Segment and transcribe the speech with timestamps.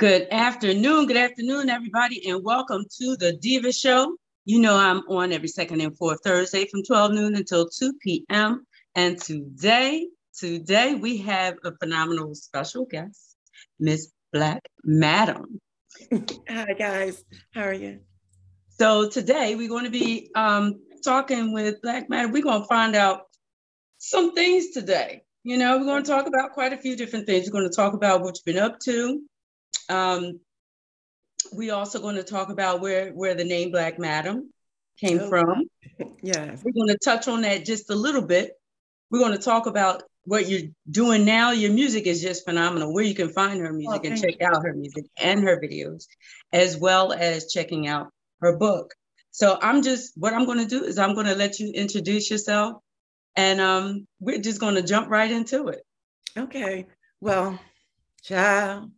[0.00, 4.16] Good afternoon, good afternoon, everybody, and welcome to the Diva Show.
[4.46, 8.64] You know I'm on every second and fourth Thursday from 12 noon until 2 p.m.
[8.94, 13.36] And today, today we have a phenomenal special guest,
[13.78, 15.60] Miss Black Madam.
[16.48, 17.22] Hi guys,
[17.52, 18.00] how are you?
[18.78, 22.32] So today we're going to be um, talking with Black Madam.
[22.32, 23.24] We're going to find out
[23.98, 25.24] some things today.
[25.44, 27.46] You know, we're going to talk about quite a few different things.
[27.46, 29.20] We're going to talk about what you've been up to
[29.90, 30.40] um,
[31.52, 34.52] we also going to talk about where where the name Black Madam
[34.98, 35.64] came oh, from.
[36.22, 36.62] Yes.
[36.64, 38.52] We're going to touch on that just a little bit.
[39.10, 41.50] We're going to talk about what you're doing now.
[41.50, 42.92] Your music is just phenomenal.
[42.92, 44.46] Where you can find her music oh, and check you.
[44.46, 46.06] out her music and her videos,
[46.52, 48.08] as well as checking out
[48.40, 48.94] her book.
[49.30, 52.30] So I'm just what I'm going to do is I'm going to let you introduce
[52.30, 52.82] yourself,
[53.36, 55.82] and um, we're just going to jump right into it.
[56.36, 56.86] Okay.
[57.20, 57.58] Well,
[58.22, 58.90] child,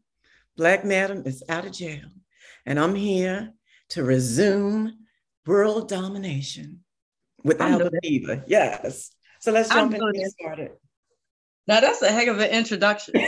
[0.56, 2.04] Black Madam is out of jail,
[2.66, 3.52] and I'm here
[3.90, 4.92] to resume
[5.46, 6.80] world domination
[7.42, 8.44] without a diva.
[8.46, 9.10] Yes.
[9.40, 10.72] So let's jump in and get started.
[11.66, 13.14] Now that's a heck of an introduction.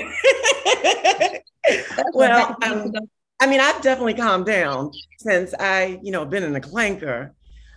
[2.13, 2.93] well, um,
[3.41, 7.35] I mean, I've definitely calmed down since I, you know, been in a clanker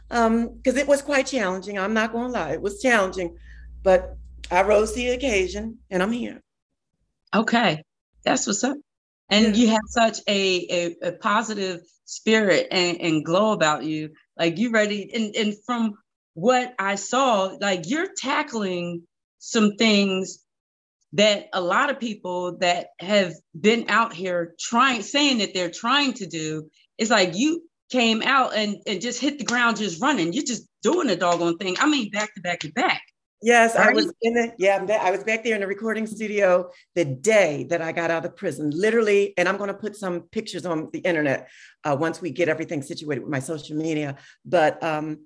[0.10, 1.80] because um, it was quite challenging.
[1.80, 3.38] I'm not going to lie, it was challenging,
[3.84, 4.18] but
[4.52, 6.42] I rose to the occasion, and I'm here.
[7.36, 7.84] Okay,
[8.24, 8.78] that's what's up
[9.30, 14.12] and you have such a, a, a positive spirit and, and, glow about you.
[14.38, 15.96] Like you ready and, and from
[16.38, 19.02] what i saw like you're tackling
[19.40, 20.38] some things
[21.14, 26.14] that a lot of people that have been out here trying saying that they're trying
[26.14, 30.34] to do it's like you came out and, and just hit the ground just running.
[30.34, 31.78] You're just doing a doggone thing.
[31.80, 33.02] I mean back to back to back
[33.42, 37.06] Yes, I was in the yeah, I was back there in the recording studio the
[37.06, 39.36] day that I got out of prison, literally.
[39.38, 41.48] And I'm going to put some pictures on the internet
[41.84, 44.18] uh, once we get everything situated with my social media.
[44.44, 45.20] But um,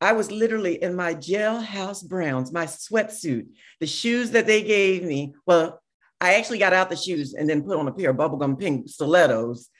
[0.00, 3.46] I was literally in my jailhouse browns, my sweatsuit,
[3.80, 5.34] the shoes that they gave me.
[5.44, 5.82] Well,
[6.20, 8.88] I actually got out the shoes and then put on a pair of bubblegum pink
[8.88, 9.70] stilettos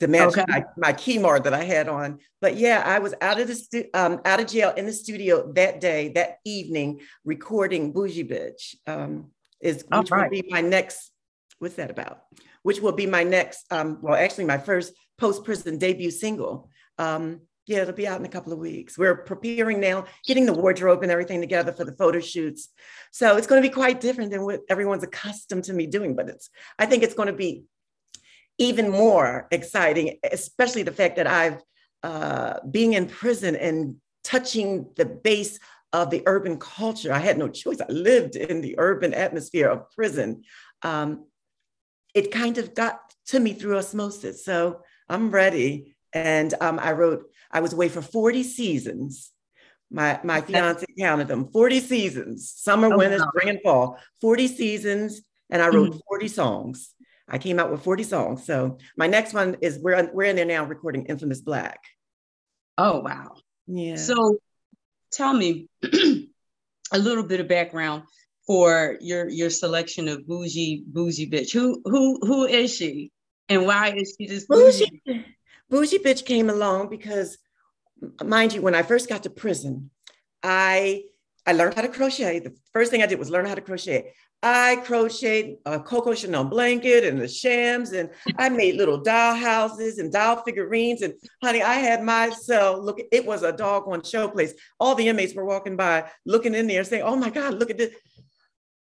[0.00, 0.44] to match okay.
[0.48, 2.18] my, my keyboard that I had on.
[2.40, 5.52] But yeah, I was out of the stu- um, out of jail in the studio
[5.54, 8.74] that day, that evening, recording Bougie Bitch.
[8.86, 9.30] Um,
[9.60, 10.30] is which right.
[10.30, 11.12] will be my next.
[11.58, 12.20] What's that about?
[12.62, 13.64] Which will be my next.
[13.70, 16.68] Um, well, actually, my first post prison debut single.
[16.98, 18.96] Um, yeah, it'll be out in a couple of weeks.
[18.96, 22.68] We're preparing now, getting the wardrobe and everything together for the photo shoots.
[23.10, 26.14] So it's going to be quite different than what everyone's accustomed to me doing.
[26.14, 26.48] But it's,
[26.78, 27.64] I think it's going to be
[28.58, 31.60] even more exciting, especially the fact that I've
[32.02, 35.58] uh, being in prison and touching the base
[35.92, 37.12] of the urban culture.
[37.12, 37.80] I had no choice.
[37.80, 40.42] I lived in the urban atmosphere of prison.
[40.82, 41.26] Um,
[42.14, 44.44] it kind of got to me through osmosis.
[44.44, 45.96] So I'm ready.
[46.12, 49.32] And um, I wrote, I was away for 40 seasons.
[49.90, 53.28] My, my fiance counted them 40 seasons, summer, oh, winter, wow.
[53.28, 55.22] spring, and fall, 40 seasons.
[55.50, 56.00] And I wrote mm-hmm.
[56.08, 56.94] 40 songs.
[57.28, 58.46] I came out with 40 songs.
[58.46, 61.80] So my next one is we're we're in there now recording Infamous Black.
[62.78, 63.34] Oh wow.
[63.66, 63.96] Yeah.
[63.96, 64.38] So
[65.10, 68.04] tell me a little bit of background
[68.46, 71.52] for your your selection of bougie bougie bitch.
[71.52, 73.10] Who who who is she
[73.48, 75.02] and why is she this bougie?
[75.04, 75.24] Bougie,
[75.68, 77.38] bougie bitch came along because
[78.24, 79.90] mind you, when I first got to prison,
[80.42, 81.04] I
[81.46, 82.40] I learned how to crochet.
[82.40, 84.12] The first thing I did was learn how to crochet.
[84.42, 89.98] I crocheted a Coco Chanel blanket and the shams, and I made little doll houses
[89.98, 91.02] and doll figurines.
[91.02, 94.54] And honey, I had my cell look, it was a doggone show place.
[94.78, 97.78] All the inmates were walking by, looking in there, saying, Oh my God, look at
[97.78, 97.94] this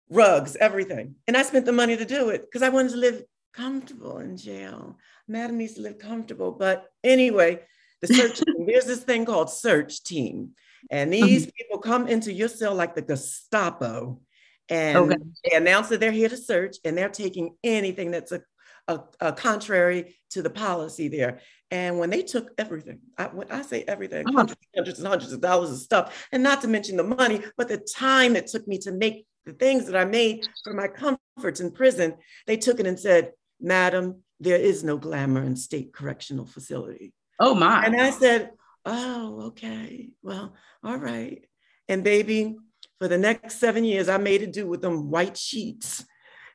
[0.09, 1.17] rugs, everything.
[1.27, 4.37] And I spent the money to do it because I wanted to live comfortable in
[4.37, 4.97] jail.
[5.27, 6.53] Madam needs to live comfortable.
[6.53, 7.61] But anyway,
[8.01, 10.51] the search team, there's this thing called search team.
[10.91, 11.51] And these mm-hmm.
[11.57, 14.21] people come into your cell like the Gestapo
[14.69, 15.17] and okay.
[15.45, 18.41] they announce that they're here to search and they're taking anything that's a,
[18.89, 21.41] a, a contrary to the policy there.
[21.71, 24.37] And when they took everything, I, when I say everything, uh-huh.
[24.37, 27.69] hundreds, hundreds and hundreds of dollars of stuff, and not to mention the money, but
[27.69, 31.61] the time it took me to make the things that I made for my comforts
[31.61, 32.15] in prison,
[32.47, 37.13] they took it and said, Madam, there is no glamour in state correctional facility.
[37.41, 37.85] Oh my.
[37.85, 38.51] And I said,
[38.85, 40.09] Oh, okay.
[40.23, 41.45] Well, all right.
[41.89, 42.57] And baby,
[42.99, 46.05] for the next seven years, I made it do with them white sheets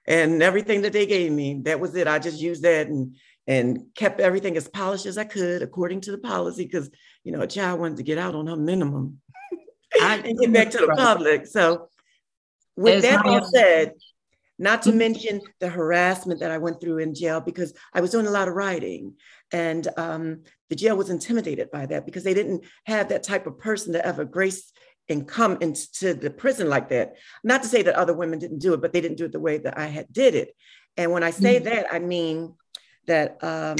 [0.05, 1.61] and everything that they gave me.
[1.63, 2.07] That was it.
[2.07, 3.15] I just used that and
[3.47, 6.89] and kept everything as polished as I could according to the policy because
[7.23, 9.21] you know a child wanted to get out on her minimum
[10.01, 11.47] and get back to the public.
[11.47, 11.89] So
[12.75, 13.93] with that all said,
[14.59, 18.27] Not to mention the harassment that I went through in jail because I was doing
[18.27, 19.15] a lot of writing.
[19.51, 23.59] And um, the jail was intimidated by that because they didn't have that type of
[23.59, 24.71] person to ever grace
[25.09, 27.15] and come into the prison like that.
[27.43, 29.39] Not to say that other women didn't do it, but they didn't do it the
[29.39, 30.53] way that I had did it.
[30.97, 31.65] And when I say mm-hmm.
[31.65, 32.55] that, I mean
[33.05, 33.77] that um,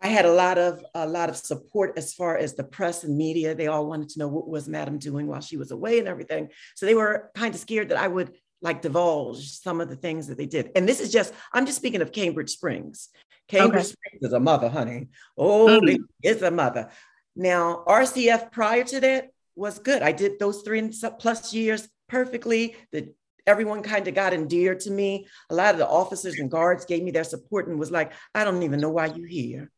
[0.00, 3.16] I had a lot of a lot of support as far as the press and
[3.16, 3.54] media.
[3.54, 6.50] They all wanted to know what was Madam doing while she was away and everything.
[6.76, 8.32] So they were kind of scared that I would
[8.62, 10.70] like divulge some of the things that they did.
[10.74, 13.08] And this is just I'm just speaking of Cambridge Springs.
[13.48, 13.92] Cambridge okay.
[13.92, 15.08] Springs is a mother, honey.
[15.36, 16.02] Oh, mm-hmm.
[16.22, 16.90] it's a mother.
[17.34, 20.02] Now RCF prior to that was good.
[20.02, 22.76] I did those three plus years perfectly.
[22.92, 23.12] The
[23.46, 25.26] everyone kind of got endeared to me.
[25.50, 28.44] A lot of the officers and guards gave me their support and was like, I
[28.44, 29.70] don't even know why you're here.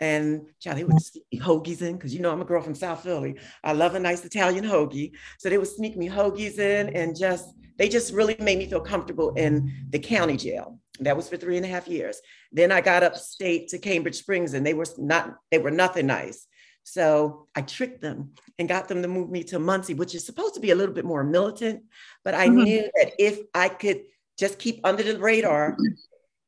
[0.00, 2.76] And child, they would sneak me hoagies in because you know I'm a girl from
[2.76, 3.40] South Philly.
[3.64, 5.12] I love a nice Italian hoagie.
[5.38, 8.80] So they would sneak me hoagies in and just they just really made me feel
[8.80, 10.80] comfortable in the county jail.
[11.00, 12.20] That was for three and a half years.
[12.52, 16.46] Then I got upstate to Cambridge Springs and they were not, they were nothing nice.
[16.82, 20.54] So I tricked them and got them to move me to Muncy, which is supposed
[20.54, 21.82] to be a little bit more militant.
[22.24, 22.62] But I mm-hmm.
[22.62, 24.02] knew that if I could
[24.38, 25.76] just keep under the radar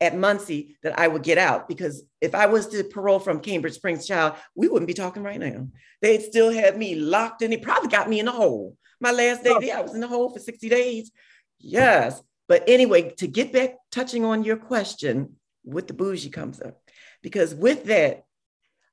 [0.00, 1.68] at Muncy, that I would get out.
[1.68, 5.38] Because if I was to parole from Cambridge Springs Child, we wouldn't be talking right
[5.38, 5.68] now.
[6.00, 8.76] They'd still have me locked and They probably got me in a hole.
[9.00, 11.10] My last day there, I was in the hole for 60 days.
[11.58, 12.22] Yes.
[12.48, 16.80] But anyway, to get back touching on your question, with the bougie comes up.
[17.22, 18.24] Because with that,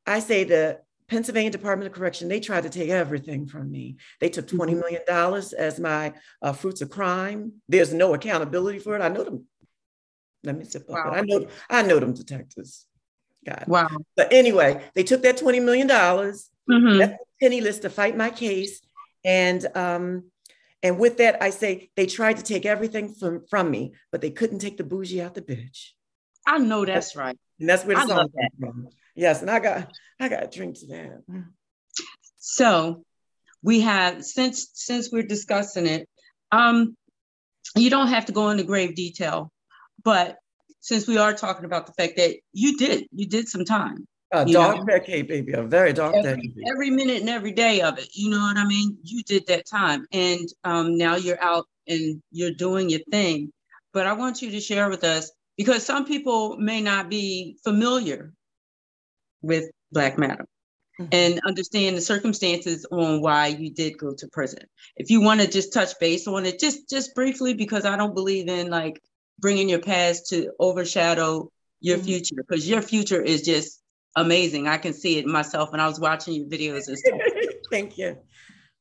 [0.06, 3.98] I say the Pennsylvania Department of Correction, they tried to take everything from me.
[4.19, 5.56] They took $20 mm-hmm.
[5.57, 7.53] as my uh, fruits of crime.
[7.69, 9.01] There's no accountability for it.
[9.01, 9.45] I know them.
[10.44, 11.07] Let me sip wow.
[11.07, 11.13] up.
[11.13, 12.86] I know, I know them detectives.
[13.45, 13.63] God.
[13.68, 13.89] Wow.
[14.15, 17.13] But anyway, they took that $20 million, mm-hmm.
[17.39, 18.81] penniless to fight my case.
[19.23, 20.23] And um,
[20.83, 24.29] and with that, I say they tried to take everything from, from me, but they
[24.29, 25.89] couldn't take the bougie out the bitch.
[26.45, 27.37] I know that's right.
[27.59, 28.89] And that's where the I song comes from.
[29.15, 31.23] Yes, and I got I got a drink to that.
[32.37, 33.03] So
[33.63, 36.07] we have since since we're discussing it,
[36.51, 36.95] um,
[37.75, 39.51] you don't have to go into grave detail,
[40.03, 40.37] but
[40.79, 44.07] since we are talking about the fact that you did you did some time.
[44.31, 44.85] A dark know?
[44.85, 46.68] decade, baby, a very dark every, decade.
[46.68, 48.97] Every minute and every day of it, you know what I mean?
[49.01, 53.53] You did that time, and um, now you're out and you're doing your thing.
[53.94, 58.33] But I want you to share with us because some people may not be familiar
[59.41, 60.45] with Black Madam
[61.00, 61.09] mm-hmm.
[61.13, 64.59] and understand the circumstances on why you did go to prison.
[64.97, 68.13] If you want to just touch base on it, just just briefly, because I don't
[68.13, 69.01] believe in like
[69.39, 72.06] bringing your past to overshadow your mm-hmm.
[72.06, 73.81] future, because your future is just
[74.17, 74.67] amazing.
[74.67, 77.19] I can see it myself, and I was watching your videos and stuff.
[77.71, 78.17] Thank you.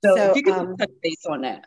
[0.05, 1.67] So, so if you could um, touch base on that.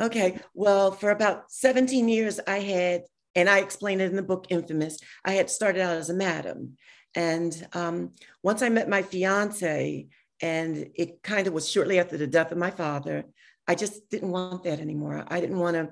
[0.00, 0.38] Okay.
[0.54, 3.02] Well, for about 17 years, I had,
[3.34, 6.76] and I explained it in the book Infamous, I had started out as a madam.
[7.14, 8.12] And um,
[8.42, 10.06] once I met my fiance,
[10.40, 13.24] and it kind of was shortly after the death of my father,
[13.66, 15.24] I just didn't want that anymore.
[15.28, 15.90] I didn't want to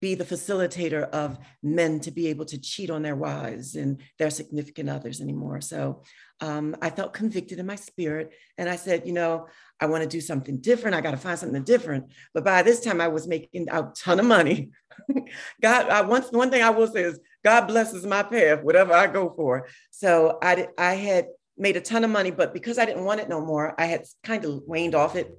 [0.00, 4.30] be the facilitator of men to be able to cheat on their wives and their
[4.30, 5.60] significant others anymore.
[5.60, 6.02] So
[6.40, 8.32] um, I felt convicted in my spirit.
[8.56, 9.46] And I said, you know,
[9.78, 10.96] I want to do something different.
[10.96, 12.12] I got to find something different.
[12.32, 14.70] But by this time, I was making a ton of money.
[15.62, 19.06] God, I, once, one thing I will say is God blesses my path, whatever I
[19.06, 19.68] go for.
[19.90, 23.28] So I, I had made a ton of money, but because I didn't want it
[23.28, 25.30] no more, I had kind of waned off it.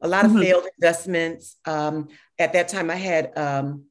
[0.00, 0.42] A lot of mm-hmm.
[0.42, 1.56] failed investments.
[1.64, 3.84] Um, at that time, I had um,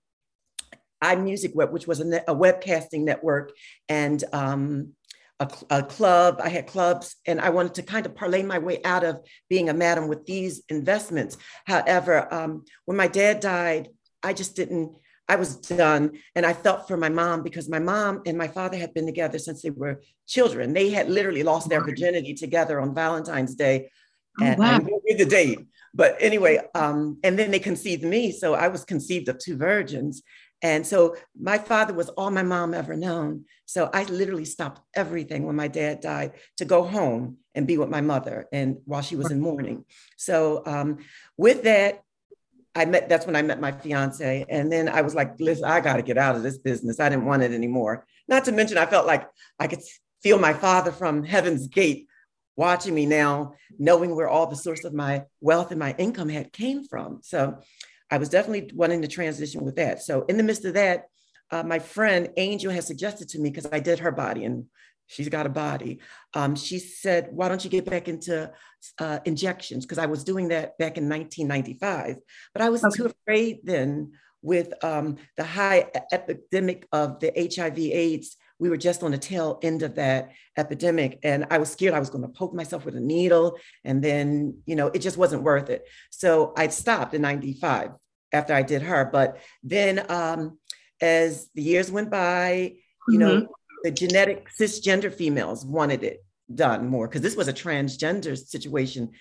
[1.04, 3.52] iMusic Web, which was a, a webcasting network,
[3.90, 4.94] and um,
[5.40, 6.40] a, a, club.
[6.44, 9.70] I had clubs, and I wanted to kind of parlay my way out of being
[9.70, 11.38] a madam with these investments.
[11.66, 13.90] However, um, when my dad died,
[14.24, 14.96] I just didn't.
[15.28, 18.78] I was done, and I felt for my mom because my mom and my father
[18.78, 20.74] had been together since they were children.
[20.74, 23.90] They had literally lost their virginity together on Valentine's Day.
[24.40, 24.75] Oh, and wow.
[24.75, 25.60] I won't the date,
[25.96, 30.22] but anyway, um, and then they conceived me, so I was conceived of two virgins.
[30.62, 33.46] And so my father was all my mom ever known.
[33.66, 37.90] So I literally stopped everything when my dad died to go home and be with
[37.90, 39.86] my mother and while she was in mourning.
[40.18, 40.98] So um,
[41.38, 42.02] with that,
[42.74, 44.46] I met, that's when I met my fiance.
[44.50, 47.00] And then I was like, listen, I got to get out of this business.
[47.00, 48.06] I didn't want it anymore.
[48.28, 49.82] Not to mention, I felt like I could
[50.22, 52.08] feel my father from heaven's gate
[52.58, 56.52] watching me now, knowing where all the source of my wealth and my income had
[56.52, 57.20] came from.
[57.22, 57.60] So
[58.16, 60.02] I was definitely wanting to transition with that.
[60.02, 61.10] So in the midst of that,
[61.52, 64.68] uh, my friend Angel has suggested to me because I did her body and
[65.06, 66.00] she's got a body.
[66.34, 68.54] Um, she said, "Why don't you get back into
[69.00, 72.16] uh, injections?" Because I was doing that back in 1995,
[72.54, 72.96] but I was okay.
[72.96, 78.38] too afraid then with um, the high epidemic of the HIV AIDS.
[78.60, 81.20] We were just on the tail end of that epidemic.
[81.24, 83.58] And I was scared I was going to poke myself with a needle.
[83.84, 85.86] And then, you know, it just wasn't worth it.
[86.10, 87.92] So I stopped in 95
[88.36, 89.10] after I did her.
[89.12, 90.58] But then um,
[91.01, 92.75] as the years went by,
[93.08, 93.20] you mm-hmm.
[93.20, 93.48] know,
[93.84, 99.12] the genetic cisgender females wanted it done more because this was a transgender situation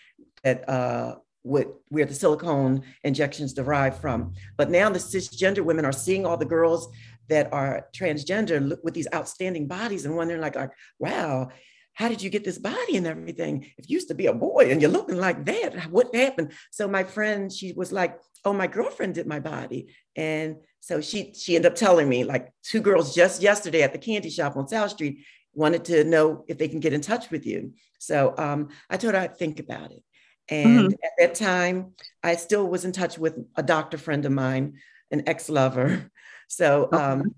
[0.42, 4.34] that uh, would, where the silicone injections derive from.
[4.56, 6.88] But now the cisgender women are seeing all the girls
[7.28, 11.50] that are transgender with these outstanding bodies and wondering like, like, wow,
[11.94, 13.70] how did you get this body and everything?
[13.78, 16.52] If you used to be a boy and you're looking like that, what happened?
[16.70, 19.94] So my friend, she was like, oh, my girlfriend did my body.
[20.16, 23.98] And so she she ended up telling me like two girls just yesterday at the
[23.98, 25.24] candy shop on South Street
[25.54, 27.72] wanted to know if they can get in touch with you.
[27.98, 30.02] So um, I told her I'd think about it.
[30.48, 30.92] And mm-hmm.
[30.92, 34.74] at that time, I still was in touch with a doctor friend of mine,
[35.10, 36.10] an ex lover.
[36.46, 37.34] So um,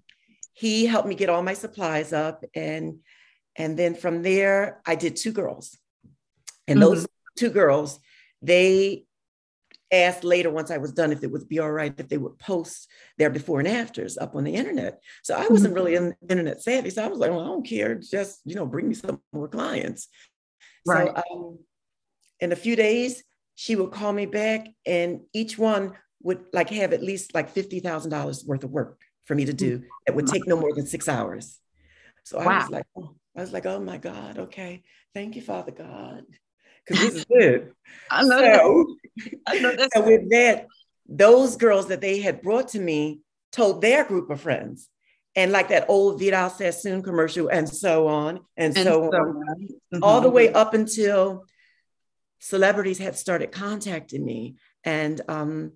[0.53, 2.45] he helped me get all my supplies up.
[2.55, 2.99] And,
[3.57, 5.77] and then from there, I did two girls.
[6.69, 6.89] And mm-hmm.
[6.89, 7.99] those two girls,
[8.43, 9.05] they
[9.93, 12.39] asked later once I was done if it would be all right if they would
[12.39, 15.01] post their before and afters up on the internet.
[15.23, 16.07] So I wasn't really mm-hmm.
[16.07, 16.91] in internet savvy.
[16.91, 17.95] So I was like, well, I don't care.
[17.95, 20.09] Just, you know, bring me some more clients.
[20.87, 21.09] Right.
[21.15, 21.59] So um,
[22.41, 23.23] in a few days,
[23.55, 28.47] she would call me back and each one would like have at least like $50,000
[28.47, 31.59] worth of work for me to do that would take no more than six hours.
[32.27, 34.83] So I was like, oh, I was like, oh my God, okay.
[35.15, 36.25] Thank you, Father God.
[36.85, 37.73] Because this is it.
[38.11, 39.33] I know so, that.
[39.47, 39.91] I know that.
[39.95, 40.67] So with that,
[41.09, 43.21] those girls that they had brought to me
[43.53, 44.89] told their group of friends.
[45.37, 49.37] And like that old Vidal Sassoon commercial, and so on, and, and so, so, on,
[49.37, 49.69] on.
[49.95, 50.03] Mm-hmm.
[50.03, 51.45] all the way up until
[52.41, 55.73] celebrities had started contacting me and um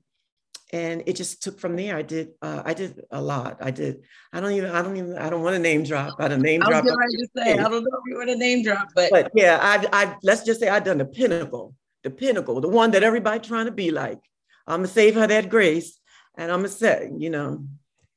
[0.73, 1.97] and it just took from there.
[1.97, 3.59] I did uh, i did a lot.
[3.61, 6.15] I did i don't even i don't even i don't want to name drop.
[6.19, 8.63] I don't name drop I, to say, I don't know if you want to name
[8.63, 12.61] drop but but yeah i i let's just say i done the pinnacle the pinnacle
[12.61, 14.21] the one that everybody trying to be like.
[14.67, 15.99] I'm gonna save her that grace
[16.37, 17.65] and i'm gonna say you know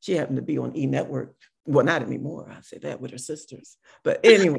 [0.02, 1.36] she happened to be on e network.
[1.66, 2.52] Well not anymore.
[2.52, 3.78] I say that with her sisters.
[4.04, 4.58] But anyway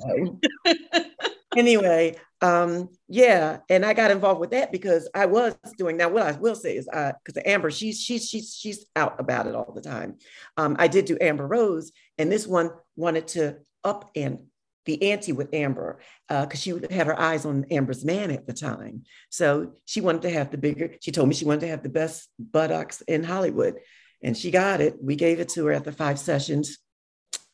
[1.56, 6.10] anyway, um, yeah, and I got involved with that because I was doing now.
[6.10, 9.54] What I will say is, because uh, Amber, she's she's she's she's out about it
[9.54, 10.18] all the time.
[10.56, 14.40] Um, I did do Amber Rose, and this one wanted to up and
[14.84, 18.52] the ante with Amber because uh, she had her eyes on Amber's man at the
[18.52, 19.04] time.
[19.30, 20.90] So she wanted to have the bigger.
[21.00, 23.76] She told me she wanted to have the best buttocks in Hollywood,
[24.22, 24.96] and she got it.
[25.02, 26.78] We gave it to her at the five sessions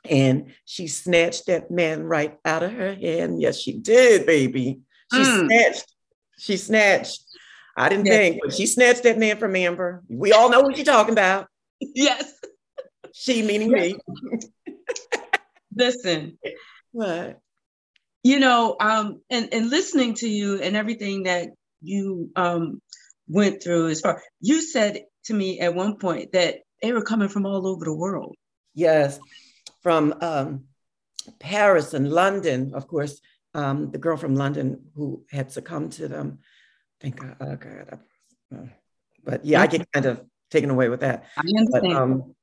[0.09, 3.41] and she snatched that man right out of her hand.
[3.41, 4.81] Yes, she did, baby.
[5.13, 5.47] She mm.
[5.47, 5.95] snatched.
[6.39, 7.23] She snatched.
[7.77, 8.17] I didn't yes.
[8.17, 10.03] think, but she snatched that man from Amber.
[10.09, 11.47] We all know what you're talking about.
[11.81, 12.33] Yes.
[13.13, 13.95] She meaning yes.
[14.67, 14.75] me.
[15.77, 16.39] Listen.
[16.93, 17.39] What?
[18.23, 21.49] You know, um, and, and listening to you and everything that
[21.83, 22.83] you um
[23.27, 27.29] went through as far you said to me at one point that they were coming
[27.29, 28.37] from all over the world.
[28.75, 29.19] Yes
[29.83, 30.65] from um,
[31.39, 33.21] Paris and London, of course,
[33.55, 36.39] um, the girl from London who had succumbed to them.
[37.01, 37.37] Thank God.
[37.41, 37.99] Oh God.
[38.55, 38.67] Uh,
[39.25, 41.25] but yeah, I get kind of taken away with that.
[41.37, 41.71] I understand.
[41.71, 42.35] But, um,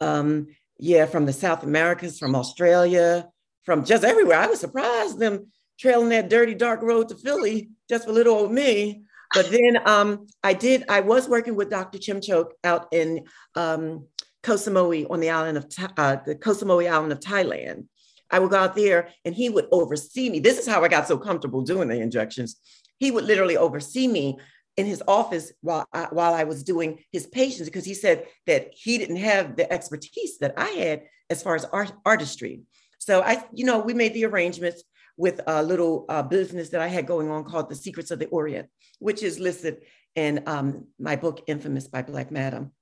[0.00, 0.46] um,
[0.78, 3.28] yeah, from the South Americas, from Australia,
[3.64, 4.38] from just everywhere.
[4.38, 8.52] I was surprised them trailing that dirty, dark road to Philly just for little old
[8.52, 9.02] me.
[9.34, 11.98] But then um, I did, I was working with Dr.
[11.98, 14.06] Chimchok out in um,
[14.42, 15.66] Koh Samui on the island of
[15.96, 17.86] uh, the Koh Samui island of Thailand.
[18.30, 20.38] I would go out there and he would oversee me.
[20.38, 22.56] This is how I got so comfortable doing the injections.
[22.98, 24.38] He would literally oversee me
[24.76, 28.70] in his office while I, while I was doing his patients because he said that
[28.72, 32.62] he didn't have the expertise that I had as far as art, artistry.
[32.98, 34.82] So I, you know, we made the arrangements
[35.16, 38.26] with a little uh, business that I had going on called The Secrets of the
[38.26, 38.68] Orient,
[39.00, 39.78] which is listed
[40.14, 42.72] in um, my book Infamous by Black Madam.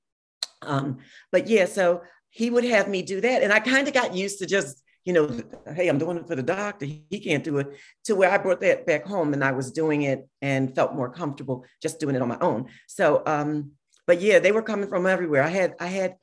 [0.62, 0.98] Um,
[1.32, 3.42] but yeah, so he would have me do that.
[3.42, 5.40] And I kind of got used to just, you know,
[5.74, 6.84] hey, I'm doing it for the doctor.
[6.84, 7.68] He can't do it.
[8.04, 11.10] To where I brought that back home and I was doing it and felt more
[11.10, 12.66] comfortable just doing it on my own.
[12.88, 13.72] So, um,
[14.06, 15.42] but yeah, they were coming from everywhere.
[15.42, 16.16] I had, I had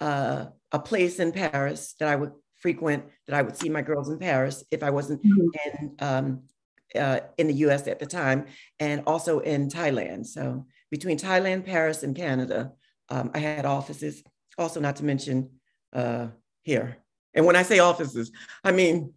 [0.00, 4.08] uh, a place in Paris that I would frequent, that I would see my girls
[4.08, 5.80] in Paris if I wasn't mm-hmm.
[5.80, 6.42] in, um,
[6.94, 8.46] uh, in the US at the time,
[8.78, 10.26] and also in Thailand.
[10.26, 12.72] So between Thailand, Paris, and Canada,
[13.08, 14.22] um, I had offices,
[14.58, 15.50] also not to mention
[15.92, 16.28] uh,
[16.62, 16.98] here.
[17.34, 18.30] And when I say offices,
[18.64, 19.14] I mean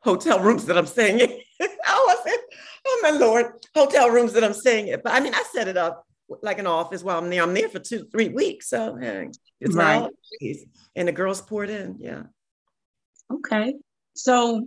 [0.00, 1.30] hotel rooms that I'm staying in.
[1.60, 2.38] oh, I said,
[2.86, 5.00] oh my Lord, hotel rooms that I'm staying in.
[5.02, 6.04] But I mean, I set it up
[6.42, 7.42] like an office while I'm there.
[7.42, 8.68] I'm there for two, three weeks.
[8.68, 9.28] So hey,
[9.60, 9.96] it's right.
[9.96, 10.10] all
[10.94, 11.96] and the girls poured in.
[12.00, 12.24] Yeah.
[13.32, 13.74] Okay.
[14.14, 14.66] So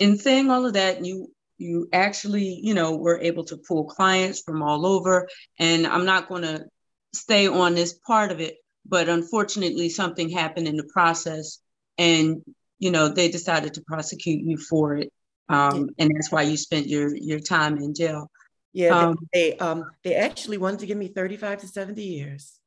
[0.00, 4.42] in saying all of that, you you actually, you know, were able to pull clients
[4.42, 5.26] from all over.
[5.58, 6.66] And I'm not going to
[7.14, 11.58] stay on this part of it, but unfortunately, something happened in the process,
[11.98, 12.42] and
[12.78, 15.12] you know they decided to prosecute you for it,
[15.48, 18.30] um, and that's why you spent your your time in jail.
[18.72, 22.58] Yeah, um, they um, they actually wanted to give me 35 to 70 years.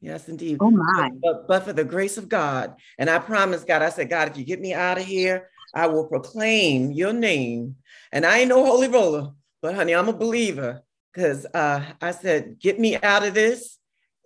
[0.00, 0.58] Yes, indeed.
[0.60, 1.10] Oh my!
[1.22, 4.36] But, but for the grace of God, and I promised God, I said, God, if
[4.36, 7.76] you get me out of here, I will proclaim your name.
[8.12, 10.82] And I ain't no holy roller, but honey, I'm a believer
[11.16, 13.78] because uh, I said, get me out of this,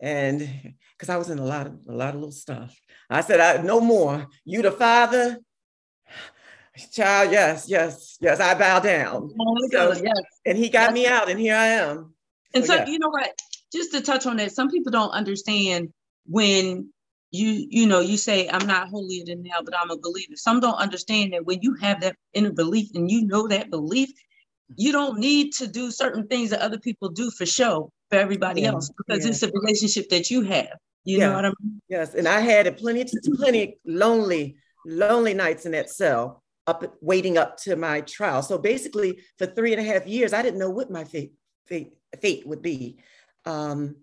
[0.02, 2.76] and because I was in a lot of a lot of little stuff.
[3.08, 4.26] I said, I no more.
[4.44, 5.38] You the father,
[6.92, 7.30] child.
[7.30, 8.40] Yes, yes, yes.
[8.40, 9.30] I bow down.
[9.40, 10.20] Oh, so, yes.
[10.44, 10.92] And he got yes.
[10.94, 12.12] me out, and here I am.
[12.54, 13.30] And so, so you know what?
[13.72, 15.92] Just to touch on that, some people don't understand
[16.26, 16.90] when
[17.30, 20.58] you you know you say i'm not holier than thou but i'm a believer some
[20.58, 24.10] don't understand that when you have that inner belief and you know that belief
[24.76, 28.62] you don't need to do certain things that other people do for show for everybody
[28.62, 29.30] yeah, else because yeah.
[29.30, 31.28] it's a relationship that you have you yeah.
[31.28, 31.82] know what I mean?
[31.88, 32.14] Yes.
[32.14, 33.04] And I had plenty,
[33.36, 38.42] plenty lonely, lonely nights in that cell up waiting up to my trial.
[38.42, 41.32] So basically for three and a half years, I didn't know what my fate,
[41.66, 42.98] fate, fate would be.
[43.46, 43.96] Um,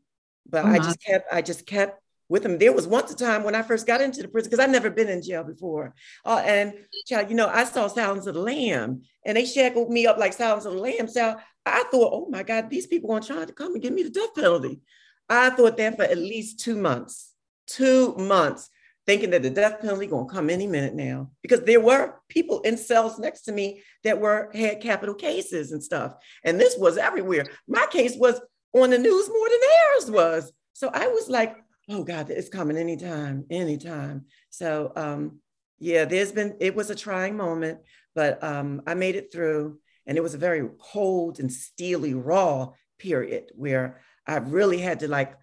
[0.49, 2.57] but oh I just kept, I just kept with him.
[2.57, 4.89] There was once a time when I first got into the prison, because I'd never
[4.89, 5.93] been in jail before.
[6.25, 6.73] Uh, and
[7.05, 10.33] child, you know, I saw Sounds of the Lamb and they shackled me up like
[10.33, 11.07] Sounds of the Lamb.
[11.07, 14.03] So I thought, oh my God, these people are trying to come and give me
[14.03, 14.81] the death penalty.
[15.29, 17.33] I thought that for at least two months,
[17.65, 18.69] two months,
[19.05, 22.77] thinking that the death penalty gonna come any minute now, because there were people in
[22.77, 27.45] cells next to me that were had capital cases and stuff, and this was everywhere.
[27.67, 28.39] My case was
[28.73, 31.55] on the news more than theirs was, so I was like,
[31.89, 34.25] oh God, it's coming anytime, anytime.
[34.49, 35.39] So um,
[35.79, 37.79] yeah, there's been it was a trying moment,
[38.15, 42.69] but um, I made it through, and it was a very cold and steely raw
[42.97, 45.35] period where I really had to like,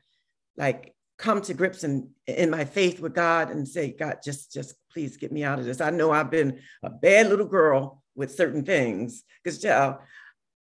[0.56, 4.74] like come to grips in, in my faith with God and say, God, just, just
[4.92, 5.80] please get me out of this.
[5.80, 9.96] I know I've been a bad little girl with certain things because child,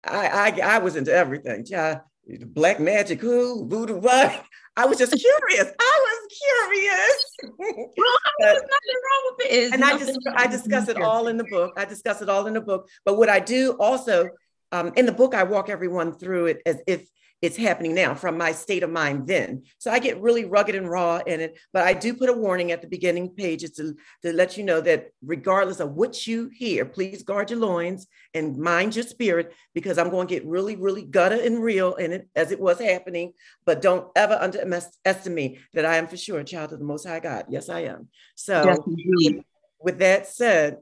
[0.03, 1.65] I, I, I was into everything.
[1.65, 1.99] Child,
[2.47, 4.45] black magic, who, voodoo, what?
[4.77, 5.73] I was just curious.
[5.79, 7.35] I was curious.
[7.57, 9.73] well, there's nothing wrong with it.
[9.73, 11.73] and I just I discuss it all in the book.
[11.77, 12.87] I discuss it all in the book.
[13.03, 14.29] But what I do also
[14.71, 17.05] um, in the book, I walk everyone through it as if
[17.41, 19.63] it's happening now from my state of mind then.
[19.79, 22.71] So I get really rugged and raw in it, but I do put a warning
[22.71, 26.85] at the beginning pages to, to let you know that regardless of what you hear,
[26.85, 31.03] please guard your loins and mind your spirit because I'm going to get really, really
[31.03, 33.33] gutter and real in it as it was happening.
[33.65, 37.21] But don't ever underestimate that I am for sure a child of the Most High
[37.21, 37.45] God.
[37.49, 38.09] Yes, I am.
[38.35, 39.33] So yes,
[39.79, 40.77] with that said,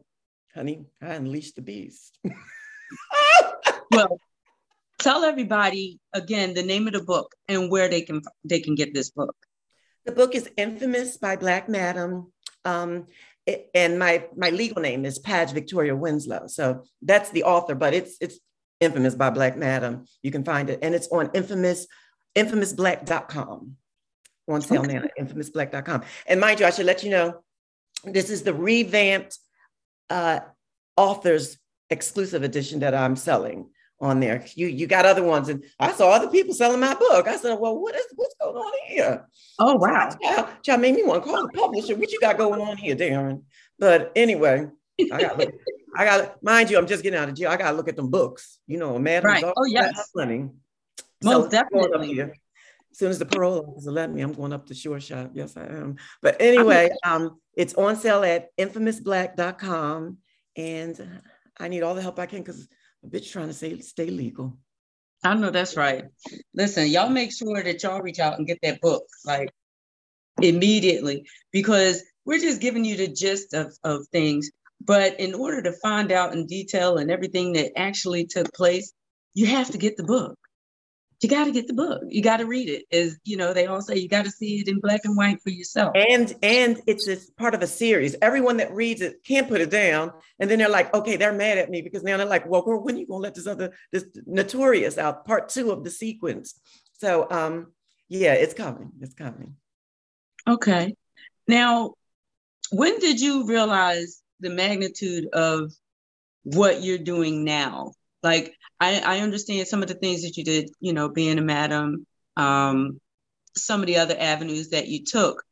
[0.53, 2.19] honey, I unleashed the beast.
[3.91, 4.19] well,
[4.99, 8.93] tell everybody again the name of the book and where they can they can get
[8.93, 9.35] this book.
[10.05, 12.31] The book is Infamous by Black Madam.
[12.65, 13.07] Um,
[13.45, 16.49] it, and my my legal name is Padge Victoria Windslowe.
[16.49, 18.39] So that's the author, but it's it's
[18.79, 20.05] Infamous by Black Madam.
[20.21, 21.87] You can find it, and it's on infamous
[22.35, 23.75] infamousblack.com
[24.47, 24.93] on sale okay.
[24.93, 26.03] now infamousblack.com.
[26.27, 27.41] And mind you, I should let you know
[28.03, 29.37] this is the revamped
[30.09, 30.39] uh,
[30.95, 31.57] authors
[31.89, 33.69] exclusive edition that I'm selling
[34.01, 34.45] on there.
[34.55, 37.27] You you got other ones, and I saw other people selling my book.
[37.27, 39.27] I said, "Well, what is what's going on here?"
[39.59, 40.15] Oh wow!
[40.21, 41.95] Child, child made me want to call the publisher.
[41.95, 43.43] What you got going on here, Darren?
[43.77, 44.67] But anyway,
[45.11, 45.41] I got
[45.95, 47.49] I got mind you, I'm just getting out of jail.
[47.49, 48.59] I got to look at them books.
[48.67, 49.23] You know, man.
[49.23, 49.43] Right.
[49.43, 50.11] Oh yes.
[50.15, 50.55] Running.
[51.23, 52.21] Most so definitely.
[52.21, 55.31] As soon as the parole officer let me, I'm going up to Sure Shop.
[55.33, 55.97] Yes, I am.
[56.21, 60.17] But anyway, um, it's on sale at infamousblack.com.
[60.55, 61.21] And
[61.57, 62.67] I need all the help I can because
[63.03, 64.57] a bitch trying to say stay legal.
[65.23, 66.05] I know that's right.
[66.53, 69.49] Listen, y'all make sure that y'all reach out and get that book like
[70.41, 74.49] immediately because we're just giving you the gist of, of things.
[74.81, 78.93] But in order to find out in detail and everything that actually took place,
[79.33, 80.37] you have to get the book
[81.21, 82.01] you got to get the book.
[82.07, 82.85] You got to read it.
[82.91, 85.41] Is you know they all say you got to see it in black and white
[85.41, 85.91] for yourself.
[85.95, 88.15] And and it's a part of a series.
[88.21, 91.57] Everyone that reads it can't put it down, and then they're like, okay, they're mad
[91.57, 94.05] at me because now they're like, well, when are you gonna let this other this
[94.25, 96.59] notorious out part two of the sequence?
[96.93, 97.73] So um,
[98.07, 98.91] yeah, it's coming.
[99.01, 99.55] It's coming.
[100.47, 100.95] Okay.
[101.47, 101.95] Now,
[102.71, 105.71] when did you realize the magnitude of
[106.43, 107.93] what you're doing now?
[108.21, 111.41] Like I, I understand some of the things that you did, you know, being a
[111.41, 112.05] madam,
[112.37, 112.99] um,
[113.55, 115.43] some of the other avenues that you took,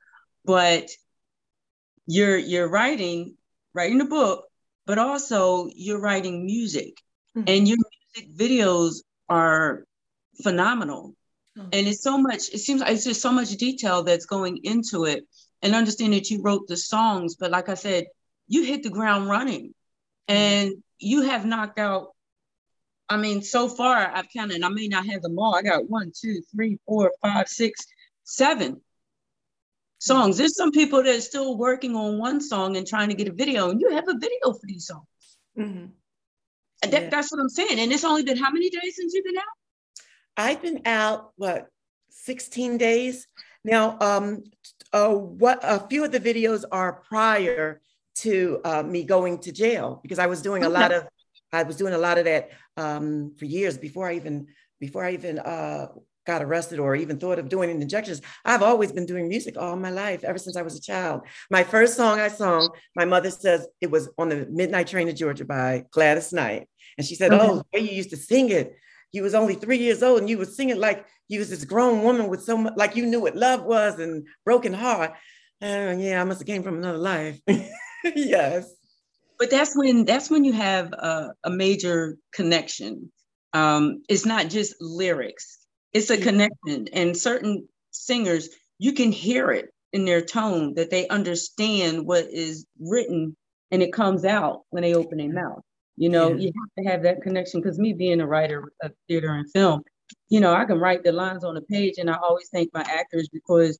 [0.45, 0.89] but
[2.05, 3.35] you're you're writing
[3.73, 4.45] writing a book,
[4.85, 6.97] but also you're writing music,
[7.35, 7.47] mm-hmm.
[7.47, 7.77] and your
[8.15, 9.83] music videos are
[10.41, 11.15] phenomenal.
[11.57, 11.63] Oh.
[11.73, 15.05] And it's so much, it seems like it's just so much detail that's going into
[15.05, 15.25] it.
[15.63, 18.05] And understand that you wrote the songs, but like I said,
[18.47, 19.73] you hit the ground running
[20.29, 20.35] mm-hmm.
[20.35, 22.09] and you have knocked out.
[23.09, 25.55] I mean, so far I've counted, I may not have them all.
[25.55, 27.85] I got one, two, three, four, five, six,
[28.23, 28.81] seven
[29.99, 30.37] songs.
[30.37, 33.33] There's some people that are still working on one song and trying to get a
[33.33, 35.07] video, and you have a video for these songs.
[35.57, 35.85] Mm-hmm.
[36.89, 37.09] That, yeah.
[37.09, 37.79] That's what I'm saying.
[37.79, 39.43] And it's only been how many days since you've been out?
[40.35, 41.67] I've been out, what,
[42.09, 43.27] 16 days?
[43.63, 44.43] Now, um,
[44.93, 47.81] uh, what a few of the videos are prior
[48.15, 51.07] to uh, me going to jail because I was doing a lot of
[51.53, 54.47] I was doing a lot of that um, for years before I even
[54.79, 55.87] before I even uh,
[56.27, 58.21] got arrested or even thought of doing injections.
[58.45, 61.21] I've always been doing music all my life, ever since I was a child.
[61.49, 65.13] My first song I sung, my mother says it was on the Midnight Train to
[65.13, 66.67] Georgia by Gladys Knight.
[66.97, 67.47] And she said, okay.
[67.47, 68.75] Oh, the way you used to sing it,
[69.13, 72.03] you was only three years old and you was singing like you was this grown
[72.03, 75.13] woman with so much, like you knew what love was and broken heart.
[75.61, 77.39] And yeah, I must have came from another life.
[78.03, 78.69] yes.
[79.39, 83.11] But that's when that's when you have a, a major connection.
[83.53, 85.57] Um, it's not just lyrics
[85.93, 91.07] it's a connection and certain singers you can hear it in their tone that they
[91.07, 93.35] understand what is written
[93.71, 95.61] and it comes out when they open their mouth
[95.95, 96.35] you know yeah.
[96.35, 99.81] you have to have that connection because me being a writer of theater and film
[100.29, 102.81] you know i can write the lines on a page and i always thank my
[102.81, 103.79] actors because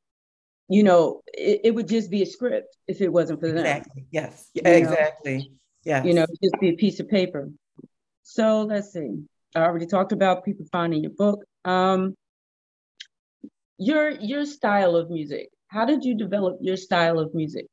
[0.70, 3.66] you know it, it would just be a script if it wasn't for them.
[3.66, 4.06] Exactly.
[4.12, 4.50] Yes.
[4.54, 5.52] Yeah, exactly.
[5.84, 7.50] Yeah you know just be a piece of paper.
[8.24, 9.24] So let's see.
[9.56, 11.46] I already talked about people finding your book.
[11.64, 12.16] Um,
[13.78, 15.50] your your style of music.
[15.68, 17.68] How did you develop your style of music?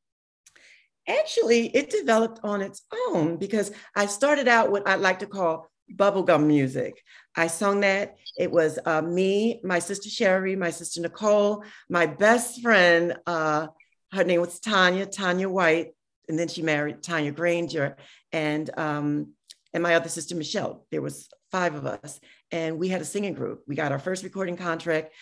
[1.07, 5.68] Actually, it developed on its own because I started out what I'd like to call
[5.92, 7.02] bubblegum music.
[7.36, 8.16] I sung that.
[8.38, 13.16] It was uh, me, my sister Sherry, my sister Nicole, my best friend.
[13.26, 13.68] Uh,
[14.12, 15.92] her name was Tanya, Tanya White,
[16.28, 17.96] and then she married Tanya Granger,
[18.32, 19.32] and um,
[19.72, 20.86] and my other sister Michelle.
[20.90, 22.20] There was five of us,
[22.50, 23.62] and we had a singing group.
[23.66, 25.12] We got our first recording contract.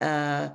[0.00, 0.50] Uh,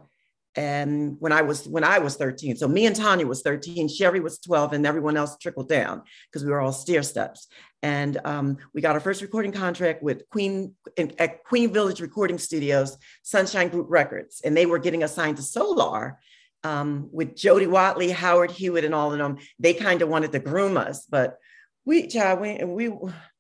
[0.58, 4.20] and when I was when I was 13, so me and Tanya was 13, Sherry
[4.20, 6.02] was 12, and everyone else trickled down
[6.32, 7.48] because we were all stair steps.
[7.84, 10.74] And um, we got our first recording contract with Queen
[11.20, 16.20] at Queen Village Recording Studios, Sunshine Group Records, and they were getting assigned to Solar
[16.64, 19.38] um, with Jody Watley, Howard Hewett, and all of them.
[19.60, 21.38] They kind of wanted to groom us, but
[21.86, 22.92] we, child, we, we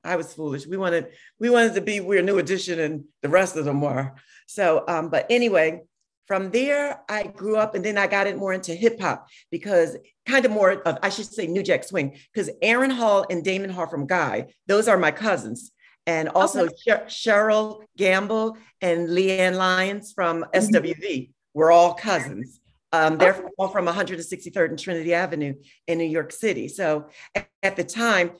[0.04, 0.65] I was foolish.
[0.65, 1.08] We wanted
[1.39, 4.13] we wanted to be we're a new addition, and the rest of them were.
[4.45, 5.82] So um, but anyway,
[6.27, 9.97] from there I grew up and then I got it more into hip hop because
[10.27, 13.69] kind of more of I should say New Jack Swing because Aaron Hall and Damon
[13.69, 15.71] Hall from Guy, those are my cousins.
[16.05, 17.03] And also okay.
[17.07, 20.75] Cheryl Gamble and Leanne Lyons from mm-hmm.
[20.75, 21.31] SWV.
[21.53, 22.61] We're all cousins.
[22.93, 23.47] Um, they're okay.
[23.57, 25.55] all from 163rd and Trinity Avenue
[25.87, 26.69] in New York City.
[26.69, 28.31] So at, at the time,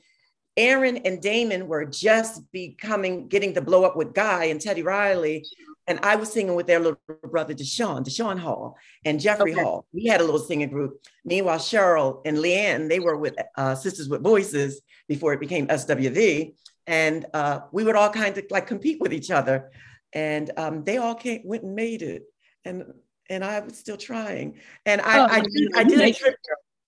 [0.56, 5.44] Aaron and Damon were just becoming, getting the blow up with Guy and Teddy Riley.
[5.88, 9.62] And I was singing with their little brother, Deshaun, Deshaun Hall and Jeffrey okay.
[9.62, 9.86] Hall.
[9.92, 11.00] We had a little singing group.
[11.24, 16.54] Meanwhile, Cheryl and Leanne, they were with uh, Sisters with Voices before it became SWV.
[16.86, 19.70] And uh, we would all kind of like compete with each other.
[20.12, 22.24] And um, they all came, went and made it.
[22.64, 22.84] And
[23.30, 24.58] and I was still trying.
[24.86, 26.38] And I, oh, I, do, I, did attribute,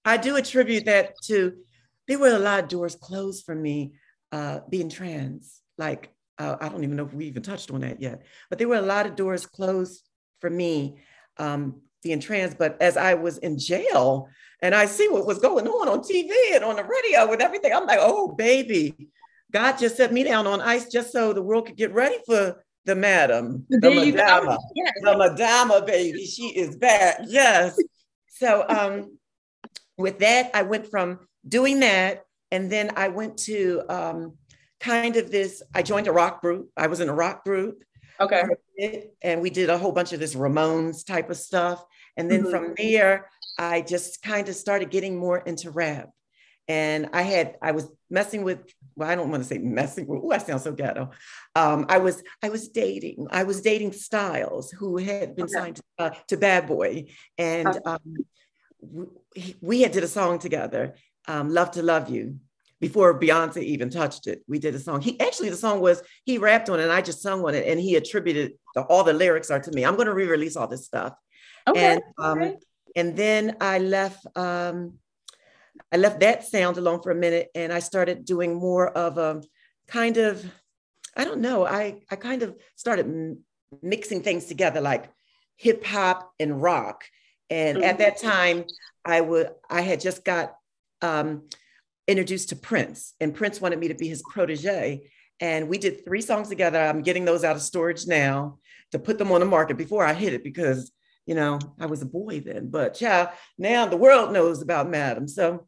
[0.04, 1.54] I do attribute that to
[2.08, 3.92] there were a lot of doors closed for me
[4.32, 5.60] uh, being trans.
[5.76, 6.10] Like,
[6.40, 8.76] uh, I don't even know if we even touched on that yet, but there were
[8.76, 10.08] a lot of doors closed
[10.40, 10.98] for me
[11.36, 12.54] um, being trans.
[12.54, 14.26] But as I was in jail
[14.62, 17.74] and I see what was going on on TV and on the radio and everything,
[17.74, 19.10] I'm like, oh, baby,
[19.52, 22.64] God just set me down on ice just so the world could get ready for
[22.86, 24.92] the madam, the madama, yes.
[25.02, 26.24] the madama, baby.
[26.24, 27.18] She is back.
[27.26, 27.76] Yes.
[28.28, 29.18] So um,
[29.98, 32.24] with that, I went from doing that.
[32.50, 34.38] And then I went to um,
[34.80, 36.70] kind of this, I joined a rock group.
[36.76, 37.84] I was in a rock group.
[38.18, 38.44] Okay.
[39.22, 41.84] And we did a whole bunch of this Ramones type of stuff.
[42.16, 42.50] And then mm-hmm.
[42.50, 46.10] from there, I just kind of started getting more into rap.
[46.68, 48.60] And I had, I was messing with,
[48.94, 51.10] well, I don't want to say messing with, oh, I sound so ghetto.
[51.56, 55.52] Um, I was, I was dating, I was dating Styles, who had been okay.
[55.52, 57.06] signed to, uh, to Bad Boy.
[57.36, 57.98] And um,
[58.80, 60.94] we, we had did a song together
[61.26, 62.38] um, Love to Love You.
[62.80, 64.42] Before Beyonce even touched it.
[64.48, 65.02] We did a song.
[65.02, 67.66] He actually the song was he rapped on it and I just sung on it
[67.66, 69.84] and he attributed the, all the lyrics are to me.
[69.84, 71.14] I'm going to re-release all this stuff.
[71.68, 71.92] Okay.
[71.92, 72.56] And um okay.
[72.96, 74.94] and then I left um
[75.92, 79.42] I left that sound alone for a minute and I started doing more of a
[79.86, 80.44] kind of
[81.16, 81.66] I don't know.
[81.66, 83.40] I I kind of started m-
[83.82, 85.10] mixing things together like
[85.56, 87.04] hip hop and rock.
[87.50, 87.84] And mm-hmm.
[87.84, 88.64] at that time
[89.04, 90.54] I would I had just got
[91.02, 91.42] um
[92.10, 95.10] introduced to Prince, and Prince wanted me to be his protege.
[95.40, 96.78] And we did three songs together.
[96.78, 98.58] I'm getting those out of storage now
[98.92, 100.92] to put them on the market before I hit it because,
[101.24, 102.68] you know, I was a boy then.
[102.68, 105.28] But yeah, now the world knows about Madam.
[105.28, 105.66] So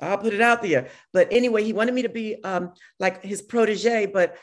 [0.00, 0.88] I'll put it out there.
[1.12, 4.06] But anyway, he wanted me to be um, like his protege.
[4.06, 4.36] But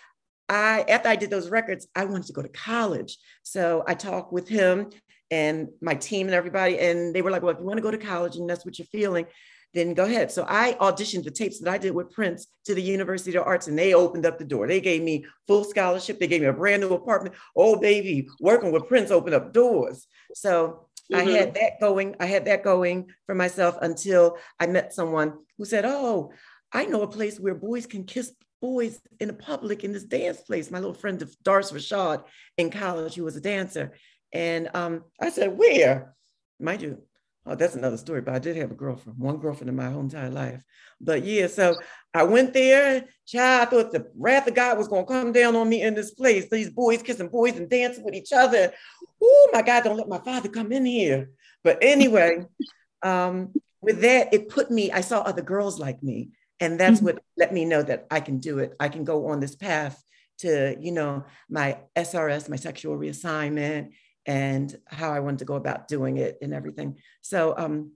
[0.47, 3.17] I, after I did those records, I wanted to go to college.
[3.43, 4.89] So I talked with him
[5.29, 7.91] and my team and everybody, and they were like, "Well, if you want to go
[7.91, 9.27] to college and that's what you're feeling,
[9.73, 10.31] then go ahead.
[10.31, 13.67] So I auditioned the tapes that I did with Prince to the University of Arts,
[13.67, 14.67] and they opened up the door.
[14.67, 16.19] They gave me full scholarship.
[16.19, 17.35] They gave me a brand new apartment.
[17.55, 20.07] Oh, baby, working with Prince opened up doors.
[20.33, 21.15] So mm-hmm.
[21.15, 22.15] I had that going.
[22.19, 26.31] I had that going for myself until I met someone who said, "Oh,
[26.73, 30.41] I know a place where boys can kiss boys in the public in this dance
[30.41, 32.23] place." My little friend Doris Rashad
[32.57, 33.93] in college, who was a dancer,
[34.33, 36.15] and um, I said, "Where?"
[36.61, 37.03] Mind you,
[37.45, 40.01] Oh, that's another story, but I did have a girlfriend, one girlfriend in my whole
[40.01, 40.63] entire life.
[41.01, 41.75] But yeah, so
[42.13, 43.05] I went there.
[43.25, 45.95] Child, I thought the wrath of God was going to come down on me in
[45.95, 46.49] this place.
[46.49, 48.73] These boys kissing boys and dancing with each other.
[49.21, 51.31] Oh my God, don't let my father come in here.
[51.63, 52.45] But anyway,
[53.01, 56.31] um, with that, it put me, I saw other girls like me.
[56.59, 57.05] And that's mm-hmm.
[57.05, 58.75] what let me know that I can do it.
[58.79, 60.03] I can go on this path
[60.39, 63.91] to, you know, my SRS, my sexual reassignment,
[64.29, 66.97] and how I wanted to go about doing it and everything.
[67.21, 67.93] So, um,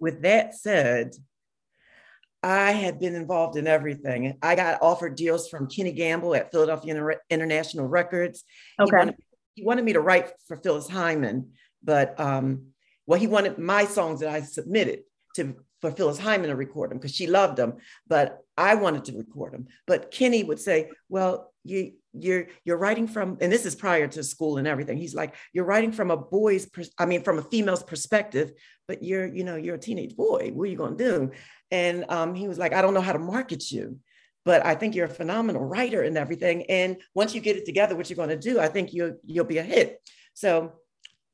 [0.00, 1.12] with that said,
[2.42, 4.36] I had been involved in everything.
[4.42, 8.42] I got offered deals from Kenny Gamble at Philadelphia International Records.
[8.80, 8.90] Okay.
[8.90, 9.16] He wanted,
[9.54, 11.52] he wanted me to write for Phyllis Hyman,
[11.84, 12.72] but um,
[13.06, 15.04] well, he wanted my songs that I submitted
[15.36, 17.74] to for Phyllis Hyman to record them because she loved them,
[18.08, 19.68] but I wanted to record them.
[19.86, 24.22] But Kenny would say, "Well, you you're you're writing from and this is prior to
[24.22, 27.82] school and everything he's like you're writing from a boy's i mean from a female's
[27.82, 28.52] perspective
[28.86, 31.30] but you're you know you're a teenage boy what are you going to do?
[31.70, 33.98] And um, he was like i don't know how to market you
[34.44, 37.96] but i think you're a phenomenal writer and everything and once you get it together
[37.96, 39.98] what you're going to do i think you'll you'll be a hit.
[40.34, 40.72] So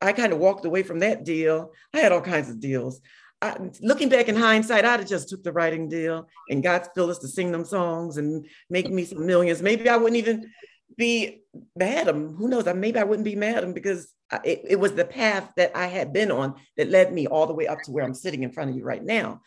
[0.00, 1.72] i kind of walked away from that deal.
[1.92, 3.00] I had all kinds of deals
[3.40, 7.18] I, looking back in hindsight, I'd have just took the writing deal and got Phyllis
[7.18, 9.62] to sing them songs and make me some millions.
[9.62, 10.50] Maybe I wouldn't even
[10.96, 11.42] be
[11.76, 12.34] madam.
[12.36, 12.66] Who knows?
[12.66, 14.12] Maybe I wouldn't be madam because
[14.44, 17.54] it, it was the path that I had been on that led me all the
[17.54, 19.40] way up to where I'm sitting in front of you right now.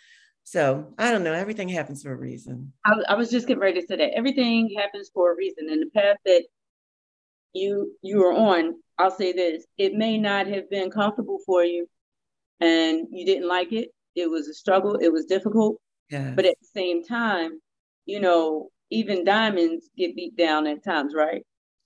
[0.43, 1.33] So I don't know.
[1.33, 2.73] Everything happens for a reason.
[2.85, 5.81] I, I was just getting ready to say that everything happens for a reason, and
[5.81, 6.43] the path that
[7.53, 11.87] you you are on, I'll say this: it may not have been comfortable for you,
[12.61, 13.89] and you didn't like it.
[14.15, 14.95] It was a struggle.
[14.95, 15.77] It was difficult.
[16.09, 16.31] Yeah.
[16.35, 17.59] But at the same time,
[18.05, 21.45] you know, even diamonds get beat down at times, right?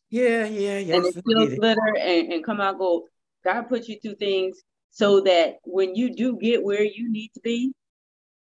[0.10, 0.96] Yeah, yeah, yeah.
[0.96, 3.04] And it feels glitter and, and come out gold.
[3.44, 4.62] God put you through things
[4.92, 7.74] so that when you do get where you need to be,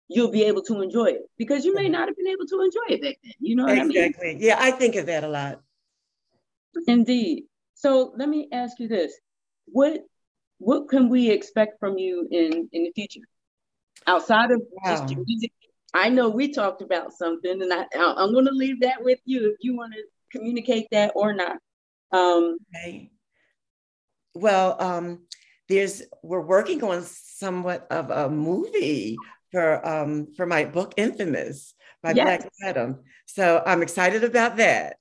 [0.07, 2.95] you'll be able to enjoy it because you may not have been able to enjoy
[2.95, 3.33] it back then.
[3.39, 4.29] You know exactly.
[4.29, 4.38] I mean?
[4.39, 5.61] Yeah, I think of that a lot.
[6.88, 7.45] Indeed.
[7.73, 9.13] So let me ask you this:
[9.65, 10.01] what
[10.65, 13.25] what can we expect from you in in the future
[14.08, 14.95] outside of wow.
[14.95, 15.51] just music
[15.95, 19.49] I know we talked about something, and I, I'm going to leave that with you
[19.49, 21.58] if you want to communicate that or not.
[22.12, 23.12] Um, okay.
[24.34, 25.21] Well, um,
[25.69, 29.15] there's we're working on somewhat of a movie
[29.51, 31.73] for um, for my book Infamous
[32.04, 32.25] by yes.
[32.25, 32.99] Black Madam.
[33.25, 34.97] So I'm excited about that.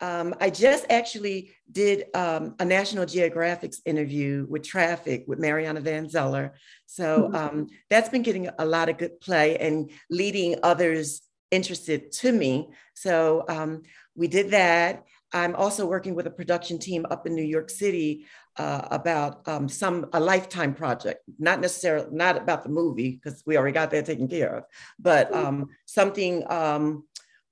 [0.00, 6.08] Um, I just actually did um, a National Geographic's interview with Traffic with Mariana Van
[6.08, 6.54] Zeller.
[6.86, 7.34] So mm-hmm.
[7.34, 12.68] um, that's been getting a lot of good play and leading others interested to me.
[12.94, 13.82] So um,
[14.14, 15.04] we did that.
[15.32, 18.26] I'm also working with a production team up in New York City
[18.56, 23.56] uh, about um, some a lifetime project, not necessarily not about the movie because we
[23.56, 24.64] already got that taken care of,
[24.98, 25.46] but mm-hmm.
[25.46, 26.44] um, something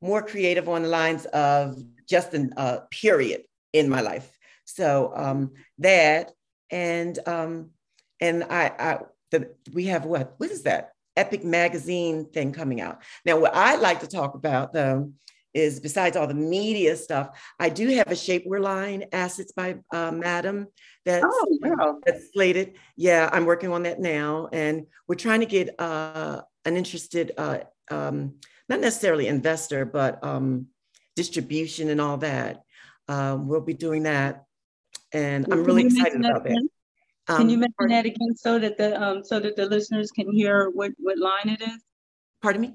[0.03, 1.77] more creative on the lines of
[2.09, 4.31] just a uh, period in my life.
[4.65, 6.33] So um, that
[6.71, 7.71] and um,
[8.21, 8.99] and I, I
[9.31, 13.39] the, we have what what is that Epic magazine thing coming out now?
[13.39, 15.13] What I like to talk about though
[15.55, 20.11] is besides all the media stuff, I do have a shapewear line, Assets by uh,
[20.11, 20.69] Madam,
[21.05, 21.99] that's, oh, wow.
[22.05, 22.75] that's slated.
[22.97, 24.49] Yeah, I'm working on that now.
[24.53, 27.59] And we're trying to get uh, an interested, uh,
[27.91, 28.37] um,
[28.69, 30.67] not necessarily investor, but um,
[31.17, 32.63] distribution and all that.
[33.09, 34.45] Um, we'll be doing that,
[35.13, 36.69] and I'm really excited about that.
[37.29, 40.33] Um, can you mention that again so that the um, so that the listeners can
[40.33, 41.83] hear what what line it is?
[42.41, 42.75] Pardon me.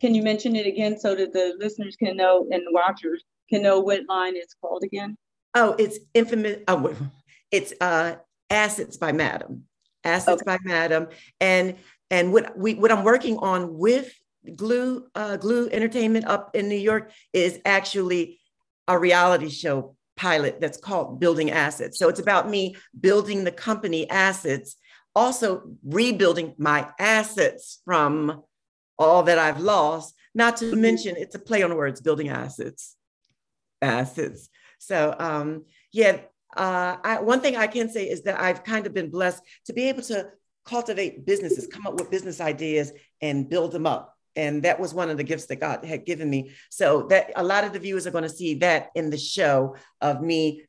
[0.00, 3.80] Can you mention it again so that the listeners can know and watchers can know
[3.80, 5.16] what line it's called again?
[5.54, 6.58] Oh, it's infamous.
[6.66, 6.94] Oh,
[7.50, 8.16] it's uh,
[8.50, 9.64] Assets by Madam.
[10.02, 10.44] Assets okay.
[10.44, 11.08] by Madam,
[11.40, 11.76] and
[12.10, 14.12] and what we what I'm working on with
[14.56, 18.40] Glue uh, Glue Entertainment up in New York is actually
[18.88, 21.98] a reality show pilot that's called Building Assets.
[21.98, 24.76] So it's about me building the company assets,
[25.14, 28.42] also rebuilding my assets from
[28.98, 30.14] all that I've lost.
[30.34, 32.96] Not to mention, it's a play on words, building assets,
[33.80, 34.48] assets.
[34.78, 36.18] So um, yeah,
[36.56, 39.72] uh, I, one thing I can say is that I've kind of been blessed to
[39.72, 40.28] be able to
[40.64, 45.10] cultivate businesses, come up with business ideas, and build them up and that was one
[45.10, 46.50] of the gifts that God had given me.
[46.70, 49.76] So that a lot of the viewers are going to see that in the show
[50.00, 50.64] of me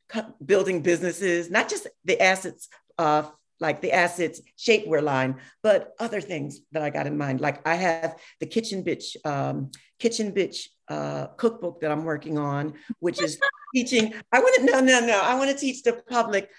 [0.45, 3.23] building businesses, not just the assets uh,
[3.59, 7.39] like the assets shapewear line, but other things that I got in mind.
[7.39, 12.73] Like I have the Kitchen Bitch um, Kitchen Bitch uh, cookbook that I'm working on,
[12.99, 13.39] which is
[13.75, 14.13] teaching.
[14.31, 15.21] I want to no no no.
[15.21, 16.49] I want to teach the public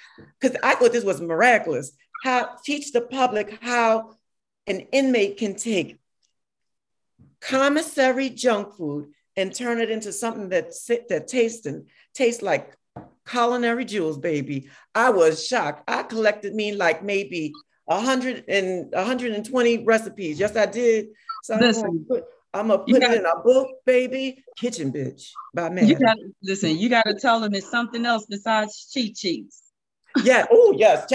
[0.40, 1.92] because I thought this was miraculous.
[2.22, 4.14] How teach the public how
[4.66, 5.98] an inmate can take
[7.40, 10.72] commissary junk food and turn it into something that
[11.08, 12.74] that tastes and tastes like
[13.28, 14.68] culinary jewels, baby.
[14.94, 15.84] I was shocked.
[15.88, 17.52] I collected me like maybe
[17.84, 20.40] 100 and 120 recipes.
[20.40, 21.08] Yes, I did.
[21.42, 24.42] So listen, I'm gonna put, I'm gonna put it in a book, baby.
[24.56, 25.86] Kitchen bitch by man.
[25.86, 29.62] You gotta listen, you gotta tell them it's something else besides cheat sheets.
[30.24, 30.46] Yeah.
[30.50, 31.06] Oh, yes.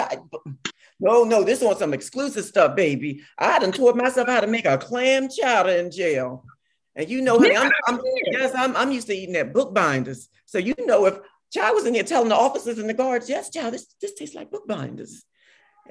[1.02, 3.24] No, no, this on some exclusive stuff, baby.
[3.38, 6.46] I done taught myself how to make a clam chowder in jail.
[6.96, 10.30] And you know, honey, I'm, I'm yes, I'm, I'm used to eating at bookbinders.
[10.46, 11.18] So you know, if
[11.52, 14.36] child was in here telling the officers and the guards, yes, child, this, this tastes
[14.36, 15.26] like bookbinders.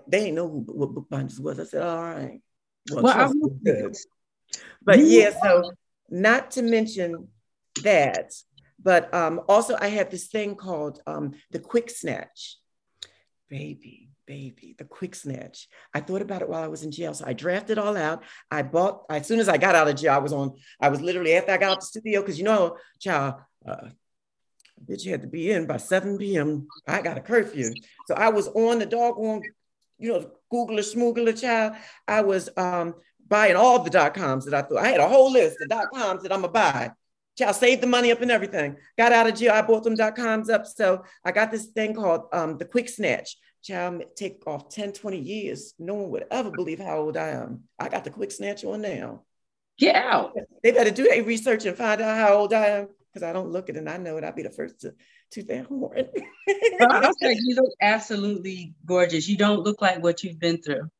[0.07, 1.59] They didn't know who, what bookbinders was.
[1.59, 2.41] I said, all right.
[2.93, 3.97] Well, well I'm good.
[4.83, 5.73] But yeah, so
[6.09, 7.29] not to mention
[7.83, 8.33] that,
[8.81, 12.59] but um, also I have this thing called um, the quick snatch.
[13.49, 15.67] Baby, baby, the quick snatch.
[15.93, 17.13] I thought about it while I was in jail.
[17.15, 18.23] So I drafted all out.
[18.49, 21.01] I bought, as soon as I got out of jail, I was on, I was
[21.01, 23.35] literally after I got out the studio, because you know, child,
[23.67, 23.89] uh,
[24.89, 26.69] bitch had to be in by 7 p.m.
[26.87, 27.75] I got a curfew.
[28.07, 29.43] So I was on the doggone,
[29.99, 31.75] you know, Googler, smoogler child.
[32.07, 32.95] I was um,
[33.27, 34.79] buying all the dot coms that I thought.
[34.79, 36.93] I had a whole list of dot coms that I'm gonna buy.
[37.37, 38.77] Child saved the money up and everything.
[38.97, 39.55] Got out of jail.
[39.55, 40.67] I bought them dot coms up.
[40.67, 45.19] So I got this thing called um, the quick snatch child take off 10, 20
[45.19, 45.75] years.
[45.79, 47.65] No one would ever believe how old I am.
[47.79, 49.23] I got the quick snatch on now.
[49.79, 50.37] Get out.
[50.63, 53.51] They better do their research and find out how old I am because I don't
[53.51, 54.25] look it and I know it.
[54.25, 54.95] I'll be the first to
[55.33, 56.07] to their horn.
[56.81, 59.29] You look absolutely gorgeous.
[59.29, 60.91] You don't look like what you've been through.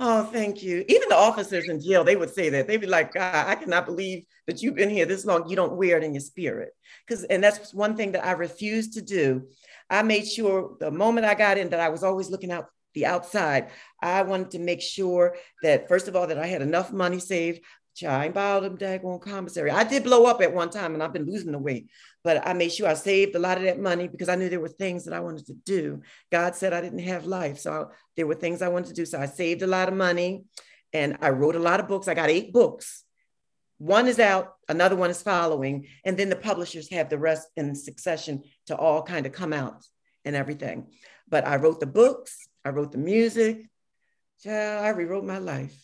[0.00, 0.84] Oh, thank you.
[0.88, 2.68] Even the officers in jail, they would say that.
[2.68, 5.48] They'd be like, God, I cannot believe that you've been here this long.
[5.48, 6.70] You don't wear it in your spirit.
[7.06, 9.48] Because, and that's one thing that I refused to do
[9.90, 13.06] I made sure the moment I got in that I was always looking out the
[13.06, 13.70] outside.
[14.02, 17.60] I wanted to make sure that first of all that I had enough money saved.
[18.06, 19.70] I ain't bought them daggone commissary.
[19.70, 21.90] I did blow up at one time and I've been losing the weight,
[22.22, 24.60] but I made sure I saved a lot of that money because I knew there
[24.60, 26.02] were things that I wanted to do.
[26.30, 27.58] God said I didn't have life.
[27.58, 29.06] So I, there were things I wanted to do.
[29.06, 30.44] So I saved a lot of money
[30.92, 32.08] and I wrote a lot of books.
[32.08, 33.04] I got eight books.
[33.78, 37.76] One is out, another one is following, and then the publishers have the rest in
[37.76, 39.86] succession to all kind of come out
[40.24, 40.88] and everything.
[41.28, 43.70] But I wrote the books, I wrote the music.
[44.44, 45.74] Yeah, I rewrote my life.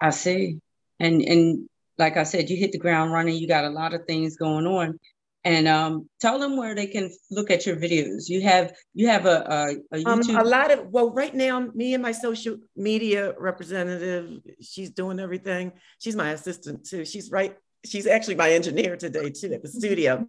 [0.00, 0.60] I see.
[0.98, 3.36] And and like I said, you hit the ground running.
[3.36, 4.98] You got a lot of things going on.
[5.44, 8.28] And um, tell them where they can look at your videos.
[8.28, 10.30] You have you have a a, a YouTube.
[10.30, 15.20] Um, a lot of well, right now, me and my social media representative, she's doing
[15.20, 15.72] everything.
[16.00, 17.04] She's my assistant too.
[17.04, 17.56] She's right.
[17.84, 20.26] She's actually my engineer today too at the studio.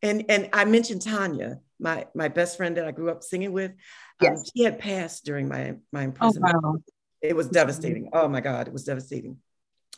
[0.00, 3.72] And and I mentioned Tanya, my my best friend that I grew up singing with.
[3.72, 3.76] Um,
[4.20, 4.38] yes.
[4.38, 6.54] Um, she had passed during my my imprisonment.
[6.56, 6.78] Oh, wow.
[7.20, 8.10] It was devastating.
[8.12, 9.38] Oh my God, it was devastating.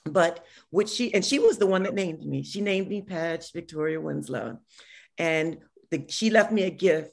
[0.05, 2.43] But which she and she was the one that named me.
[2.43, 4.59] She named me Padge Victoria Windslowe,
[5.19, 5.59] and
[5.91, 7.11] the, she left me a gift.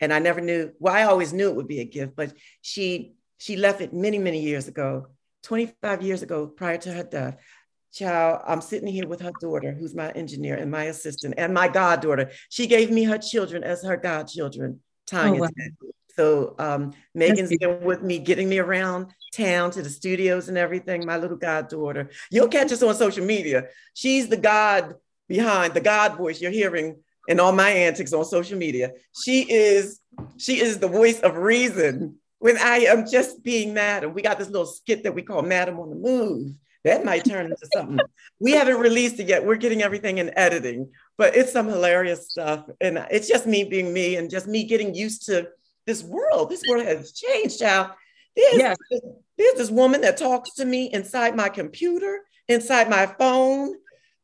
[0.00, 0.72] And I never knew.
[0.80, 4.18] Well, I always knew it would be a gift, but she she left it many
[4.18, 5.06] many years ago,
[5.44, 7.36] 25 years ago, prior to her death
[7.94, 11.68] child, I'm sitting here with her daughter, who's my engineer and my assistant, and my
[11.68, 12.30] goddaughter.
[12.48, 15.40] She gave me her children as her godchildren, Tanya.
[15.40, 15.48] Oh, wow.
[16.16, 21.04] So um, Megan's been with me, getting me around town to the studios and everything.
[21.04, 22.10] My little goddaughter.
[22.30, 23.68] You'll catch us on social media.
[23.94, 24.94] She's the God
[25.28, 26.96] behind the God voice you're hearing
[27.28, 28.92] in all my antics on social media.
[29.24, 30.00] She is
[30.36, 34.14] she is the voice of reason when I am just being madam.
[34.14, 36.52] We got this little skit that we call Madam on the Move.
[36.84, 37.98] That might turn into something.
[38.38, 39.44] we haven't released it yet.
[39.44, 42.66] We're getting everything in editing, but it's some hilarious stuff.
[42.80, 45.48] And it's just me being me and just me getting used to
[45.86, 46.50] this world.
[46.50, 47.92] This world has changed, child.
[48.36, 48.76] There's, yes.
[49.38, 53.74] there's this woman that talks to me inside my computer, inside my phone.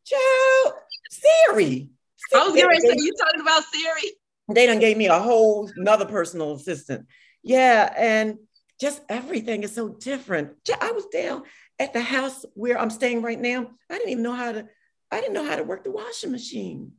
[0.05, 0.75] Child,
[1.11, 1.91] Siri.
[2.35, 4.13] I was going to say, you talking about Siri?
[4.55, 7.07] They done gave me a whole another personal assistant.
[7.43, 8.39] Yeah, and
[8.81, 10.53] just everything is so different.
[10.81, 11.45] I was down
[11.79, 13.71] at the house where I'm staying right now.
[13.91, 14.67] I didn't even know how to.
[15.13, 16.93] I didn't know how to work the washing machine.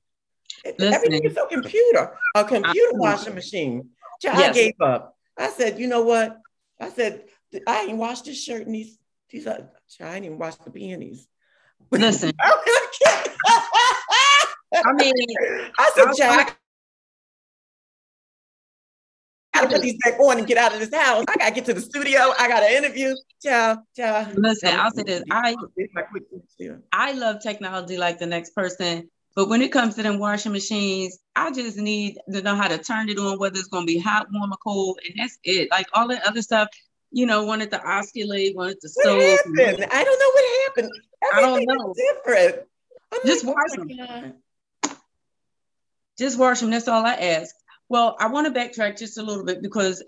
[0.65, 2.17] Listen, Everything is so computer.
[2.35, 3.89] A computer washing machine.
[4.21, 4.49] Child, yes.
[4.49, 5.17] I gave up.
[5.37, 6.37] I said, you know what?
[6.81, 7.25] I said,
[7.67, 8.97] I ain't washed this shirt and these,
[9.29, 9.69] these are,
[10.01, 11.27] I ain't even washed the panties.
[11.91, 12.31] Listen.
[14.73, 15.13] I mean,
[15.77, 16.57] I said, Jack,
[19.53, 21.25] I gotta put these back on and get out of this house.
[21.27, 22.33] I gotta get to the studio.
[22.39, 23.13] I got an interview.
[23.43, 24.27] Ciao, ciao.
[24.35, 25.23] Listen, I'll say this.
[25.29, 25.55] I
[26.93, 29.09] I love technology like the next person.
[29.35, 32.77] But when it comes to them washing machines, I just need to know how to
[32.77, 35.71] turn it on, whether it's going to be hot, warm, or cold, and that's it.
[35.71, 36.67] Like all the other stuff,
[37.11, 39.05] you know, wanted to oscillate, wanted to what
[39.57, 39.87] Happened?
[39.91, 40.91] I don't know what happened.
[41.23, 41.93] Everything I don't know.
[41.93, 42.67] different.
[43.13, 44.33] I'm just like, wash oh them.
[46.17, 46.69] Just wash them.
[46.69, 47.55] That's all I ask.
[47.87, 50.03] Well, I want to backtrack just a little bit because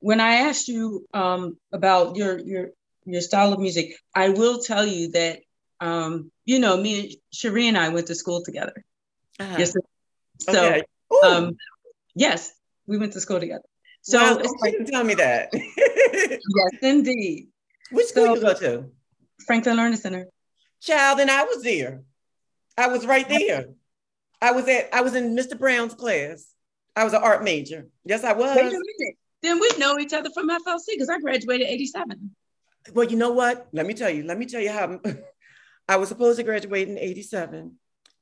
[0.00, 2.70] when I asked you um, about your your
[3.04, 5.40] your style of music, I will tell you that
[5.80, 8.84] um, you know, me and Cherie and I went to school together.
[9.38, 9.56] Uh-huh.
[9.58, 9.74] Yes.
[10.40, 10.82] So, okay.
[11.24, 11.56] um,
[12.14, 12.52] yes,
[12.86, 13.64] we went to school together.
[14.02, 15.50] So wow, it's like, didn't tell me that.
[15.52, 16.40] yes,
[16.82, 17.48] indeed.
[17.90, 18.84] Which school so, you go to?
[19.46, 20.26] Franklin Learning Center.
[20.80, 22.02] Child, and I was there.
[22.78, 23.66] I was right there.
[24.40, 24.88] I was at.
[24.94, 25.58] I was in Mr.
[25.58, 26.46] Brown's class.
[26.96, 27.88] I was an art major.
[28.04, 28.56] Yes, I was.
[29.42, 32.30] Then we know each other from FLC because I graduated '87.
[32.94, 33.68] Well, you know what?
[33.72, 34.22] Let me tell you.
[34.22, 34.98] Let me tell you how
[35.90, 37.74] I was supposed to graduate in 87.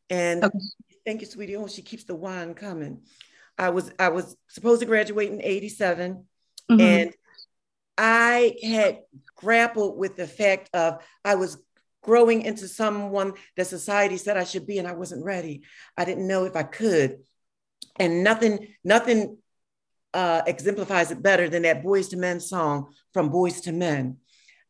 [0.09, 0.59] And okay.
[1.05, 1.55] thank you, sweetie.
[1.55, 3.03] Oh, she keeps the wine coming.
[3.59, 6.25] I was I was supposed to graduate in 87.
[6.71, 6.81] Mm-hmm.
[6.81, 7.14] And
[7.99, 9.01] I had
[9.37, 11.62] grappled with the fact of I was
[12.03, 15.61] growing into someone that society said I should be, and I wasn't ready.
[15.95, 17.19] I didn't know if I could.
[18.01, 19.37] And nothing, nothing
[20.14, 24.16] uh, exemplifies it better than that Boys to Men song from Boys to Men.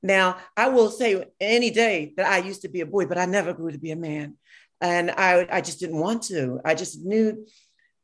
[0.02, 3.26] Now, I will say any day that I used to be a boy, but I
[3.26, 4.36] never grew to be a man.
[4.80, 6.60] And I, I just didn't want to.
[6.64, 7.46] I just knew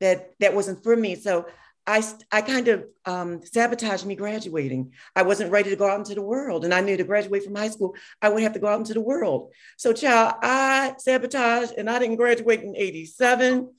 [0.01, 1.15] that that wasn't for me.
[1.15, 1.47] So
[1.87, 4.93] I, I kind of um, sabotaged me graduating.
[5.15, 6.65] I wasn't ready to go out into the world.
[6.65, 8.95] And I knew to graduate from high school, I would have to go out into
[8.95, 9.53] the world.
[9.77, 13.71] So, child, I sabotaged and I didn't graduate in 87.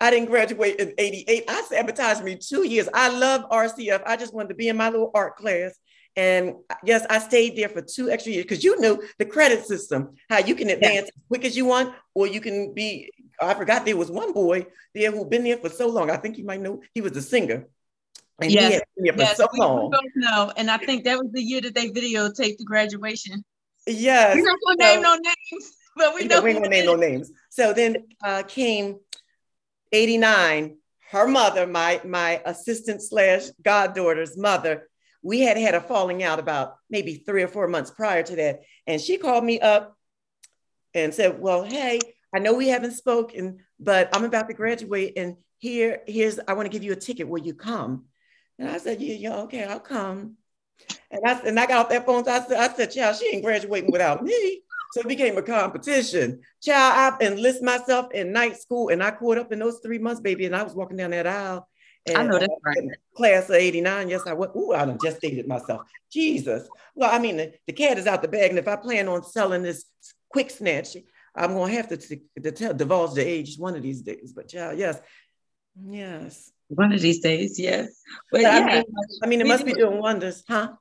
[0.00, 1.44] I didn't graduate in 88.
[1.48, 2.88] I sabotaged me two years.
[2.92, 4.02] I love RCF.
[4.04, 5.78] I just wanted to be in my little art class
[6.16, 10.14] and yes, I stayed there for two extra years because you knew the credit system,
[10.28, 11.00] how you can advance yeah.
[11.00, 13.10] as quick as you want, or you can be.
[13.40, 16.10] I forgot there was one boy there who'd been there for so long.
[16.10, 17.66] I think you might know he was a singer.
[18.40, 18.68] And yes.
[18.68, 19.36] he had been there for yes.
[19.36, 19.84] so we, long.
[19.84, 20.52] We both know.
[20.56, 23.44] And I think that was the year that they videotaped the graduation.
[23.86, 24.36] Yes.
[24.36, 26.96] We're not gonna so, name no names, but we know we ain't gonna name no
[26.96, 27.32] names.
[27.50, 28.98] So then uh, came
[29.92, 30.76] 89.
[31.10, 34.88] Her mother, my my assistant slash goddaughter's mother,
[35.22, 38.62] we had had a falling out about maybe three or four months prior to that.
[38.86, 39.96] And she called me up
[40.94, 42.00] and said, Well, hey,
[42.34, 45.14] I know we haven't spoken, but I'm about to graduate.
[45.16, 47.28] And here, here's, I want to give you a ticket.
[47.28, 48.06] Will you come?
[48.58, 50.36] And I said, Yeah, yeah, okay, I'll come.
[51.10, 52.28] And I, and I got off that phone.
[52.28, 54.62] I said, I said, Child, she ain't graduating without me.
[54.92, 56.40] So it became a competition.
[56.60, 60.20] Child, I enlisted myself in night school and I caught up in those three months,
[60.20, 60.44] baby.
[60.46, 61.66] And I was walking down that aisle
[62.06, 62.88] and, I know that's right.
[63.14, 64.08] Class of 89.
[64.08, 64.52] Yes, I went.
[64.56, 65.82] Ooh, I just dated myself.
[66.12, 66.68] Jesus.
[66.94, 68.50] Well, I mean, the, the, cat is out the bag.
[68.50, 69.84] And if I plan on selling this
[70.28, 70.96] quick snatch,
[71.34, 74.32] I'm going to have to, to, to tell, divulge the age one of these days.
[74.34, 75.00] But yeah, yes.
[75.80, 76.50] Yes.
[76.68, 78.02] One of these days, yes.
[78.30, 78.84] But, yeah, I mean,
[79.22, 80.72] I mean it must be doing wonders, huh?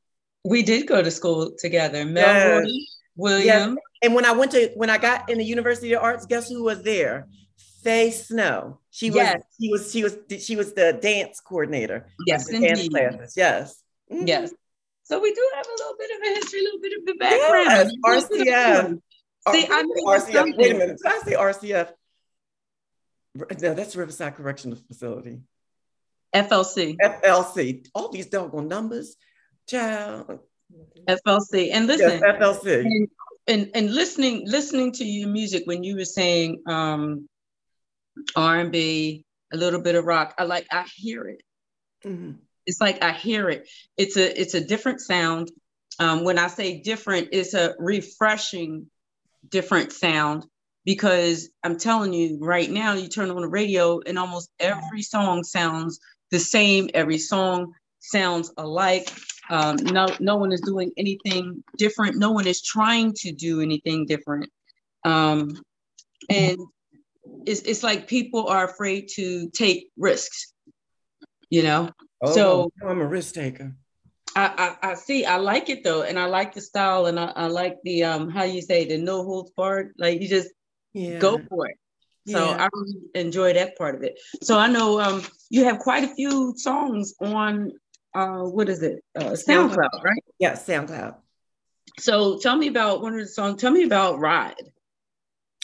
[0.43, 2.03] We did go to school together.
[2.03, 2.72] Mel yes.
[3.15, 3.45] William.
[3.45, 3.78] Yes.
[4.01, 6.63] And when I went to, when I got in the University of Arts, guess who
[6.63, 7.28] was there?
[7.84, 8.79] Faye Snow.
[8.89, 9.41] She was yes.
[9.59, 12.07] she was she was she was the dance coordinator.
[12.27, 13.34] Yes, the dance classes.
[13.36, 13.84] Yes.
[14.11, 14.27] Mm-hmm.
[14.27, 14.53] Yes.
[15.03, 17.13] So we do have a little bit of a history, a little bit of the
[17.15, 17.91] background.
[18.05, 18.99] Yes, RCF.
[19.51, 20.57] See, I know RCF.
[20.57, 20.99] Wait a minute.
[21.03, 21.91] Did I say RCF?
[23.61, 25.41] No, that's Riverside Correctional Facility.
[26.36, 26.95] FLC.
[27.01, 27.88] FLC.
[27.93, 29.15] All these doggone numbers.
[29.67, 30.39] Child.
[31.07, 31.69] FLC.
[31.73, 32.09] And listen.
[32.09, 32.82] Yes, FLC.
[32.82, 33.07] And,
[33.47, 37.27] and, and listening listening to your music when you were saying um,
[38.36, 41.43] R&B, a little bit of rock, I like I hear it.
[42.05, 42.34] Mm-hmm.
[42.65, 43.67] It's like I hear it.
[43.97, 45.51] It's a it's a different sound.
[45.99, 48.88] Um, when I say different, it's a refreshing
[49.49, 50.45] different sound
[50.86, 55.43] because I'm telling you right now, you turn on the radio and almost every song
[55.43, 55.99] sounds
[56.32, 56.89] the same.
[56.93, 59.11] Every song sounds alike.
[59.49, 62.17] Um, no, no one is doing anything different.
[62.17, 64.49] No one is trying to do anything different.
[65.03, 65.61] Um,
[66.30, 66.57] and
[67.46, 70.54] it's, it's like people are afraid to take risks,
[71.50, 71.89] you know?
[72.22, 73.76] Oh, so I'm a risk taker.
[74.36, 75.26] I, I, I see.
[75.26, 78.30] I like it though, and I like the style, and I, I like the um
[78.30, 79.94] how you say the no holds barred.
[79.98, 80.50] Like you just
[80.94, 81.20] yeah.
[81.20, 81.78] go for it.
[82.28, 82.64] So yeah.
[82.64, 84.20] I really enjoy that part of it.
[84.42, 87.72] So I know um you have quite a few songs on
[88.14, 90.24] uh what is it uh, SoundCloud, right?
[90.39, 91.16] Yeah, SoundCloud.
[92.00, 93.60] So tell me about one of the songs.
[93.60, 94.72] Tell me about Ride.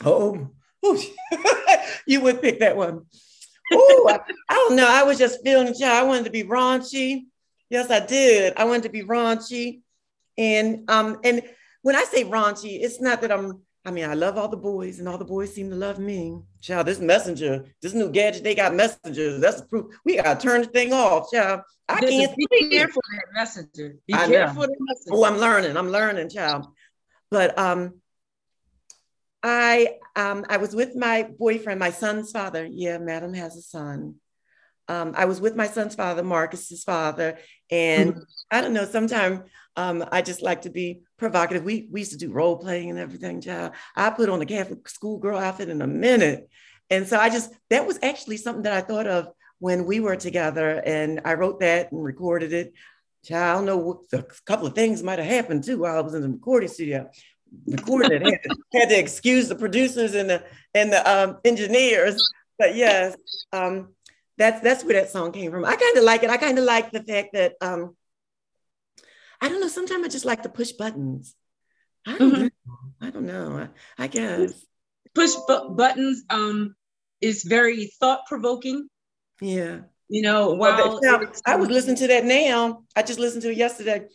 [0.04, 0.50] Oh
[2.08, 3.06] you would pick that one.
[3.74, 4.20] Oh, I,
[4.50, 4.88] I, don't know.
[4.88, 6.00] I was just feeling shy.
[6.00, 7.24] I wanted to be raunchy.
[7.70, 8.54] Yes, I did.
[8.56, 9.82] I wanted to be raunchy.
[10.38, 11.42] And um, and
[11.82, 15.00] when I say raunchy, it's not that I'm, I mean, I love all the boys
[15.00, 16.40] and all the boys seem to love me.
[16.62, 19.42] Child, this messenger, this new gadget, they got messengers.
[19.42, 19.96] That's the proof.
[20.06, 21.62] We gotta turn the thing off, child.
[21.90, 23.96] I this can't be careful that messenger.
[24.08, 25.12] Be I careful that messenger.
[25.12, 25.76] Oh, I'm learning.
[25.76, 26.68] I'm learning, child.
[27.32, 27.96] But um
[29.44, 32.66] I um I was with my boyfriend, my son's father.
[32.66, 34.16] Yeah, madam has a son
[34.90, 37.38] um, I was with my son's father, Marcus's father,
[37.70, 38.22] and mm-hmm.
[38.52, 38.86] I don't know.
[38.86, 39.42] Sometimes
[39.76, 41.64] um, I just like to be provocative.
[41.64, 43.42] We we used to do role playing and everything.
[43.42, 46.50] Child, I put on a Catholic schoolgirl outfit in a minute,
[46.90, 49.30] and so I just that was actually something that I thought of
[49.60, 52.74] when we were together, and I wrote that and recorded it.
[53.26, 53.78] Child, I don't know.
[53.78, 56.70] What a couple of things might have happened too while I was in the recording
[56.70, 57.10] studio.
[57.68, 60.44] Recording it, had to, had to excuse the producers and the
[60.74, 62.22] and the um, engineers,
[62.58, 63.16] but yes.
[63.52, 63.90] Um,
[64.38, 65.66] that's that's where that song came from.
[65.66, 66.30] I kind of like it.
[66.30, 67.96] I kind of like the fact that um,
[69.42, 69.68] I don't know.
[69.68, 71.36] Sometimes I just like to push buttons.
[72.06, 72.44] I don't mm-hmm.
[72.44, 72.50] know.
[73.02, 73.68] I don't know.
[73.98, 74.54] I, I guess
[75.16, 76.76] push bu- buttons um
[77.20, 78.88] is very thought provoking.
[79.42, 79.80] Yeah.
[80.10, 82.84] You know, while now, I was listening to that now.
[82.96, 84.08] I just listened to it yesterday,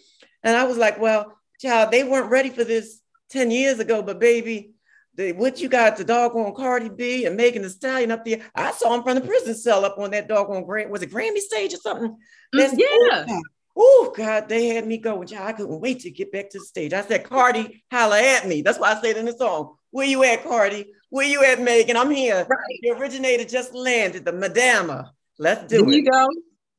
[0.43, 3.02] and I was like, "Well, child, they weren't ready for this
[3.33, 4.75] ten years ago, but baby,
[5.15, 8.41] the, what you got the doggone Cardi B and Megan Thee Stallion up there.
[8.55, 11.39] I saw him from the prison cell up on that doggone Grand, was it Grammy
[11.39, 12.17] stage or something?
[12.55, 13.41] Mm, That's yeah.
[13.77, 15.35] Oh God, they had me going.
[15.35, 16.93] I couldn't wait to get back to the stage.
[16.93, 18.63] I said, Cardi, holla at me.
[18.63, 20.93] That's why I said in the song, Where you at, Cardi?
[21.09, 21.97] Where you at, Megan?
[21.97, 22.47] I'm here.
[22.49, 22.79] Right.
[22.83, 25.13] The originator just landed, the Madama.
[25.39, 25.97] Let's do there it.
[25.97, 26.29] you go.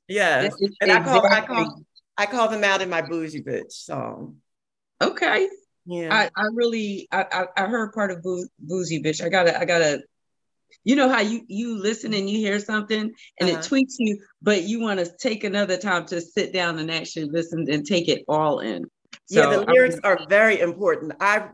[0.07, 0.55] Yes.
[0.81, 0.91] And exactly.
[0.91, 1.83] I call I call
[2.17, 4.37] I call them out in my bougie bitch song.
[5.01, 5.49] Okay.
[5.85, 6.13] Yeah.
[6.13, 9.23] I, I really I, I heard part of Boo, Boozy Bitch.
[9.23, 10.01] I gotta I gotta
[10.83, 13.59] you know how you you listen and you hear something and uh-huh.
[13.59, 17.25] it tweaks you, but you want to take another time to sit down and actually
[17.25, 18.85] listen and take it all in.
[19.25, 21.13] So, yeah, the lyrics are very important.
[21.19, 21.49] I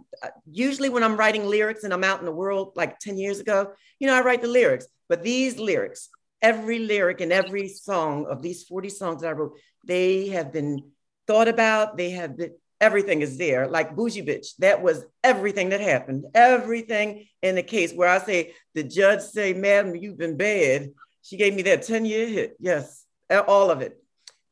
[0.50, 3.74] usually when I'm writing lyrics and I'm out in the world like 10 years ago,
[4.00, 6.10] you know, I write the lyrics, but these lyrics,
[6.42, 10.92] every lyric and every song of these 40 songs that I wrote, they have been
[11.28, 13.68] thought about, they have been everything is there.
[13.68, 16.26] Like bougie bitch, that was everything that happened.
[16.34, 20.90] Everything in the case where I say the judge say, "Madam, you've been bad."
[21.22, 22.56] She gave me that ten year hit.
[22.60, 23.06] Yes,
[23.48, 24.02] all of it.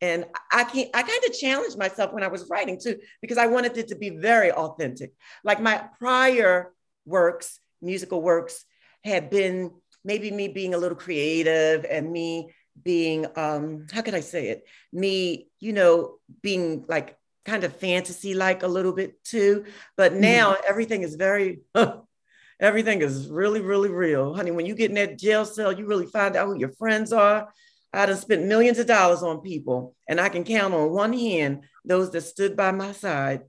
[0.02, 0.90] And I can't.
[0.94, 3.96] I kind of challenged myself when I was writing too, because I wanted it to
[3.96, 5.14] be very authentic.
[5.44, 6.74] Like my prior
[7.06, 8.66] works, musical works,
[9.04, 9.72] had been
[10.04, 12.54] maybe me being a little creative and me
[12.84, 14.64] being um how could i say it
[14.94, 17.18] me you know being like
[17.48, 19.66] kind of fantasy like a little bit too.
[19.95, 20.22] But mm-hmm.
[20.22, 20.66] now mm-hmm.
[20.68, 21.62] everything is very,
[22.60, 24.36] everything is really, really real.
[24.36, 27.12] Honey, when you get in that jail cell, you really find out who your friends
[27.14, 27.50] are.
[27.93, 31.64] I done spent millions of dollars on people, and I can count on one hand
[31.86, 33.43] those that stood by my side.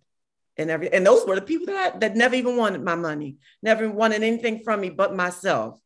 [0.57, 3.37] And every and those were the people that I, that never even wanted my money,
[3.63, 5.79] never wanted anything from me but myself.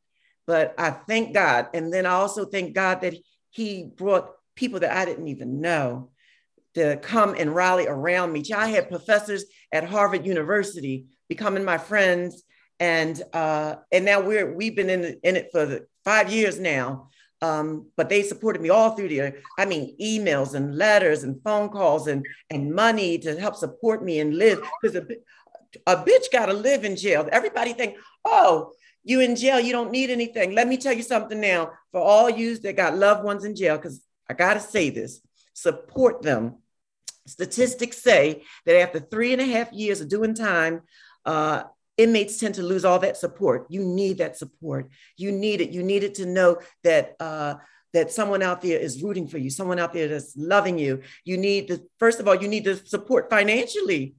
[0.46, 3.14] But I thank God, and then I also thank God that
[3.50, 6.10] He brought people that I didn't even know
[6.74, 8.42] to come and rally around me.
[8.54, 12.42] I had professors at Harvard University becoming my friends,
[12.80, 17.08] and uh, and now we're we've been in, in it for five years now.
[17.40, 21.70] Um, but they supported me all through the, I mean, emails and letters and phone
[21.70, 25.04] calls and and money to help support me and live because a,
[25.88, 27.28] a bitch got to live in jail.
[27.32, 30.54] Everybody think, oh, you in jail, you don't need anything.
[30.54, 33.76] Let me tell you something now for all you that got loved ones in jail,
[33.76, 34.00] because
[34.30, 35.20] I got to say this
[35.54, 36.61] support them.
[37.26, 40.82] Statistics say that after three and a half years of doing time,
[41.24, 41.64] uh,
[41.96, 43.66] inmates tend to lose all that support.
[43.68, 44.90] You need that support.
[45.16, 45.70] You need it.
[45.70, 47.54] You need it to know that uh,
[47.92, 51.02] that someone out there is rooting for you, someone out there that's loving you.
[51.24, 54.14] You need to, first of all, you need to support financially.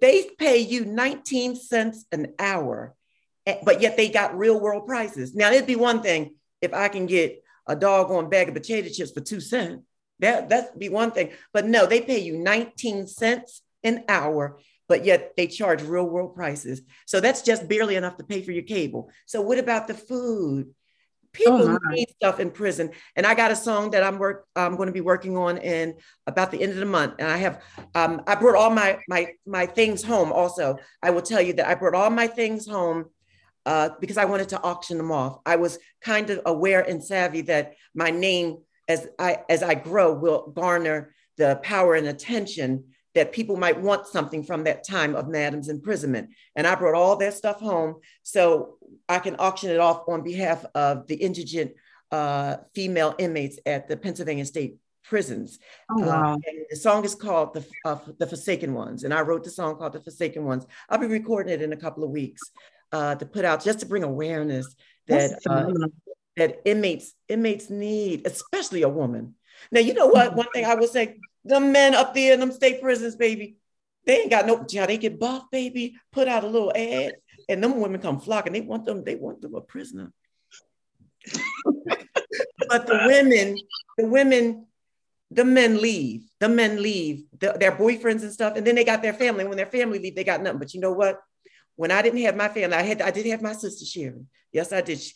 [0.00, 2.94] They pay you 19 cents an hour,
[3.46, 5.34] eh, but yet they got real world prices.
[5.34, 9.10] Now, it'd be one thing if I can get a doggone bag of potato chips
[9.10, 9.82] for two cents.
[10.20, 11.30] That, that'd be one thing.
[11.52, 14.58] But no, they pay you 19 cents an hour,
[14.88, 16.82] but yet they charge real world prices.
[17.06, 19.10] So that's just barely enough to pay for your cable.
[19.26, 20.74] So what about the food?
[21.32, 22.90] People oh need stuff in prison.
[23.14, 25.94] And I got a song that I'm work I'm going to be working on in
[26.26, 27.14] about the end of the month.
[27.18, 27.62] And I have
[27.94, 30.78] um, I brought all my my my things home also.
[31.02, 33.10] I will tell you that I brought all my things home
[33.66, 35.40] uh, because I wanted to auction them off.
[35.44, 40.12] I was kind of aware and savvy that my name as I as I grow
[40.12, 42.84] will garner the power and attention
[43.14, 46.30] that people might want something from that time of Madam's imprisonment.
[46.54, 48.76] And I brought all that stuff home so
[49.08, 51.72] I can auction it off on behalf of the indigent
[52.10, 55.58] uh, female inmates at the Pennsylvania State prisons.
[55.90, 56.38] Oh, uh, wow.
[56.70, 59.04] The song is called the, uh, the Forsaken Ones.
[59.04, 60.66] And I wrote the song called The Forsaken Ones.
[60.88, 62.42] I'll be recording it in a couple of weeks
[62.92, 64.74] uh, to put out just to bring awareness
[65.08, 65.72] that, uh,
[66.38, 69.34] that inmates, inmates need, especially a woman.
[69.70, 70.34] Now, you know what?
[70.34, 73.56] One thing I would say, the men up there in them state prisons, baby,
[74.06, 77.12] they ain't got no, yeah, they get buff, baby, put out a little ad,
[77.48, 78.52] and them women come flocking.
[78.52, 80.12] They want them, they want them a prisoner.
[82.68, 83.56] but the women,
[83.96, 84.66] the women,
[85.30, 86.22] the men leave.
[86.40, 89.44] The men leave the, their boyfriends and stuff, and then they got their family.
[89.46, 90.58] When their family leave, they got nothing.
[90.58, 91.20] But you know what?
[91.76, 94.28] When I didn't have my family, I had I did have my sister Sharon.
[94.52, 95.00] Yes, I did.
[95.00, 95.12] She,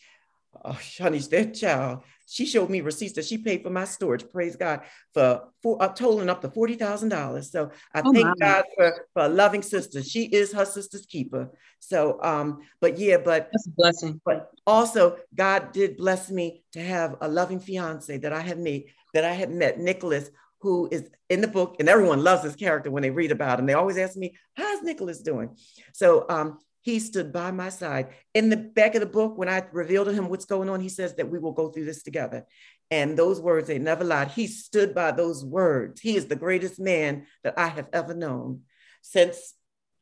[0.65, 2.03] oh, honey, that child.
[2.27, 4.25] She showed me receipts that she paid for my storage.
[4.31, 4.83] Praise God
[5.13, 7.51] for, for uh, totaling up to forty thousand dollars.
[7.51, 10.03] So I oh, thank God for, for a loving sister.
[10.03, 11.51] She is her sister's keeper.
[11.81, 14.21] So, um, but yeah, but that's a blessing.
[14.25, 18.87] But also, God did bless me to have a loving fiance that I had made
[19.13, 20.31] that I had met, Nicholas,
[20.61, 23.67] who is in the book, and everyone loves this character when they read about him.
[23.67, 25.57] They always ask me, "How's Nicholas doing?"
[25.93, 28.09] So um, he stood by my side.
[28.35, 30.89] In the back of the book, when I revealed to him what's going on, he
[30.89, 32.45] says that we will go through this together.
[32.91, 34.33] And those words, they never lied.
[34.33, 36.01] He stood by those words.
[36.01, 38.63] He is the greatest man that I have ever known
[39.01, 39.55] since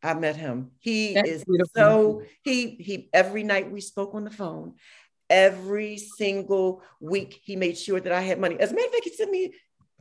[0.02, 0.72] I met him.
[0.78, 1.70] He That's is beautiful.
[1.76, 4.74] so he he every night we spoke on the phone.
[5.28, 8.56] Every single week, he made sure that I had money.
[8.58, 9.52] As a matter of fact, he sent me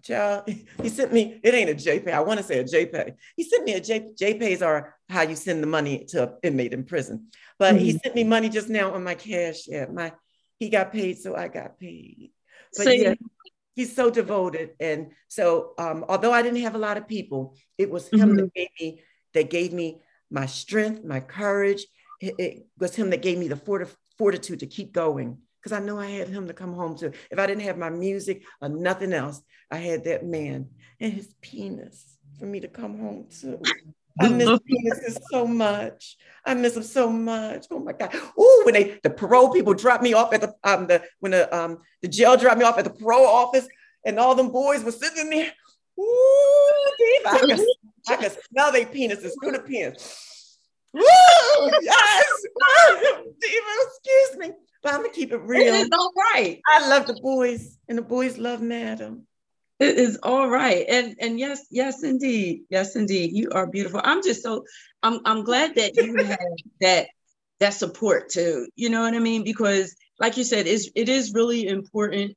[0.04, 0.50] Child,
[0.82, 2.12] he sent me, it ain't a JPay.
[2.12, 3.16] I want to say a JPay.
[3.36, 6.74] He sent me a J, JPays are how you send the money to an inmate
[6.74, 7.28] in prison.
[7.58, 7.84] But mm-hmm.
[7.84, 9.68] he sent me money just now on my cash.
[9.68, 10.14] Yeah, my
[10.60, 12.32] he got paid, so I got paid.
[12.76, 13.16] But See, yeah,
[13.76, 14.72] he's so devoted.
[14.80, 18.36] And so um, although I didn't have a lot of people, it was him mm-hmm.
[18.36, 19.02] that gave me
[19.34, 21.86] that gave me my strength, my courage.
[22.22, 23.88] It, it was him that gave me the
[24.18, 27.12] fortitude to keep going because I know I had him to come home to.
[27.30, 31.34] If I didn't have my music or nothing else, I had that man and his
[31.42, 33.62] penis for me to come home to.
[34.20, 36.18] I miss penises so much.
[36.46, 37.68] I miss them so much.
[37.72, 38.16] Oh my God.
[38.38, 41.56] Oh, when they the parole people dropped me off at the um the when the
[41.56, 43.68] um the jail dropped me off at the parole office
[44.06, 45.52] and all them boys were sitting there.
[46.00, 47.66] Ooh, Diva, I can,
[48.08, 50.58] I can smell their penises through the penis.
[50.94, 51.02] Woo!
[51.82, 52.26] Yes!
[53.42, 54.52] Diva, excuse me.
[54.82, 55.76] But I'm gonna keep it real.
[55.76, 56.62] It's all right.
[56.68, 59.28] I love the boys, and the boys love Madam.
[59.80, 60.86] It is all right.
[60.88, 62.62] And and yes, yes, indeed.
[62.70, 63.32] Yes, indeed.
[63.34, 64.02] You are beautiful.
[64.04, 64.66] I'm just so
[65.04, 66.40] I'm I'm glad that you have
[66.82, 67.08] that
[67.60, 68.68] that support too.
[68.76, 69.44] You know what I mean?
[69.44, 72.36] Because like you said, it's it is really important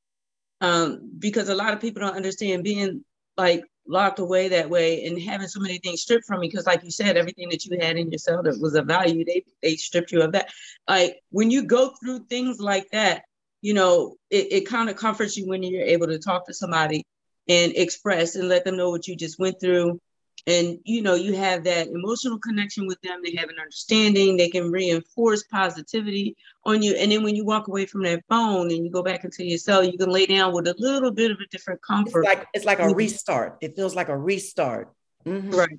[0.60, 3.04] um, because a lot of people don't understand being
[3.36, 6.84] like locked away that way and having so many things stripped from me because like
[6.84, 10.12] you said everything that you had in yourself that was of value they they stripped
[10.12, 10.50] you of that.
[10.88, 13.24] Like when you go through things like that
[13.60, 17.04] you know it, it kind of comforts you when you're able to talk to somebody
[17.48, 20.00] and express and let them know what you just went through
[20.46, 23.20] and you know you have that emotional connection with them.
[23.22, 24.36] They have an understanding.
[24.36, 26.94] They can reinforce positivity on you.
[26.94, 29.58] And then when you walk away from that phone and you go back into your
[29.58, 32.24] cell you can lay down with a little bit of a different comfort.
[32.24, 33.58] it's like it's like a restart.
[33.60, 34.92] It feels like a restart.
[35.24, 35.50] Mm-hmm.
[35.52, 35.78] right.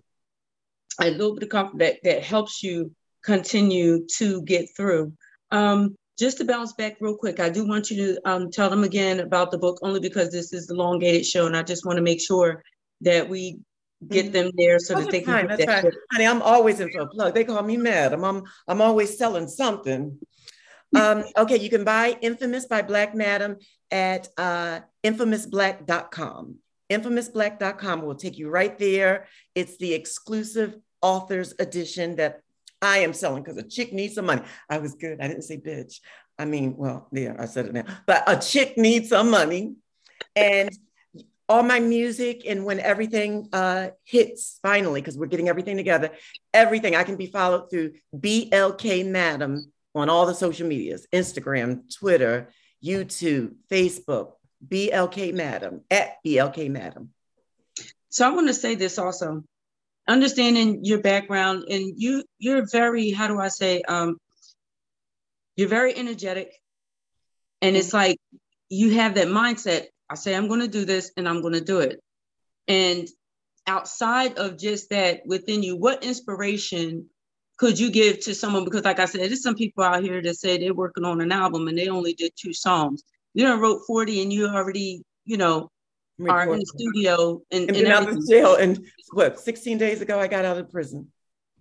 [1.02, 2.92] A little bit of comfort that that helps you
[3.24, 5.14] continue to get through.
[5.52, 8.84] Um, just to bounce back real quick, I do want you to um, tell them
[8.84, 11.98] again about the book, only because this is the elongated show, and I just want
[11.98, 12.64] to make sure
[13.02, 13.60] that we
[14.10, 15.48] get them there so that they can.
[15.48, 15.92] That's that fine.
[16.12, 17.34] Honey, I'm always in for a plug.
[17.34, 18.24] They call me madam.
[18.24, 20.20] I'm I'm always selling something.
[20.96, 23.58] Um, okay, you can buy Infamous by Black Madam
[23.92, 26.56] at uh, infamousblack.com.
[26.90, 29.28] Infamousblack.com will take you right there.
[29.56, 32.42] It's the exclusive author's edition that
[32.82, 34.42] I am selling because a chick needs some money.
[34.70, 35.22] I was good.
[35.22, 36.00] I didn't say bitch.
[36.38, 37.86] I mean, well, yeah, I said it now.
[38.06, 39.76] But a chick needs some money.
[40.36, 40.70] And
[41.50, 46.12] all my music and when everything uh, hits finally, because we're getting everything together,
[46.54, 52.50] everything I can be followed through BLK Madam on all the social medias Instagram, Twitter,
[52.84, 54.34] YouTube, Facebook,
[54.68, 57.10] BLK Madam, at BLK Madam.
[58.10, 59.44] So I want to say this also
[60.08, 64.18] understanding your background and you you're very how do i say um
[65.56, 66.52] you're very energetic
[67.62, 68.18] and it's like
[68.70, 71.62] you have that mindset i say i'm going to do this and i'm going to
[71.62, 72.02] do it
[72.68, 73.08] and
[73.68, 77.06] outside of just that within you what inspiration
[77.58, 80.36] could you give to someone because like i said there's some people out here that
[80.36, 83.04] say they're working on an album and they only did two songs
[83.34, 85.70] you know wrote 40 and you already you know
[86.30, 88.56] are in the studio and, and, and out of jail.
[88.56, 91.12] And what, 16 days ago, I got out of prison.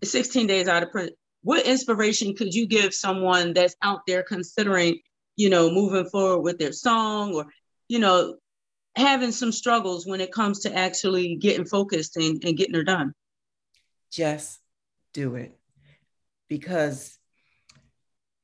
[0.04, 1.14] 16 days out of prison.
[1.42, 5.00] What inspiration could you give someone that's out there considering,
[5.36, 7.46] you know, moving forward with their song or,
[7.88, 8.36] you know,
[8.96, 13.14] having some struggles when it comes to actually getting focused and, and getting her done?
[14.10, 14.58] Just
[15.14, 15.56] do it
[16.48, 17.18] because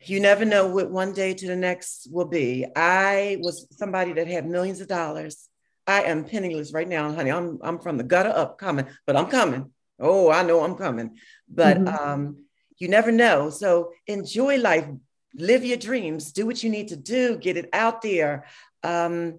[0.01, 2.66] you never know what one day to the next will be.
[2.74, 5.49] I was somebody that had millions of dollars
[5.88, 7.32] I am penniless right now, honey.
[7.32, 9.72] I'm I'm from the gutter up coming, but I'm coming.
[9.99, 11.16] Oh, I know I'm coming.
[11.49, 12.11] But mm-hmm.
[12.11, 12.44] um,
[12.76, 13.49] you never know.
[13.49, 14.86] So enjoy life,
[15.34, 18.44] live your dreams, do what you need to do, get it out there.
[18.82, 19.38] Um,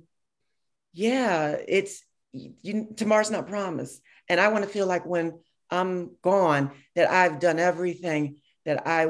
[0.94, 4.02] yeah, it's you, tomorrow's not promised.
[4.28, 9.08] And I want to feel like when I'm gone, that I've done everything that I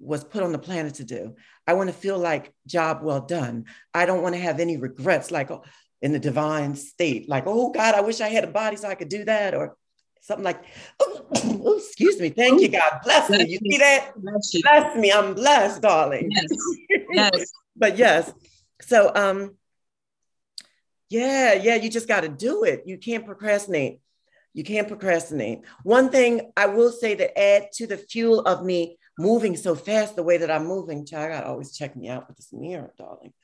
[0.00, 1.36] was put on the planet to do.
[1.66, 3.66] I want to feel like job well done.
[3.94, 5.62] I don't want to have any regrets like, oh,
[6.00, 8.96] in the divine state, like, oh God, I wish I had a body so I
[8.96, 9.76] could do that, or
[10.20, 10.64] something like,
[11.00, 13.46] oh, oh excuse me, thank you, God, bless me.
[13.46, 14.12] You see that?
[14.16, 16.28] Bless me, I'm blessed, darling.
[16.30, 16.48] Yes.
[17.12, 17.52] yes.
[17.76, 18.32] but yes,
[18.80, 19.54] so um,
[21.12, 22.84] yeah, yeah, you just got to do it.
[22.86, 24.00] You can't procrastinate.
[24.54, 25.60] You can't procrastinate.
[25.82, 30.16] One thing I will say that add to the fuel of me moving so fast
[30.16, 32.94] the way that I'm moving, child, I gotta always check me out with this mirror,
[32.96, 33.34] darling.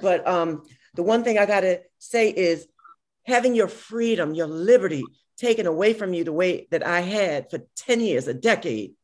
[0.00, 0.64] But um,
[0.94, 2.66] the one thing I got to say is
[3.24, 5.04] having your freedom, your liberty
[5.36, 8.94] taken away from you the way that I had for 10 years, a decade,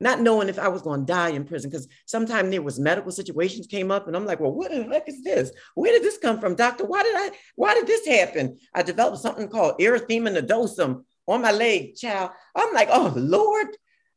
[0.00, 1.70] not knowing if I was going to die in prison.
[1.70, 5.08] Because sometimes there was medical situations came up and I'm like, well, what the heck
[5.08, 5.50] is this?
[5.74, 6.54] Where did this come from?
[6.54, 8.58] Doctor, why did I, why did this happen?
[8.74, 12.30] I developed something called erythema nodosum on my leg, child.
[12.54, 13.68] I'm like, oh Lord.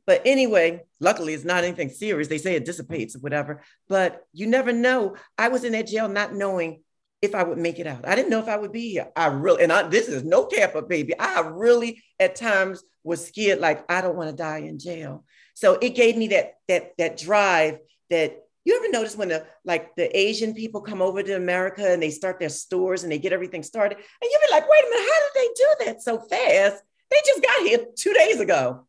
[0.08, 2.28] But anyway, luckily it's not anything serious.
[2.28, 5.16] They say it dissipates or whatever, but you never know.
[5.38, 6.82] I was in that jail not knowing
[7.22, 8.08] if I would make it out.
[8.08, 9.10] I didn't know if I would be here.
[9.16, 11.18] I really, and I, this is no cap up, baby.
[11.20, 15.24] I really at times was scared, like I don't want to die in jail.
[15.62, 17.78] So it gave me that that that drive
[18.10, 18.36] that
[18.66, 22.10] you ever notice when the like the Asian people come over to America and they
[22.10, 25.08] start their stores and they get everything started, and you be like, wait a minute,
[25.08, 26.84] how did they do that so fast?
[27.12, 28.88] They just got here two days ago.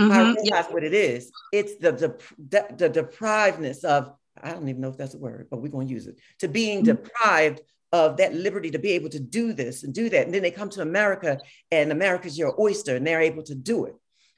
[0.00, 0.10] Mm-hmm.
[0.10, 0.72] I realize yeah.
[0.72, 1.30] what it is.
[1.52, 4.10] It's the, the the the deprivedness of
[4.42, 6.48] I don't even know if that's a word, but we're going to use it to
[6.48, 6.96] being mm-hmm.
[6.96, 7.60] deprived
[7.92, 10.26] of that liberty to be able to do this and do that.
[10.26, 11.38] And then they come to America
[11.70, 13.94] and America's your oyster and they're able to do it.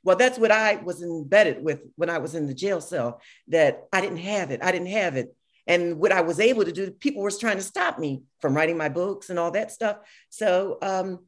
[0.07, 3.89] Well, that's what I was embedded with when I was in the jail cell, that
[3.93, 4.63] I didn't have it.
[4.63, 5.35] I didn't have it.
[5.67, 8.77] And what I was able to do, people were trying to stop me from writing
[8.77, 9.97] my books and all that stuff.
[10.31, 11.25] So um,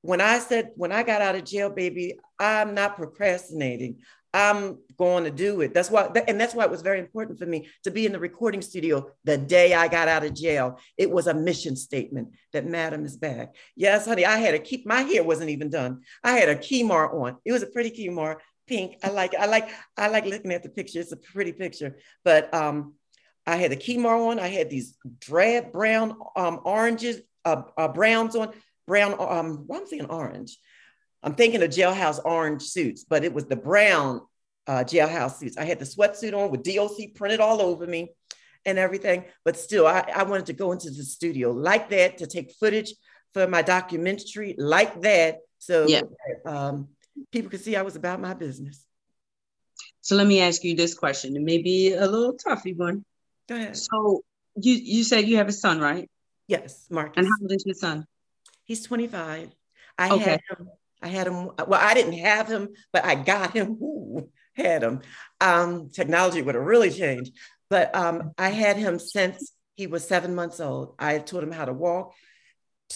[0.00, 3.98] when I said, when I got out of jail, baby, I'm not procrastinating.
[4.32, 5.74] I'm going to do it.
[5.74, 8.20] That's why, and that's why it was very important for me to be in the
[8.20, 10.78] recording studio the day I got out of jail.
[10.96, 13.56] It was a mission statement that Madam is back.
[13.74, 14.86] Yes, honey, I had a keep.
[14.86, 16.02] My hair wasn't even done.
[16.22, 17.38] I had a khimar on.
[17.44, 18.36] It was a pretty khimar,
[18.68, 18.98] pink.
[19.02, 19.34] I like.
[19.34, 19.68] I like.
[19.96, 21.00] I like looking at the picture.
[21.00, 21.98] It's a pretty picture.
[22.24, 22.94] But um,
[23.46, 24.38] I had a khimar on.
[24.38, 28.52] I had these drab brown um oranges, uh, uh browns on
[28.86, 29.16] brown.
[29.18, 30.56] Um, why I'm saying orange
[31.22, 34.22] I'm thinking of jailhouse orange suits, but it was the brown
[34.66, 35.58] uh, jailhouse suits.
[35.58, 38.12] I had the sweatsuit on with DOC printed all over me
[38.64, 39.24] and everything.
[39.44, 42.94] But still, I, I wanted to go into the studio like that to take footage
[43.32, 45.38] for my documentary like that.
[45.58, 46.02] So yeah.
[46.46, 46.88] um,
[47.30, 48.84] people could see I was about my business.
[50.00, 51.36] So let me ask you this question.
[51.36, 53.04] It may be a little toughy one.
[53.48, 53.76] Go ahead.
[53.76, 54.22] So
[54.56, 56.08] you you said you have a son, right?
[56.46, 57.16] Yes, Mark.
[57.16, 58.06] And how old is your son?
[58.64, 59.50] He's 25.
[59.98, 60.22] I okay.
[60.22, 60.68] had him
[61.02, 61.50] I had him.
[61.66, 63.70] Well, I didn't have him, but I got him.
[63.82, 65.00] Ooh, had him.
[65.40, 67.32] Um, technology would have really changed.
[67.68, 70.94] But um, I had him since he was seven months old.
[70.98, 72.12] I taught him how to walk.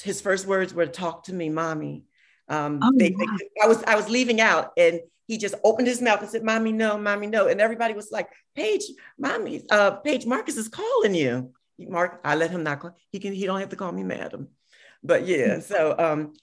[0.03, 2.05] his first words were "Talk to me, mommy."
[2.49, 3.27] Um, oh, they, they,
[3.63, 6.73] I was I was leaving out, and he just opened his mouth and said, "Mommy,
[6.73, 8.85] no, mommy, no," and everybody was like, "Paige,
[9.19, 12.97] mommy, uh, Paige, Marcus is calling you." Mark, I let him not call.
[13.11, 13.33] He can.
[13.33, 14.49] He don't have to call me madam.
[15.03, 16.35] But yeah, so um,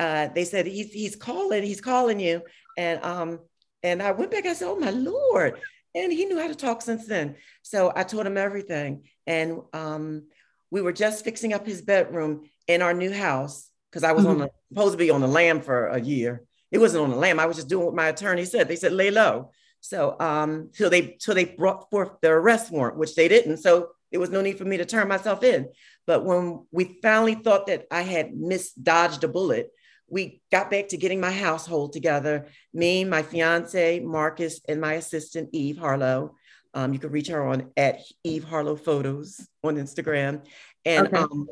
[0.00, 1.62] uh, they said he's he's calling.
[1.62, 2.40] He's calling you,
[2.78, 3.38] and um,
[3.82, 4.46] and I went back.
[4.46, 5.60] I said, "Oh my lord!"
[5.94, 7.36] And he knew how to talk since then.
[7.62, 10.22] So I told him everything, and um,
[10.70, 14.32] we were just fixing up his bedroom in our new house because I was mm-hmm.
[14.32, 16.44] on the supposed to be on the lam for a year.
[16.72, 17.38] It wasn't on the lam.
[17.38, 18.68] I was just doing what my attorney said.
[18.68, 19.50] They said lay low.
[19.80, 23.58] So um, till they till they brought forth the arrest warrant, which they didn't.
[23.58, 25.68] So there was no need for me to turn myself in.
[26.06, 29.70] But when we finally thought that I had misdodged a bullet,
[30.10, 32.46] we got back to getting my household together.
[32.74, 36.34] Me, my fiance Marcus, and my assistant Eve Harlow.
[36.74, 40.44] Um, you can reach her on at Eve Harlow Photos on Instagram,
[40.84, 41.16] and okay.
[41.16, 41.46] um,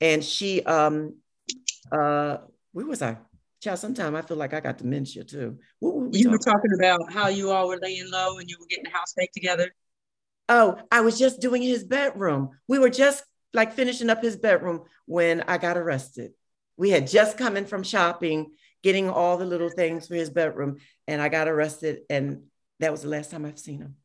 [0.00, 1.16] and she um,
[1.92, 2.38] uh,
[2.72, 3.18] where was I?
[3.60, 5.58] Child, sometime I feel like I got dementia too.
[5.80, 8.66] Were we you were talking about how you all were laying low and you were
[8.66, 9.74] getting the house back together.
[10.48, 12.50] Oh, I was just doing his bedroom.
[12.68, 16.32] We were just like finishing up his bedroom when I got arrested.
[16.78, 18.52] We had just come in from shopping,
[18.82, 22.00] getting all the little things for his bedroom, and I got arrested.
[22.08, 22.44] And
[22.80, 23.96] that was the last time I've seen him.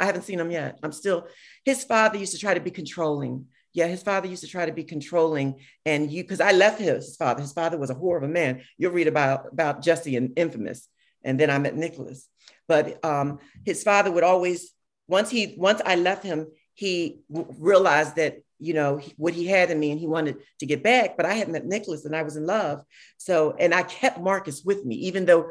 [0.00, 0.78] I haven't seen him yet.
[0.82, 1.26] I'm still,
[1.64, 3.46] his father used to try to be controlling.
[3.74, 5.56] Yeah, his father used to try to be controlling.
[5.84, 8.62] And you, because I left his father, his father was a whore of a man.
[8.78, 10.88] You'll read about, about Jesse and Infamous.
[11.24, 12.28] And then I met Nicholas.
[12.68, 14.72] But um, his father would always,
[15.08, 19.70] once he, once I left him, he w- realized that you know what he had
[19.70, 22.22] in me and he wanted to get back but i had met nicholas and i
[22.22, 22.82] was in love.
[23.16, 25.50] So and i kept marcus with me even though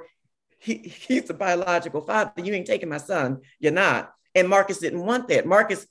[0.59, 0.75] he,
[1.07, 4.13] he's a biological father you ain't taking my son you're not.
[4.35, 5.47] And marcus didn't want that.
[5.47, 5.87] Marcus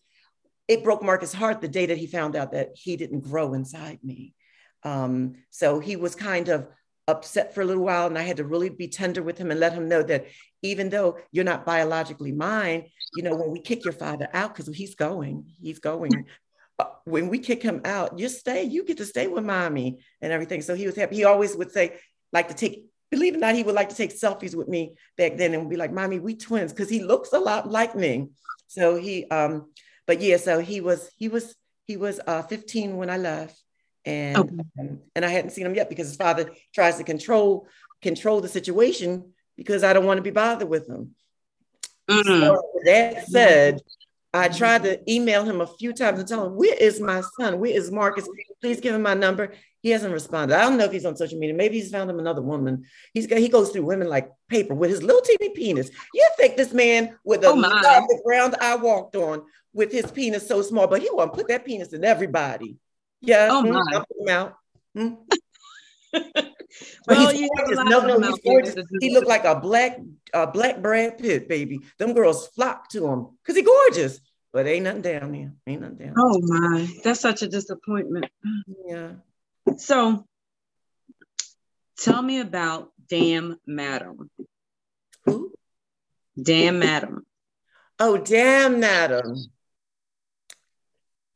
[0.68, 3.98] it broke marcus heart the day that he found out that he didn't grow inside
[4.02, 4.34] me.
[4.82, 6.68] Um, so he was kind of
[7.08, 9.60] upset for a little while and i had to really be tender with him and
[9.60, 10.26] let him know that
[10.62, 14.74] even though you're not biologically mine you know when we kick your father out because
[14.74, 16.10] he's going he's going
[17.05, 20.61] when we kick him out you stay you get to stay with mommy and everything
[20.61, 21.97] so he was happy he always would say
[22.33, 24.95] like to take believe it or not he would like to take selfies with me
[25.16, 28.29] back then and be like mommy we twins because he looks a lot like me
[28.66, 29.70] so he um
[30.07, 31.55] but yeah so he was he was
[31.87, 33.57] he was uh 15 when i left
[34.07, 34.57] and okay.
[34.79, 37.68] um, and I hadn't seen him yet because his father tries to control
[38.01, 41.14] control the situation because I don't want to be bothered with him.
[42.09, 42.45] Mm-hmm.
[42.45, 43.81] So that said,
[44.37, 47.59] I tried to email him a few times and tell him, Where is my son?
[47.59, 48.28] Where is Marcus?
[48.61, 49.53] Please give him my number.
[49.82, 50.57] He hasn't responded.
[50.57, 51.55] I don't know if he's on social media.
[51.55, 52.87] Maybe he's found him another woman.
[53.14, 55.91] He's got, he goes through women like paper with his little teeny penis.
[56.12, 60.49] You think this man with the, oh the ground I walked on with his penis
[60.49, 62.78] so small, but he won't put that penis in everybody.
[63.20, 63.49] Yeah.
[63.51, 63.80] Oh my.
[63.80, 64.55] Mm, out.
[64.97, 65.18] Mm.
[67.07, 67.78] well, he's gorgeous.
[67.84, 68.74] No, no, he's gorgeous.
[68.99, 69.99] He looked like a black,
[70.32, 71.80] uh, black Brad Pitt, baby.
[71.99, 74.20] Them girls flock to him because he's gorgeous.
[74.53, 75.53] But ain't nothing down there.
[75.66, 76.14] Ain't nothing down.
[76.18, 78.26] Oh my, that's such a disappointment.
[78.86, 79.12] Yeah.
[79.76, 80.26] So,
[81.99, 84.30] tell me about Damn Madam.
[85.24, 85.53] Who?
[86.40, 87.26] Damn Madam.
[87.99, 89.36] Oh, damn Madam.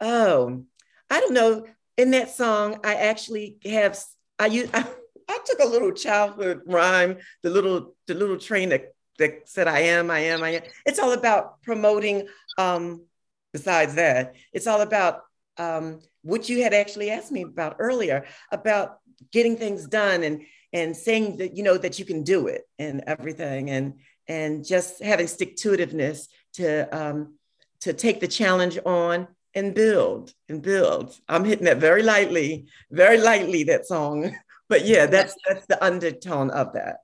[0.01, 0.65] Oh,
[1.09, 1.67] I don't know.
[1.97, 3.99] In that song, I actually have
[4.39, 4.87] I use I,
[5.29, 9.81] I took a little childhood rhyme, the little the little train that that said I
[9.81, 10.63] am, I am, I am.
[10.87, 12.27] It's all about promoting.
[12.61, 13.07] Um,
[13.53, 15.23] besides that, it's all about
[15.57, 18.99] um, what you had actually asked me about earlier about
[19.33, 20.43] getting things done and
[20.73, 23.95] and saying that you know that you can do it and everything and
[24.29, 27.35] and just having stick to itiveness to um,
[27.81, 31.19] to take the challenge on and build and build.
[31.29, 34.37] I'm hitting that very lightly, very lightly, that song.
[34.71, 36.99] But yeah, that's that's the undertone of that.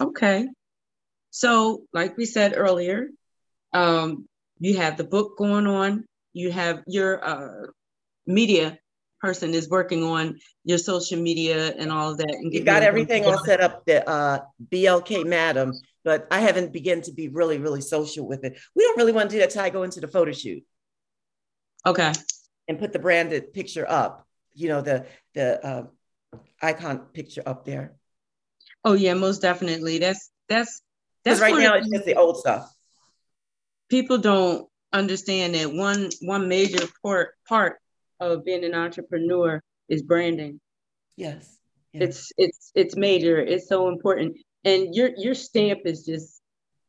[0.00, 0.48] Okay.
[1.30, 3.06] So, like we said earlier,
[3.72, 4.26] um,
[4.58, 7.66] you have the book going on, you have your uh,
[8.26, 8.78] media
[9.20, 12.30] person is working on your social media and all of that.
[12.30, 14.40] And you got everything all set up, the uh,
[14.70, 15.72] BLK Madam,
[16.04, 18.58] but I haven't begun to be really, really social with it.
[18.74, 20.62] We don't really want to do that till I go into the photo shoot.
[21.84, 22.12] Okay.
[22.68, 25.86] And put the branded picture up, you know, the the uh,
[26.60, 27.94] icon picture up there.
[28.84, 29.98] Oh yeah, most definitely.
[29.98, 30.82] That's that's
[31.24, 32.72] that's right now it's just the old stuff.
[33.88, 37.78] People don't understand that one one major part part
[38.20, 40.60] of being an entrepreneur is branding.
[41.16, 41.58] Yes.
[41.92, 42.02] yes.
[42.02, 43.38] It's it's it's major.
[43.38, 44.36] It's so important.
[44.64, 46.40] And your your stamp is just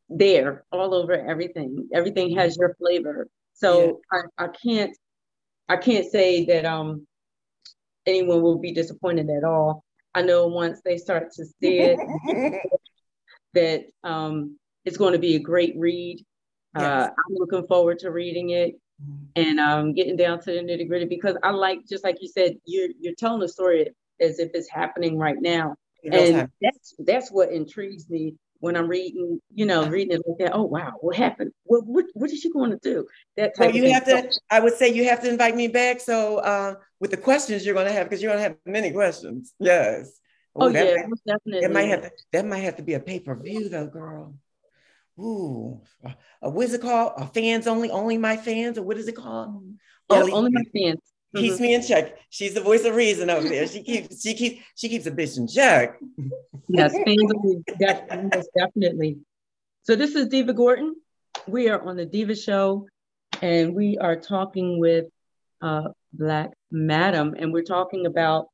[0.10, 1.90] there all over everything.
[1.94, 3.28] Everything has your flavor.
[3.54, 4.22] So yeah.
[4.40, 4.98] I, I can't
[5.70, 7.06] I can't say that um
[8.08, 9.84] anyone will be disappointed at all.
[10.16, 12.00] I know once they start to see it,
[13.54, 16.26] that um, it's going to be a great read.
[16.78, 16.84] Yes.
[16.84, 19.26] Uh, I'm looking forward to reading it mm-hmm.
[19.36, 22.58] and um, getting down to the nitty gritty because I like, just like you said,
[22.66, 27.52] you're you're telling the story as if it's happening right now, and that's that's what
[27.52, 30.56] intrigues me when I'm reading, you know, reading it like that.
[30.56, 31.52] Oh wow, what happened?
[31.64, 33.08] What what, what is she going to do?
[33.36, 33.74] That type.
[33.74, 34.32] Well, you have to.
[34.50, 36.00] I would say you have to invite me back.
[36.00, 38.92] So uh, with the questions you're going to have, because you're going to have many
[38.92, 39.54] questions.
[39.60, 40.20] Yes.
[40.56, 41.62] Oh, oh yeah, might, definitely.
[41.62, 42.12] That might have to.
[42.34, 44.36] That might have to be a pay per view though, girl.
[45.20, 45.82] Ooh,
[46.42, 47.14] a what is it called?
[47.18, 49.64] A fans only, only my fans, or what is it called?
[50.12, 51.00] Yeah, only, only my fans.
[51.36, 51.64] Keeps mm-hmm.
[51.64, 52.18] me in check.
[52.30, 53.68] She's the voice of reason over there.
[53.68, 55.98] She keeps, she keeps, she keeps a bitch in check.
[56.70, 57.64] yes, fans only,
[58.34, 59.18] most definitely.
[59.84, 60.96] So this is Diva Gordon.
[61.48, 62.88] We are on the Diva Show,
[63.42, 65.06] and we are talking with
[65.62, 68.48] uh, Black Madam, and we're talking about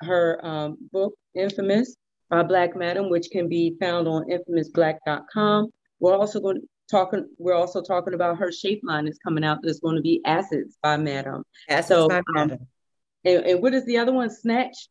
[0.00, 1.96] her um, book, Infamous
[2.28, 5.70] by Black Madam, which can be found on infamousblack.com.
[6.00, 9.58] We're also going to talking we're also talking about her shape line is coming out
[9.62, 11.44] that's going to be acids by madam.
[11.68, 12.58] Acids so, by um, madam.
[12.60, 12.66] um,
[13.24, 14.30] and, and, what is the other one?
[14.30, 14.88] Snatch?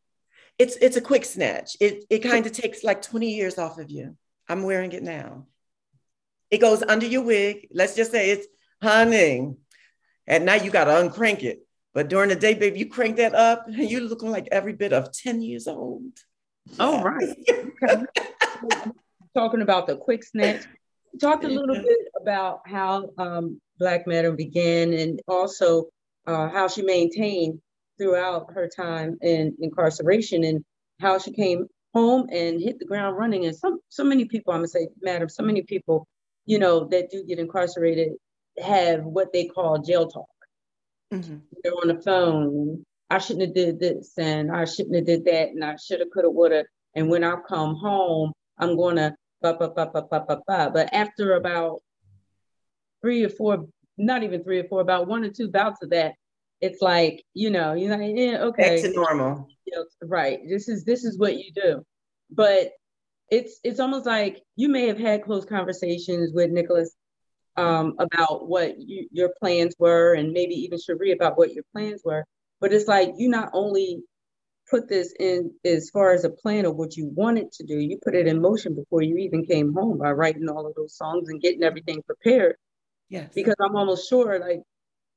[0.60, 1.78] It's it's a quick snatch.
[1.80, 4.16] It it kind of takes like 20 years off of you.
[4.47, 5.47] I'm wearing it now.
[6.51, 7.68] It goes under your wig.
[7.74, 8.47] Let's just say it's
[8.82, 9.56] honey
[10.28, 11.66] at night you got to uncrank it.
[11.93, 14.93] But during the day baby you crank that up and you're looking like every bit
[14.93, 16.03] of 10 years old.
[16.80, 17.38] Oh right.
[18.64, 18.91] Okay.
[19.36, 20.66] talking about the quick snatch
[21.20, 25.86] talk a little bit about how um, Black Madam began and also
[26.28, 27.59] uh, how she maintained
[27.97, 30.63] throughout her time in incarceration and
[30.99, 33.45] how she came home and hit the ground running.
[33.45, 36.07] And some so many people, I'm gonna say, Madam, so many people,
[36.45, 38.13] you know, that do get incarcerated
[38.61, 40.28] have what they call jail talk.
[41.13, 41.38] Mm-hmm.
[41.63, 42.84] They're on the phone.
[43.09, 46.09] I shouldn't have did this and I shouldn't have did that and I should have,
[46.09, 46.66] could have, would have.
[46.95, 49.16] And when I come home, I'm gonna
[49.53, 50.71] ba, ba, ba, ba, ba, ba, ba.
[50.73, 51.81] But after about
[53.01, 53.67] three or four,
[53.97, 56.15] not even three or four, about one or two bouts of that,
[56.61, 58.81] it's like, you know, you know, yeah, okay.
[58.81, 59.47] Back to normal.
[60.01, 60.39] Right.
[60.47, 61.83] This is this is what you do.
[62.31, 62.71] But
[63.29, 66.95] it's it's almost like you may have had close conversations with Nicholas
[67.57, 72.01] um, about what you, your plans were, and maybe even Cherie about what your plans
[72.03, 72.25] were.
[72.61, 74.03] But it's like you not only
[74.70, 77.78] put this in as far as a plan of what you wanted to do.
[77.78, 80.95] You put it in motion before you even came home by writing all of those
[80.95, 82.55] songs and getting everything prepared.
[83.09, 83.32] Yes.
[83.34, 84.61] Because I'm almost sure like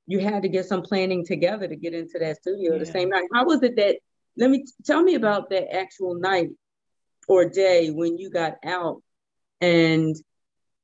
[0.07, 2.79] you had to get some planning together to get into that studio yeah.
[2.79, 3.29] the same night.
[3.33, 3.97] How was it that
[4.37, 6.51] let me tell me about that actual night
[7.27, 9.03] or day when you got out
[9.61, 10.17] and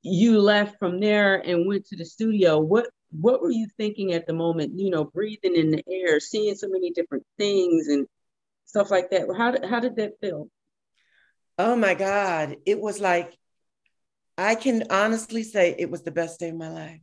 [0.03, 2.61] you left from there and went to the studio.
[2.61, 4.79] What what were you thinking at the moment?
[4.79, 8.07] You know, breathing in the air, seeing so many different things and
[8.75, 9.29] stuff like that.
[9.39, 10.49] How did, how did that feel?
[11.59, 12.57] Oh my God.
[12.67, 13.33] It was like,
[14.37, 17.01] I can honestly say it was the best day of my life.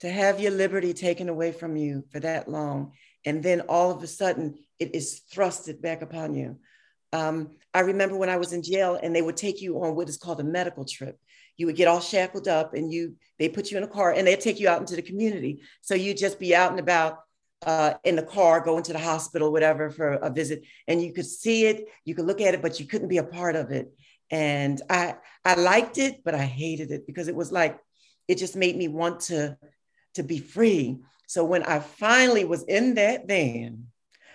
[0.00, 2.92] To have your liberty taken away from you for that long,
[3.24, 6.58] and then all of a sudden it is thrusted back upon you.
[7.14, 10.10] Um, I remember when I was in jail and they would take you on what
[10.10, 11.18] is called a medical trip.
[11.56, 14.26] You would get all shackled up and you they put you in a car and
[14.26, 15.62] they'd take you out into the community.
[15.80, 17.20] So you'd just be out and about
[17.64, 21.26] uh, in the car going to the hospital, whatever, for a visit, and you could
[21.26, 23.92] see it, you could look at it, but you couldn't be a part of it.
[24.30, 27.78] And I I liked it, but I hated it because it was like
[28.28, 29.56] it just made me want to
[30.14, 30.98] to be free.
[31.26, 33.86] So when I finally was in that van,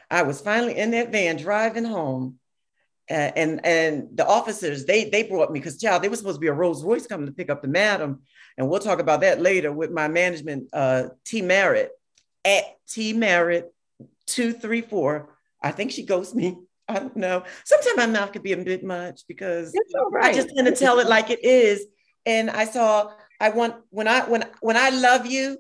[0.10, 2.40] I was finally in that van driving home.
[3.10, 6.42] Uh, and and the officers they they brought me because child they were supposed to
[6.42, 8.22] be a Rolls Royce coming to pick up the madam,
[8.58, 11.92] and we'll talk about that later with my management uh, T Merritt
[12.46, 13.74] at T Merritt
[14.28, 15.30] 234.
[15.62, 16.58] I think she ghosts me.
[16.90, 17.44] I don't know.
[17.66, 19.74] Sometimes my mouth could be a bit much because
[20.22, 21.86] I just tend to tell it like it is.
[22.26, 25.58] And I saw I want when I when when I love you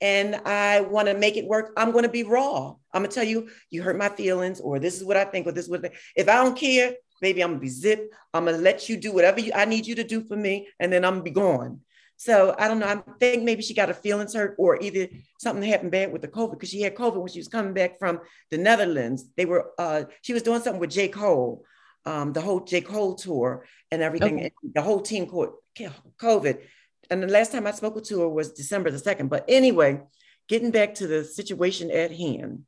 [0.00, 2.74] and I want to make it work, I'm going to be raw.
[2.92, 5.52] I'm gonna tell you, you hurt my feelings, or this is what I think, or
[5.52, 8.12] this is what if I don't care, baby, I'm gonna be zip.
[8.34, 10.92] I'm gonna let you do whatever you, I need you to do for me, and
[10.92, 11.80] then I'm gonna be gone.
[12.22, 12.86] So I don't know.
[12.86, 15.08] I think maybe she got her feelings hurt, or either
[15.40, 17.98] something happened bad with the COVID because she had COVID when she was coming back
[17.98, 18.20] from
[18.52, 19.24] the Netherlands.
[19.36, 21.64] They were uh, she was doing something with J Cole,
[22.06, 24.36] um, the whole J Cole tour and everything.
[24.36, 24.52] Okay.
[24.62, 26.60] And the whole team caught COVID.
[27.10, 29.26] And the last time I spoke to her was December the second.
[29.28, 30.02] But anyway,
[30.48, 32.62] getting back to the situation at hand,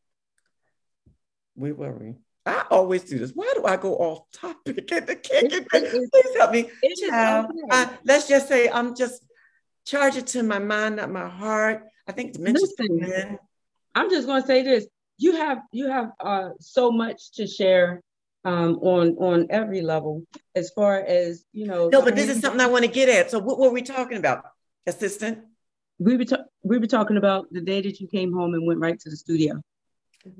[1.55, 2.15] where were we?
[2.45, 3.31] I always do this.
[3.31, 4.89] Why do I go off topic?
[4.89, 6.71] Please help me.
[8.05, 9.25] Let's just say I'm just
[9.85, 11.85] charge it to my mind, not my heart.
[12.09, 13.39] I think dementia.
[13.95, 14.87] I'm just going to say this.
[15.19, 18.03] you have you have uh, so much to share
[18.45, 20.25] um, on on every level
[20.55, 21.89] as far as you know.
[21.89, 23.31] No, but this is something I want to get at.
[23.31, 24.45] So what were we talking about,
[24.87, 25.39] assistant?
[25.99, 28.81] We were ta- we were talking about the day that you came home and went
[28.81, 29.63] right to the studio.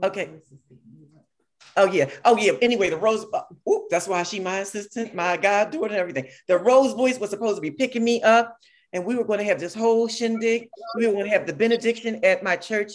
[0.03, 0.31] Okay.
[1.77, 2.11] Oh yeah.
[2.25, 2.53] Oh yeah.
[2.61, 3.25] Anyway, the Rose.
[3.33, 3.43] Uh,
[3.91, 6.27] that's why she my assistant, my goddaughter, and everything.
[6.49, 8.57] The Rolls Royce was supposed to be picking me up,
[8.95, 10.69] and we were going to have this whole shindig.
[10.97, 12.93] We were going to have the benediction at my church,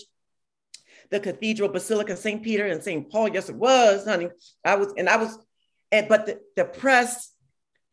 [1.12, 2.42] the Cathedral Basilica St.
[2.42, 3.12] Peter and St.
[3.12, 3.28] Paul.
[3.28, 4.30] Yes, it was, honey.
[4.64, 5.38] I was, and I was,
[5.92, 7.34] and but the, the press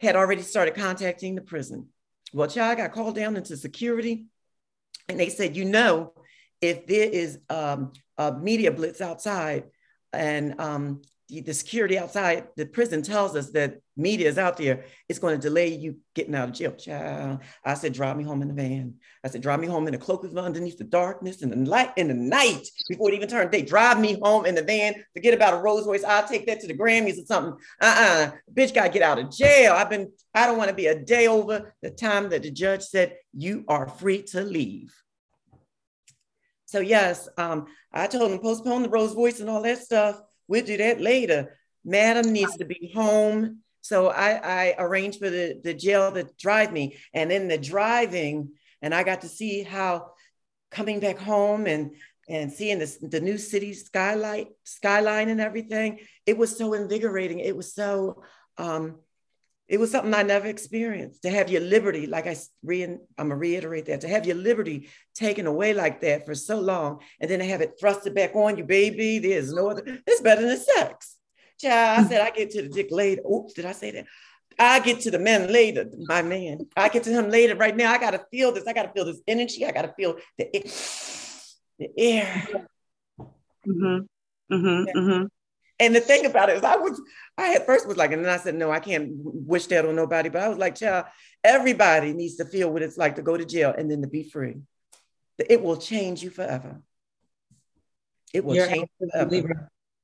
[0.00, 1.88] had already started contacting the prison.
[2.32, 4.26] Well, child, I got called down into security,
[5.08, 6.12] and they said, you know,
[6.60, 9.64] if there is um, a media blitz outside
[10.12, 15.18] and um, the, security outside the prison tells us that media is out there, it's
[15.18, 16.72] going to delay you getting out of jail.
[16.72, 17.40] Child.
[17.64, 18.94] I said, drive me home in the van.
[19.24, 21.92] I said, drive me home in the cloak of underneath the darkness and the light
[21.96, 23.62] in the night before it even turned day.
[23.62, 24.94] Drive me home in the van.
[25.14, 26.04] Forget about a Rolls Royce.
[26.04, 27.54] I'll take that to the Grammys or something.
[27.80, 28.30] Uh-uh.
[28.52, 29.72] Bitch got to get out of jail.
[29.72, 32.82] I've been, I don't want to be a day over the time that the judge
[32.82, 34.94] said you are free to leave.
[36.66, 40.20] So yes, um, I told him postpone the Rolls Royce and all that stuff.
[40.48, 41.56] We'll do that later.
[41.84, 43.60] Madam needs to be home.
[43.80, 46.96] So I, I arranged for the, the jail to drive me.
[47.14, 48.50] And in the driving,
[48.82, 50.10] and I got to see how
[50.70, 51.92] coming back home and
[52.28, 57.38] and seeing this, the new city skylight, skyline and everything, it was so invigorating.
[57.38, 58.24] It was so
[58.58, 58.98] um,
[59.68, 63.36] it was something I never experienced to have your liberty, like I re- I'm gonna
[63.36, 67.40] reiterate that, to have your liberty taken away like that for so long, and then
[67.40, 69.18] to have it thrusted back on you, baby.
[69.18, 71.16] There's no other, it's better than sex.
[71.60, 73.22] Child, I said I get to the dick later.
[73.22, 74.06] Oops, did I say that?
[74.58, 76.66] I get to the man later, my man.
[76.76, 77.56] I get to him later.
[77.56, 78.66] Right now, I gotta feel this.
[78.66, 79.66] I gotta feel this energy.
[79.66, 80.50] I gotta feel the,
[81.78, 82.46] the air.
[83.66, 84.54] Mm-hmm.
[84.54, 84.86] Mm-hmm.
[84.86, 84.92] Yeah.
[84.94, 85.24] Mm-hmm.
[85.78, 87.00] And the thing about it is, I was,
[87.36, 89.94] I at first was like, and then I said, no, I can't wish that on
[89.94, 90.30] nobody.
[90.30, 91.06] But I was like, child,
[91.44, 94.22] everybody needs to feel what it's like to go to jail and then to be
[94.22, 94.56] free.
[95.38, 96.80] It will change you forever.
[98.32, 99.30] It will You're change forever.
[99.30, 99.56] Right.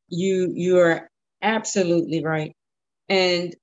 [0.08, 1.10] You you are
[1.40, 2.54] absolutely right.
[3.08, 3.54] And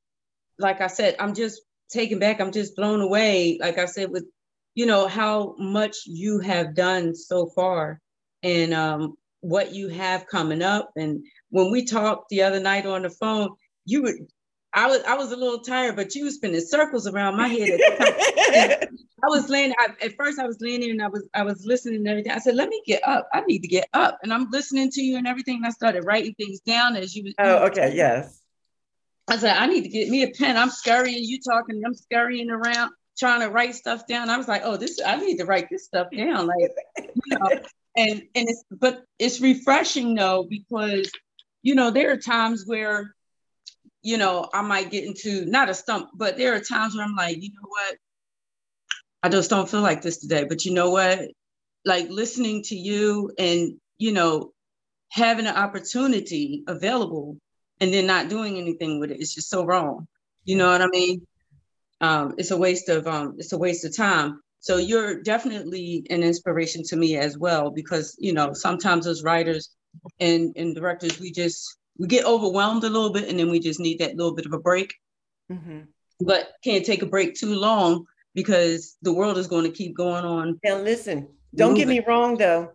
[0.57, 2.39] like I said, I'm just taken back.
[2.39, 3.57] I'm just blown away.
[3.61, 4.25] Like I said, with
[4.73, 7.99] you know how much you have done so far,
[8.41, 13.03] and um, what you have coming up and when we talked the other night on
[13.03, 13.49] the phone,
[13.85, 14.15] you would
[14.71, 17.79] I was I was a little tired, but you were spinning circles around my head.
[19.23, 19.73] I was laying.
[19.79, 22.31] I, at first, I was laying there and I was I was listening and everything.
[22.31, 23.27] I said, "Let me get up.
[23.33, 25.57] I need to get up." And I'm listening to you and everything.
[25.57, 27.33] And I started writing things down as you.
[27.39, 28.41] Oh, okay, yes.
[29.27, 31.23] I said, "I need to get me a pen." I'm scurrying.
[31.23, 31.81] You talking?
[31.83, 34.29] I'm scurrying around trying to write stuff down.
[34.29, 34.99] I was like, "Oh, this.
[35.03, 37.59] I need to write this stuff down." Like, you know.
[37.97, 41.11] And and it's but it's refreshing though because
[41.61, 43.15] you know, there are times where,
[44.01, 47.15] you know, I might get into not a stump, but there are times where I'm
[47.15, 47.97] like, you know what?
[49.21, 50.45] I just don't feel like this today.
[50.45, 51.29] But you know what?
[51.85, 54.51] Like listening to you and, you know,
[55.11, 57.37] having an opportunity available
[57.81, 60.07] and then not doing anything with it, it's just so wrong.
[60.45, 61.25] You know what I mean?
[62.01, 64.39] Um, it's a waste of um, it's a waste of time.
[64.61, 69.69] So you're definitely an inspiration to me as well because you know sometimes as writers
[70.19, 73.79] and and directors we just we get overwhelmed a little bit and then we just
[73.79, 74.93] need that little bit of a break
[75.51, 75.81] mm-hmm.
[76.21, 80.25] but can't take a break too long because the world is going to keep going
[80.25, 81.87] on now listen don't moving.
[81.87, 82.71] get me wrong though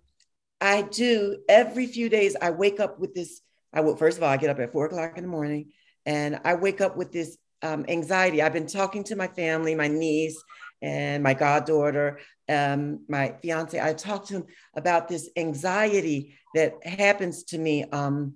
[0.60, 3.40] i do every few days i wake up with this
[3.72, 5.70] i will first of all i get up at four o'clock in the morning
[6.06, 9.88] and i wake up with this um, anxiety i've been talking to my family my
[9.88, 10.42] niece
[10.84, 14.44] and my goddaughter um, my fiance i talked to him
[14.76, 18.34] about this anxiety that happens to me um,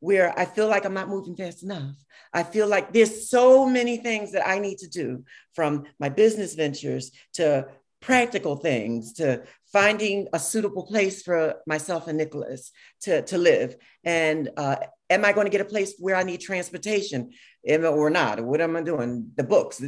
[0.00, 1.94] where I feel like I'm not moving fast enough.
[2.32, 5.24] I feel like there's so many things that I need to do
[5.54, 7.68] from my business ventures to
[8.00, 12.72] practical things to finding a suitable place for myself and Nicholas
[13.02, 13.76] to, to live.
[14.02, 14.76] And uh,
[15.10, 17.32] am I going to get a place where I need transportation
[17.68, 18.40] or not?
[18.40, 19.30] What am I doing?
[19.36, 19.82] The books,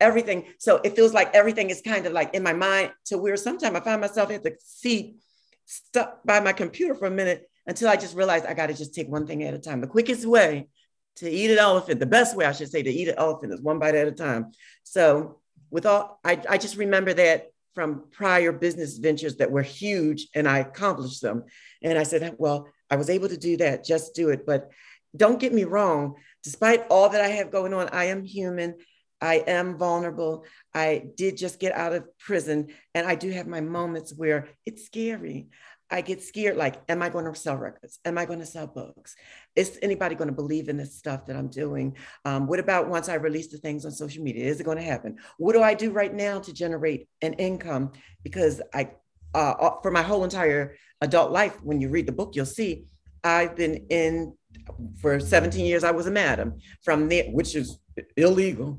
[0.00, 0.46] everything.
[0.58, 3.76] So it feels like everything is kind of like in my mind to where sometimes
[3.76, 5.16] I find myself at the seat
[5.64, 8.94] stuck by my computer for a minute until I just realized I got to just
[8.94, 9.80] take one thing at a time.
[9.80, 10.68] The quickest way
[11.16, 13.60] to eat an elephant, the best way I should say to eat an elephant is
[13.60, 14.52] one bite at a time.
[14.82, 15.40] So
[15.70, 20.48] with all, I, I just remember that from prior business ventures that were huge and
[20.48, 21.44] I accomplished them.
[21.82, 24.44] And I said, well, I was able to do that, just do it.
[24.44, 24.70] But
[25.16, 28.76] don't get me wrong, despite all that I have going on, I am human.
[29.20, 30.44] I am vulnerable.
[30.74, 34.84] I did just get out of prison, and I do have my moments where it's
[34.84, 35.48] scary.
[35.92, 38.00] I get scared like, am I going to sell records?
[38.06, 39.14] Am I going to sell books?
[39.54, 41.96] Is anybody going to believe in this stuff that I'm doing?
[42.24, 44.46] Um, what about once I release the things on social media?
[44.46, 45.18] Is it going to happen?
[45.36, 47.92] What do I do right now to generate an income?
[48.24, 48.92] Because I,
[49.34, 52.86] uh, uh for my whole entire adult life, when you read the book, you'll see
[53.22, 54.34] I've been in
[55.00, 55.84] for 17 years.
[55.84, 57.78] I was a madam from there, which is
[58.16, 58.78] illegal.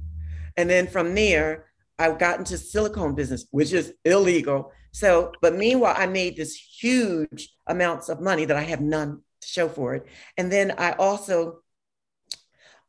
[0.58, 1.66] And then from there,
[2.00, 4.72] I got into silicone business, which is illegal.
[4.92, 9.48] So, but meanwhile, I made this huge amounts of money that I have none to
[9.48, 10.08] show for it.
[10.38, 11.60] And then I also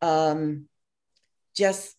[0.03, 0.67] um,
[1.57, 1.97] just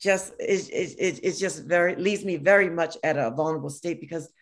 [0.00, 4.32] just it, it, it, just very leaves me very much at a vulnerable state because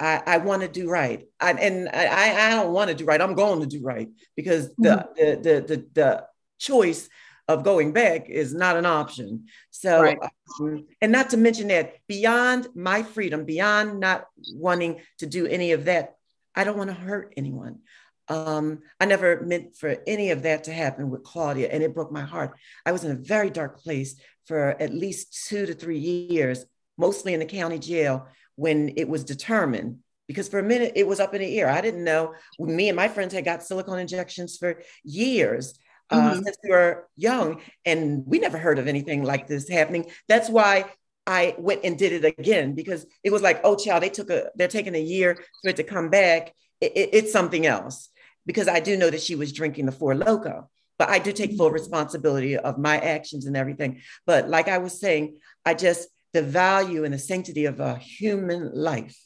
[0.00, 1.26] I, I want to do right.
[1.40, 3.20] I, and I, I don't want to do right.
[3.20, 5.42] I'm going to do right because the, mm-hmm.
[5.42, 6.24] the, the, the, the
[6.58, 7.08] choice
[7.48, 9.46] of going back is not an option.
[9.70, 10.18] So, right.
[10.60, 15.72] um, and not to mention that beyond my freedom, beyond not wanting to do any
[15.72, 16.16] of that,
[16.54, 17.80] I don't want to hurt anyone.
[18.28, 22.12] Um, I never meant for any of that to happen with Claudia, and it broke
[22.12, 22.52] my heart.
[22.84, 26.66] I was in a very dark place for at least two to three years,
[26.98, 28.26] mostly in the county jail
[28.58, 29.98] when it was determined.
[30.26, 31.70] Because for a minute it was up in the air.
[31.70, 32.34] I didn't know.
[32.58, 35.78] Me and my friends had got silicone injections for years,
[36.10, 36.42] uh, mm-hmm.
[36.42, 40.06] since we were young, and we never heard of anything like this happening.
[40.28, 40.86] That's why
[41.26, 44.50] I went and did it again because it was like, oh, child, they took a,
[44.56, 46.52] they're taking a year for it to come back.
[46.80, 48.08] It, it, it's something else
[48.44, 50.68] because I do know that she was drinking the Four Loco.
[50.98, 54.00] but I do take full responsibility of my actions and everything.
[54.26, 58.72] But like I was saying, I just the value and the sanctity of a human
[58.74, 59.16] life.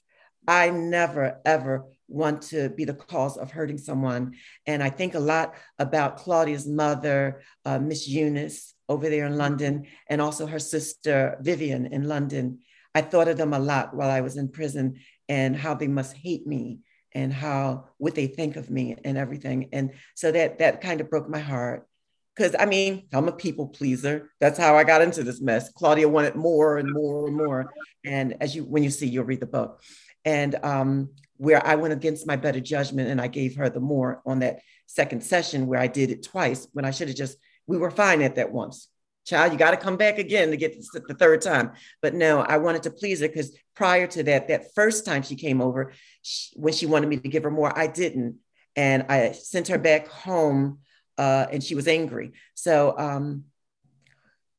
[0.46, 4.34] I never ever want to be the cause of hurting someone.
[4.66, 9.86] And I think a lot about Claudia's mother, uh, Miss Eunice, over there in London,
[10.08, 12.58] and also her sister, Vivian, in London.
[12.94, 14.96] I thought of them a lot while I was in prison
[15.28, 16.80] and how they must hate me
[17.14, 19.68] and how what they think of me and everything.
[19.72, 21.88] And so that that kind of broke my heart.
[22.34, 24.30] Because I mean, I'm a people pleaser.
[24.40, 25.70] That's how I got into this mess.
[25.72, 27.72] Claudia wanted more and more and more.
[28.04, 29.82] And as you, when you see, you'll read the book.
[30.24, 34.22] And um, where I went against my better judgment and I gave her the more
[34.24, 37.36] on that second session where I did it twice when I should have just,
[37.66, 38.88] we were fine at that once.
[39.24, 41.72] Child, you got to come back again to get the third time.
[42.00, 45.36] But no, I wanted to please her because prior to that, that first time she
[45.36, 45.92] came over,
[46.22, 48.38] she, when she wanted me to give her more, I didn't.
[48.74, 50.78] And I sent her back home
[51.22, 52.32] uh, and she was angry.
[52.54, 53.44] So, um,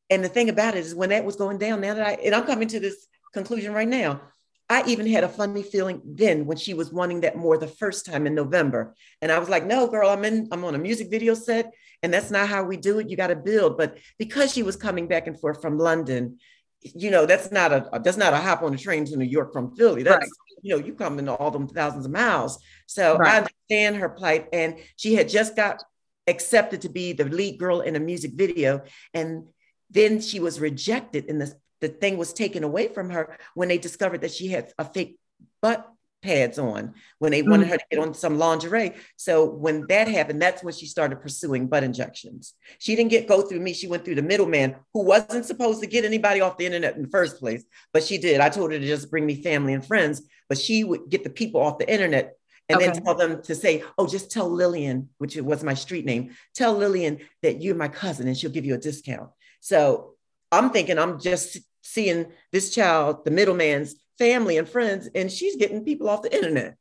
[0.09, 2.33] and the thing about it is when that was going down, now that I, and
[2.33, 4.21] I'm coming to this conclusion right now,
[4.69, 8.05] I even had a funny feeling then when she was wanting that more the first
[8.05, 8.95] time in November.
[9.21, 11.73] And I was like, no, girl, I'm in, I'm on a music video set.
[12.01, 13.09] And that's not how we do it.
[13.09, 13.77] You got to build.
[13.77, 16.37] But because she was coming back and forth from London,
[16.81, 19.53] you know, that's not a that's not a hop on a train to New York
[19.53, 20.03] from Philly.
[20.03, 20.61] That's right.
[20.61, 22.59] you know, you come into all them thousands of miles.
[22.87, 23.33] So right.
[23.33, 24.47] I understand her plight.
[24.53, 25.83] And she had just got
[26.27, 28.83] accepted to be the lead girl in a music video.
[29.13, 29.47] And
[29.89, 33.77] then she was rejected in the the thing was taken away from her when they
[33.77, 35.19] discovered that she had a fake
[35.61, 35.85] butt
[36.23, 37.71] pads on when they wanted mm.
[37.71, 38.93] her to get on some lingerie.
[39.17, 42.53] So when that happened, that's when she started pursuing butt injections.
[42.79, 43.73] She didn't get go through me.
[43.73, 47.03] She went through the middleman who wasn't supposed to get anybody off the internet in
[47.03, 48.39] the first place, but she did.
[48.39, 51.29] I told her to just bring me family and friends, but she would get the
[51.29, 52.37] people off the internet
[52.69, 52.87] and okay.
[52.87, 56.73] then tell them to say, oh, just tell Lillian, which was my street name, tell
[56.73, 59.29] Lillian that you're my cousin and she'll give you a discount.
[59.59, 60.13] So
[60.51, 65.83] I'm thinking I'm just seeing this child, the middleman's family and friends, and she's getting
[65.83, 66.77] people off the internet.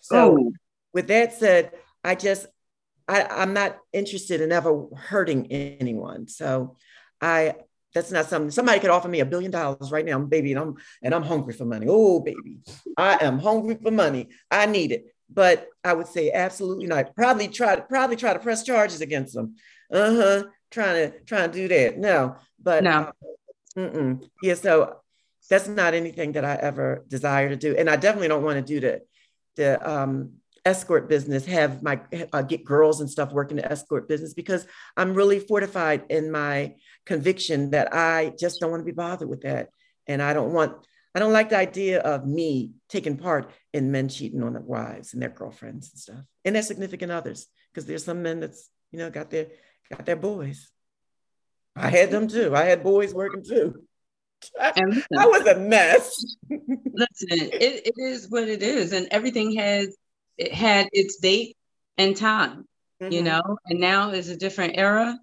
[0.00, 0.52] So, oh.
[0.92, 1.72] with that said,
[2.04, 2.46] I just
[3.06, 6.28] I, I'm not interested in ever hurting anyone.
[6.28, 6.76] So,
[7.20, 7.54] I
[7.94, 10.60] that's not something somebody could offer me a billion dollars right now, I'm baby, and
[10.60, 11.86] I'm and I'm hungry for money.
[11.88, 12.58] Oh, baby,
[12.96, 14.28] I am hungry for money.
[14.50, 15.06] I need it.
[15.30, 17.14] But I would say absolutely not.
[17.14, 19.56] Probably try to probably try to press charges against them.
[19.92, 20.44] Uh huh.
[20.70, 21.98] Trying to trying to do that.
[21.98, 22.90] No, but no.
[22.90, 23.12] Uh,
[23.76, 24.28] Mm-mm.
[24.42, 24.96] Yeah, so
[25.48, 28.72] that's not anything that I ever desire to do, and I definitely don't want to
[28.74, 29.02] do the
[29.56, 30.32] the um,
[30.68, 31.46] escort business.
[31.46, 32.00] Have my
[32.32, 34.66] uh, get girls and stuff working the escort business because
[34.96, 36.74] I'm really fortified in my
[37.06, 39.70] conviction that I just don't want to be bothered with that,
[40.06, 40.86] and I don't want.
[41.14, 45.14] I don't like the idea of me taking part in men cheating on their wives
[45.14, 48.98] and their girlfriends and stuff, and their significant others, because there's some men that's you
[48.98, 49.46] know got their
[49.90, 50.70] got their boys.
[51.74, 52.54] I had them too.
[52.54, 53.82] I had boys working too.
[54.60, 54.72] I
[55.26, 56.36] was a mess.
[56.50, 59.96] listen, it, it is what it is, and everything has
[60.38, 61.56] it had its date
[61.96, 62.64] and time,
[63.02, 63.12] mm-hmm.
[63.12, 63.58] you know.
[63.66, 65.18] And now is a different era.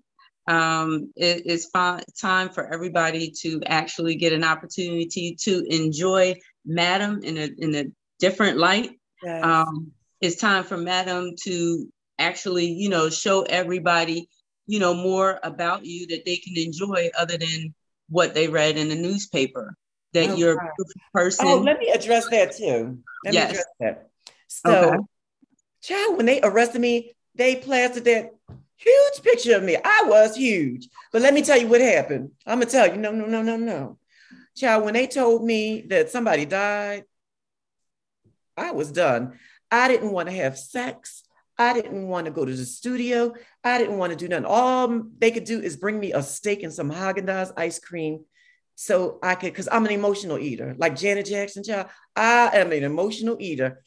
[0.47, 6.35] um, it, it's time for everybody to actually get an opportunity to enjoy
[6.65, 7.85] Madam in a in a
[8.19, 8.91] different light.
[9.23, 9.43] Yes.
[9.43, 11.87] Um, it's time for Madam to
[12.19, 14.29] actually, you know, show everybody,
[14.67, 17.73] you know, more about you that they can enjoy other than
[18.09, 19.75] what they read in the newspaper.
[20.13, 20.73] That oh, you're a
[21.13, 21.47] person.
[21.47, 22.99] Oh, let me address that too.
[23.25, 23.43] Let yes.
[23.43, 24.09] me address that.
[24.65, 24.97] So, okay.
[25.81, 28.31] child, when they arrested me, they plastered that
[28.77, 29.75] huge picture of me.
[29.75, 30.87] I was huge.
[31.11, 32.31] But let me tell you what happened.
[32.45, 33.97] I'm gonna tell you, no, no, no, no, no.
[34.55, 37.03] Child, when they told me that somebody died,
[38.55, 39.37] I was done.
[39.69, 41.23] I didn't want to have sex.
[41.57, 43.33] I didn't want to go to the studio.
[43.63, 44.45] I didn't want to do nothing.
[44.45, 48.25] All they could do is bring me a steak and some Haagen-Dazs ice cream
[48.75, 51.87] so I could, because I'm an emotional eater, like Janet Jackson, child.
[52.15, 53.81] I am an emotional eater.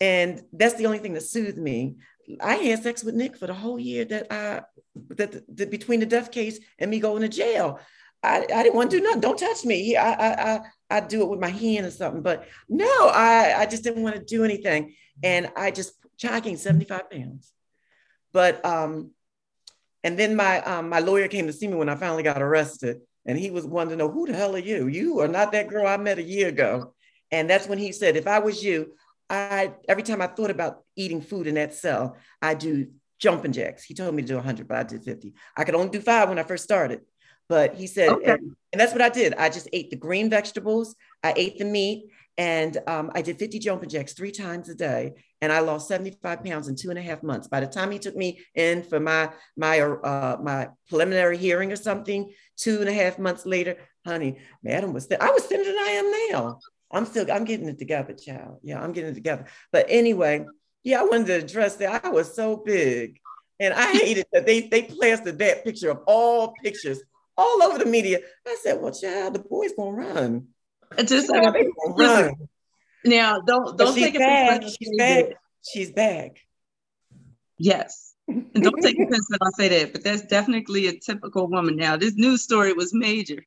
[0.00, 1.96] And that's the only thing that soothed me.
[2.40, 4.62] I had sex with Nick for the whole year that I
[5.10, 7.78] that the, the, between the death case and me going to jail.
[8.22, 9.20] I, I didn't want to do nothing.
[9.20, 9.96] Don't touch me.
[9.96, 12.22] I, I I I do it with my hand or something.
[12.22, 14.94] But no, I I just didn't want to do anything.
[15.22, 17.52] And I just jogging 75 pounds.
[18.32, 19.10] But um,
[20.02, 23.02] and then my um, my lawyer came to see me when I finally got arrested,
[23.26, 24.86] and he was wanting to know who the hell are you?
[24.86, 26.94] You are not that girl I met a year ago.
[27.30, 28.94] And that's when he said, if I was you,
[29.34, 32.88] I every time I thought about eating food in that cell, I do
[33.18, 33.84] jumping jacks.
[33.84, 35.34] He told me to do 100, but I did 50.
[35.56, 37.00] I could only do five when I first started.
[37.48, 38.32] But he said, okay.
[38.32, 39.34] and, and, that's what I did.
[39.34, 43.58] I just ate the green vegetables, I ate the meat, and um, I did 50
[43.58, 45.12] jumping jacks three times a day.
[45.40, 47.48] And I lost 75 pounds in two and a half months.
[47.48, 51.76] By the time he took me in for my my uh, my preliminary hearing or
[51.76, 55.76] something, two and a half months later, honey, madam was th- I was thinner than
[55.76, 56.58] I am now.
[56.94, 58.58] I'm still, I'm getting it together, child.
[58.62, 59.46] Yeah, I'm getting it together.
[59.72, 60.46] But anyway,
[60.82, 62.04] yeah, I wanted to address that.
[62.04, 63.20] I was so big.
[63.60, 67.00] And I hated that they they plastered that picture of all pictures
[67.36, 68.20] all over the media.
[68.46, 70.48] I said, Well, child, the boy's gonna run.
[71.04, 72.34] Just like, gonna run.
[73.04, 74.62] Now don't don't take back.
[74.62, 75.24] it she's back.
[75.62, 76.38] She's back.
[77.58, 78.14] Yes.
[78.26, 81.76] And don't take offense that I say that, but that's definitely a typical woman.
[81.76, 83.44] Now, this news story was major.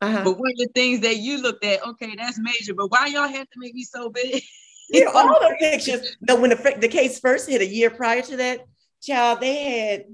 [0.00, 0.22] Uh-huh.
[0.24, 3.26] But one of the things that you looked at, okay, that's major, but why y'all
[3.26, 4.42] have to make me so big?
[4.90, 6.16] yeah, all the pictures.
[6.20, 8.60] No, when the, the case first hit a year prior to that,
[9.02, 10.04] child, they had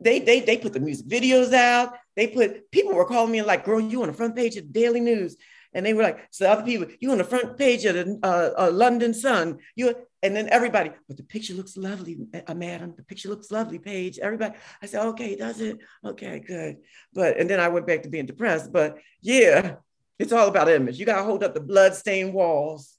[0.00, 1.94] they they they put the music videos out.
[2.16, 4.72] They put people were calling me like, "Girl, you on the front page of the
[4.72, 5.36] Daily News,"
[5.74, 8.50] and they were like, "So other people, you on the front page of the uh,
[8.58, 12.16] uh, London Sun." You and then everybody, but the picture looks lovely,
[12.46, 12.94] uh, madam.
[12.96, 14.18] The picture looks lovely, Padge.
[14.20, 15.78] Everybody, I said, okay, does it?
[16.04, 16.76] Okay, good.
[17.12, 18.72] But and then I went back to being depressed.
[18.72, 19.76] But yeah,
[20.20, 20.98] it's all about image.
[20.98, 22.96] You gotta hold up the blood-stained walls,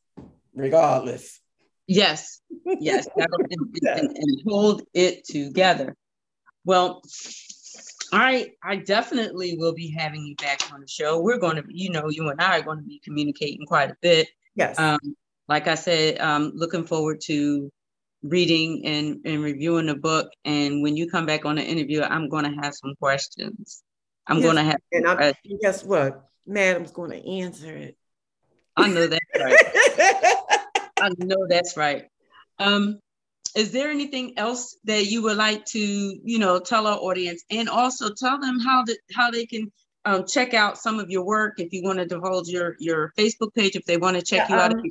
[0.54, 1.40] regardless.
[1.88, 3.28] Yes, yes, and,
[3.84, 5.96] and, and hold it together.
[6.66, 7.04] Well,
[8.14, 11.20] I I definitely will be having you back on the show.
[11.20, 13.98] We're going to, you know, you and I are going to be communicating quite a
[14.02, 14.28] bit.
[14.56, 14.78] Yes.
[14.80, 15.00] Um,
[15.48, 17.72] like I said, um, looking forward to
[18.22, 20.32] reading and, and reviewing the book.
[20.46, 23.84] And when you come back on the interview, I'm going to have some questions.
[24.28, 24.80] I'm yes, going to have.
[24.92, 26.24] And I'm, guess what?
[26.46, 27.98] Madam's going to answer it.
[28.76, 29.58] I know that's right.
[31.02, 32.06] I know that's right.
[32.60, 33.00] Um,
[33.56, 37.70] is there anything else that you would like to, you know, tell our audience, and
[37.70, 39.72] also tell them how to, how they can
[40.06, 43.54] um, check out some of your work if you want to divulge your your Facebook
[43.54, 44.82] page if they want to check yeah, you out um,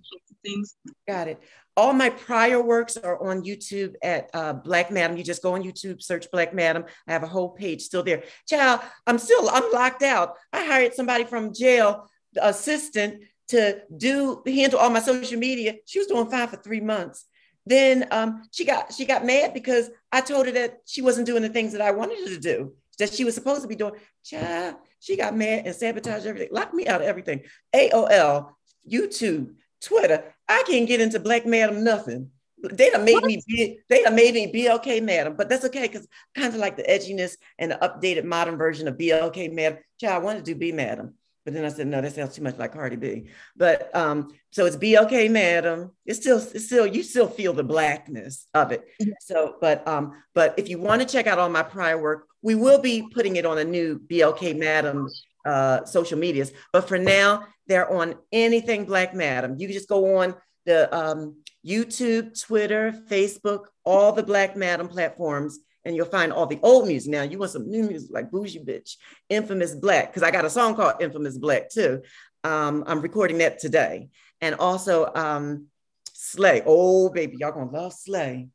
[0.45, 0.77] things.
[1.07, 1.43] Got it.
[1.77, 5.17] All my prior works are on YouTube at uh, Black Madam.
[5.17, 6.85] You just go on YouTube, search Black Madam.
[7.09, 8.25] I have a whole page still there.
[8.47, 10.35] Child, I'm still I'm locked out.
[10.53, 15.77] I hired somebody from jail, the assistant, to do handle all my social media.
[15.87, 17.27] She was doing fine for three months.
[17.65, 21.43] Then um, she got she got mad because I told her that she wasn't doing
[21.43, 23.95] the things that I wanted her to do that she was supposed to be doing.
[24.25, 27.43] Child, she got mad and sabotaged everything, locked me out of everything.
[27.75, 28.51] AOL,
[28.91, 30.25] YouTube, Twitter.
[30.49, 32.31] I can't get into Black Madam nothing.
[32.71, 33.25] They done made what?
[33.25, 36.07] me be, they done made me BLK Madam, but that's okay because
[36.37, 39.79] kind of like the edginess and the updated modern version of BLK Madam.
[40.01, 41.15] Child, I wanted to do B Madam.
[41.45, 43.29] But then I said, no, that sounds too much like Cardi B.
[43.57, 45.91] But um, so it's BLK Madam.
[46.07, 48.87] It's still, it's still, you still feel the blackness of it.
[49.21, 52.55] So, but um, but if you want to check out all my prior work, we
[52.55, 55.09] will be putting it on a new BLK Madam
[55.45, 56.53] uh, social medias.
[56.73, 59.57] But for now, they're on anything Black Madam.
[59.59, 61.37] You can just go on the um,
[61.67, 67.11] YouTube, Twitter, Facebook, all the Black Madam platforms, and you'll find all the old music.
[67.11, 68.97] Now, you want some new music like Bougie Bitch,
[69.29, 72.03] Infamous Black, because I got a song called Infamous Black too.
[72.45, 74.09] Um, I'm recording that today.
[74.41, 75.67] And also um,
[76.13, 76.63] Slay.
[76.67, 78.49] Oh, baby, y'all gonna love Slay.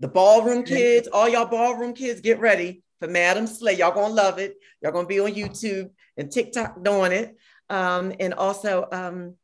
[0.00, 2.82] The ballroom kids, all y'all ballroom kids, get ready.
[3.00, 3.74] for Madam Slay.
[3.74, 4.56] Y'all gonna love it.
[4.82, 7.36] Y'all gonna be on YouTube and TikTok doing it.
[7.68, 9.34] Um, and also, um,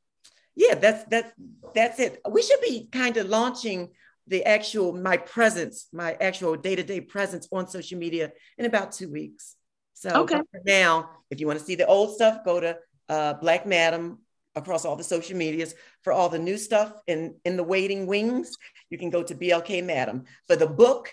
[0.54, 1.32] yeah, that's that's
[1.74, 2.20] that's it.
[2.30, 3.90] We should be kind of launching
[4.26, 9.56] the actual my presence, my actual day-to-day presence on social media in about two weeks.
[9.94, 10.40] So okay.
[10.64, 12.78] now, if you want to see the old stuff, go to
[13.08, 14.18] uh, Black Madam
[14.54, 15.74] across all the social medias.
[16.02, 18.50] For all the new stuff in, in the waiting wings,
[18.90, 20.24] you can go to BLK Madam.
[20.46, 21.12] For the book,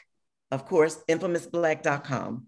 [0.51, 2.47] of course, infamousblack.com.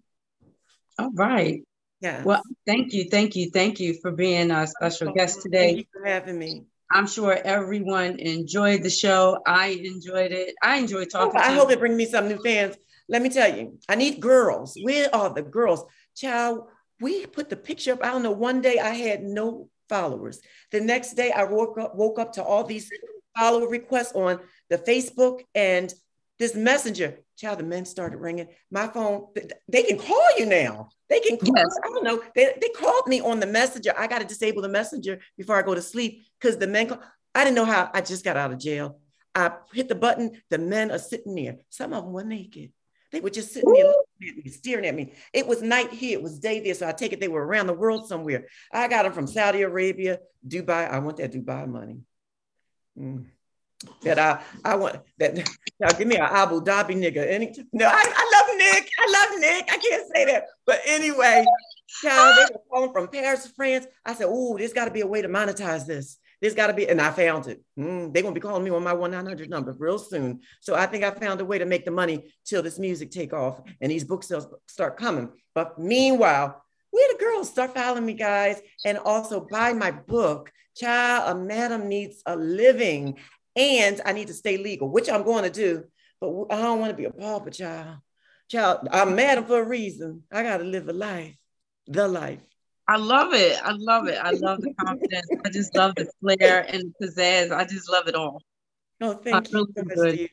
[0.98, 1.62] All right.
[2.00, 2.24] Yeah.
[2.24, 5.66] Well, thank you, thank you, thank you for being our special guest today.
[5.66, 6.64] Thank you for having me.
[6.92, 9.40] I'm sure everyone enjoyed the show.
[9.46, 10.54] I enjoyed it.
[10.62, 11.40] I enjoyed oh, talking.
[11.40, 11.74] Oh, I hope you.
[11.74, 12.76] it brings me some new fans.
[13.08, 14.76] Let me tell you, I need girls.
[14.82, 15.84] Where are the girls?
[16.14, 16.68] Child,
[17.00, 18.04] we put the picture up.
[18.04, 18.30] I don't know.
[18.30, 20.40] One day I had no followers.
[20.70, 22.90] The next day I woke up, woke up to all these
[23.36, 25.92] follower requests on the Facebook and
[26.38, 27.18] this messenger.
[27.42, 28.46] Child, the men started ringing.
[28.70, 29.26] My phone,
[29.66, 30.90] they can call you now.
[31.10, 31.76] They can call, Yes.
[31.84, 32.22] I don't know.
[32.36, 33.92] They, they called me on the messenger.
[33.98, 37.00] I got to disable the messenger before I go to sleep because the men, call,
[37.34, 39.00] I didn't know how I just got out of jail.
[39.34, 40.40] I hit the button.
[40.50, 41.56] The men are sitting there.
[41.68, 42.70] Some of them were naked.
[43.10, 45.12] They were just sitting there looking at me, staring at me.
[45.32, 46.74] It was night here, it was day there.
[46.74, 48.46] So I take it they were around the world somewhere.
[48.72, 50.88] I got them from Saudi Arabia, Dubai.
[50.88, 52.02] I want that Dubai money.
[52.96, 53.26] Mm.
[54.02, 55.36] That I, I want that.
[55.80, 57.26] Now give me an Abu Dhabi nigga.
[57.28, 58.88] Any, no, I, I love Nick.
[58.98, 59.72] I love Nick.
[59.72, 60.46] I can't say that.
[60.66, 61.44] But anyway,
[62.02, 63.86] child, they were calling from Paris, France.
[64.04, 66.18] I said, oh, there's got to be a way to monetize this.
[66.40, 67.62] There's got to be, and I found it.
[67.78, 70.40] Mm, they're gonna be calling me on my one nine hundred number real soon.
[70.60, 73.32] So I think I found a way to make the money till this music take
[73.32, 75.30] off and these book sales start coming.
[75.54, 80.50] But meanwhile, where the girls start following me, guys, and also buy my book.
[80.76, 83.18] Child, a madam needs a living,
[83.56, 85.84] and I need to stay legal, which I'm going to do.
[86.20, 87.96] But I don't want to be a pauper, child.
[88.48, 90.22] Child, I'm madam for a reason.
[90.30, 91.36] I got to live a life,
[91.86, 92.40] the life.
[92.86, 93.58] I love it.
[93.62, 94.18] I love it.
[94.22, 95.26] I love the confidence.
[95.44, 97.50] I just love the flair and the pizzazz.
[97.52, 98.42] I just love it all.
[99.00, 99.66] No, thank you.
[99.96, 100.30] really.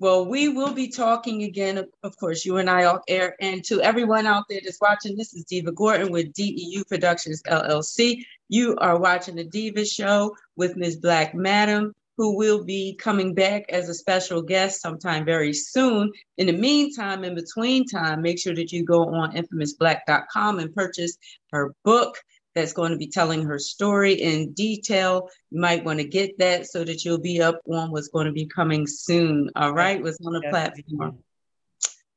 [0.00, 3.36] Well, we will be talking again, of- of course, you and I off air.
[3.40, 8.26] And to everyone out there that's watching, this is Diva Gordon with DEU Productions LLC.
[8.48, 10.96] You are watching the Diva Show with Ms.
[10.96, 16.12] Black Madam, who will be coming back as a special guest sometime very soon.
[16.38, 21.16] In the meantime, in between time, make sure that you go on infamousblack.com and purchase
[21.52, 22.16] her book
[22.54, 25.28] that's going to be telling her story in detail.
[25.50, 28.32] You might want to get that so that you'll be up on what's going to
[28.32, 29.50] be coming soon.
[29.56, 31.18] All right, what's on the Yes, platform.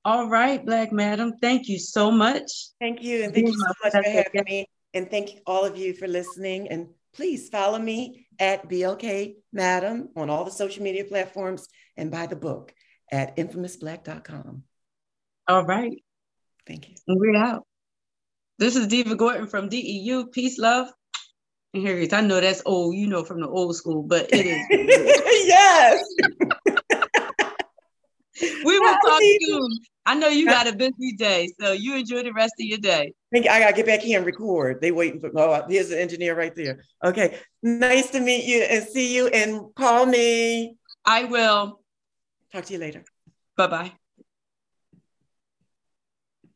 [0.05, 2.69] All right, Black Madam, thank you so much.
[2.79, 3.23] Thank you.
[3.23, 4.69] And thank you so much for having me.
[4.93, 6.69] And thank all of you for listening.
[6.69, 6.87] And
[7.17, 11.67] please follow me at BLK Madam on all the social media platforms
[11.97, 12.71] and buy the book
[13.11, 14.63] at infamousblack.com.
[15.47, 15.97] All right,
[16.67, 16.95] Thank you.
[17.07, 17.65] and we're out.
[18.59, 20.27] This is Diva Gordon from DEU.
[20.27, 20.89] Peace, love,
[21.73, 22.13] and here it is.
[22.13, 24.61] I know that's old, you know, from the old school, but it is.
[25.47, 26.05] yes.
[28.63, 29.69] we will talk soon.
[30.07, 33.13] I know you got a busy day, so you enjoy the rest of your day.
[33.29, 33.51] Thank you.
[33.51, 34.79] I gotta get back here and record.
[34.79, 36.85] They waiting for oh, here's the engineer right there.
[37.03, 37.37] Okay.
[37.61, 40.77] Nice to meet you and see you and call me.
[41.03, 41.81] I will.
[42.53, 43.03] Talk to you later.
[43.57, 43.91] Bye bye.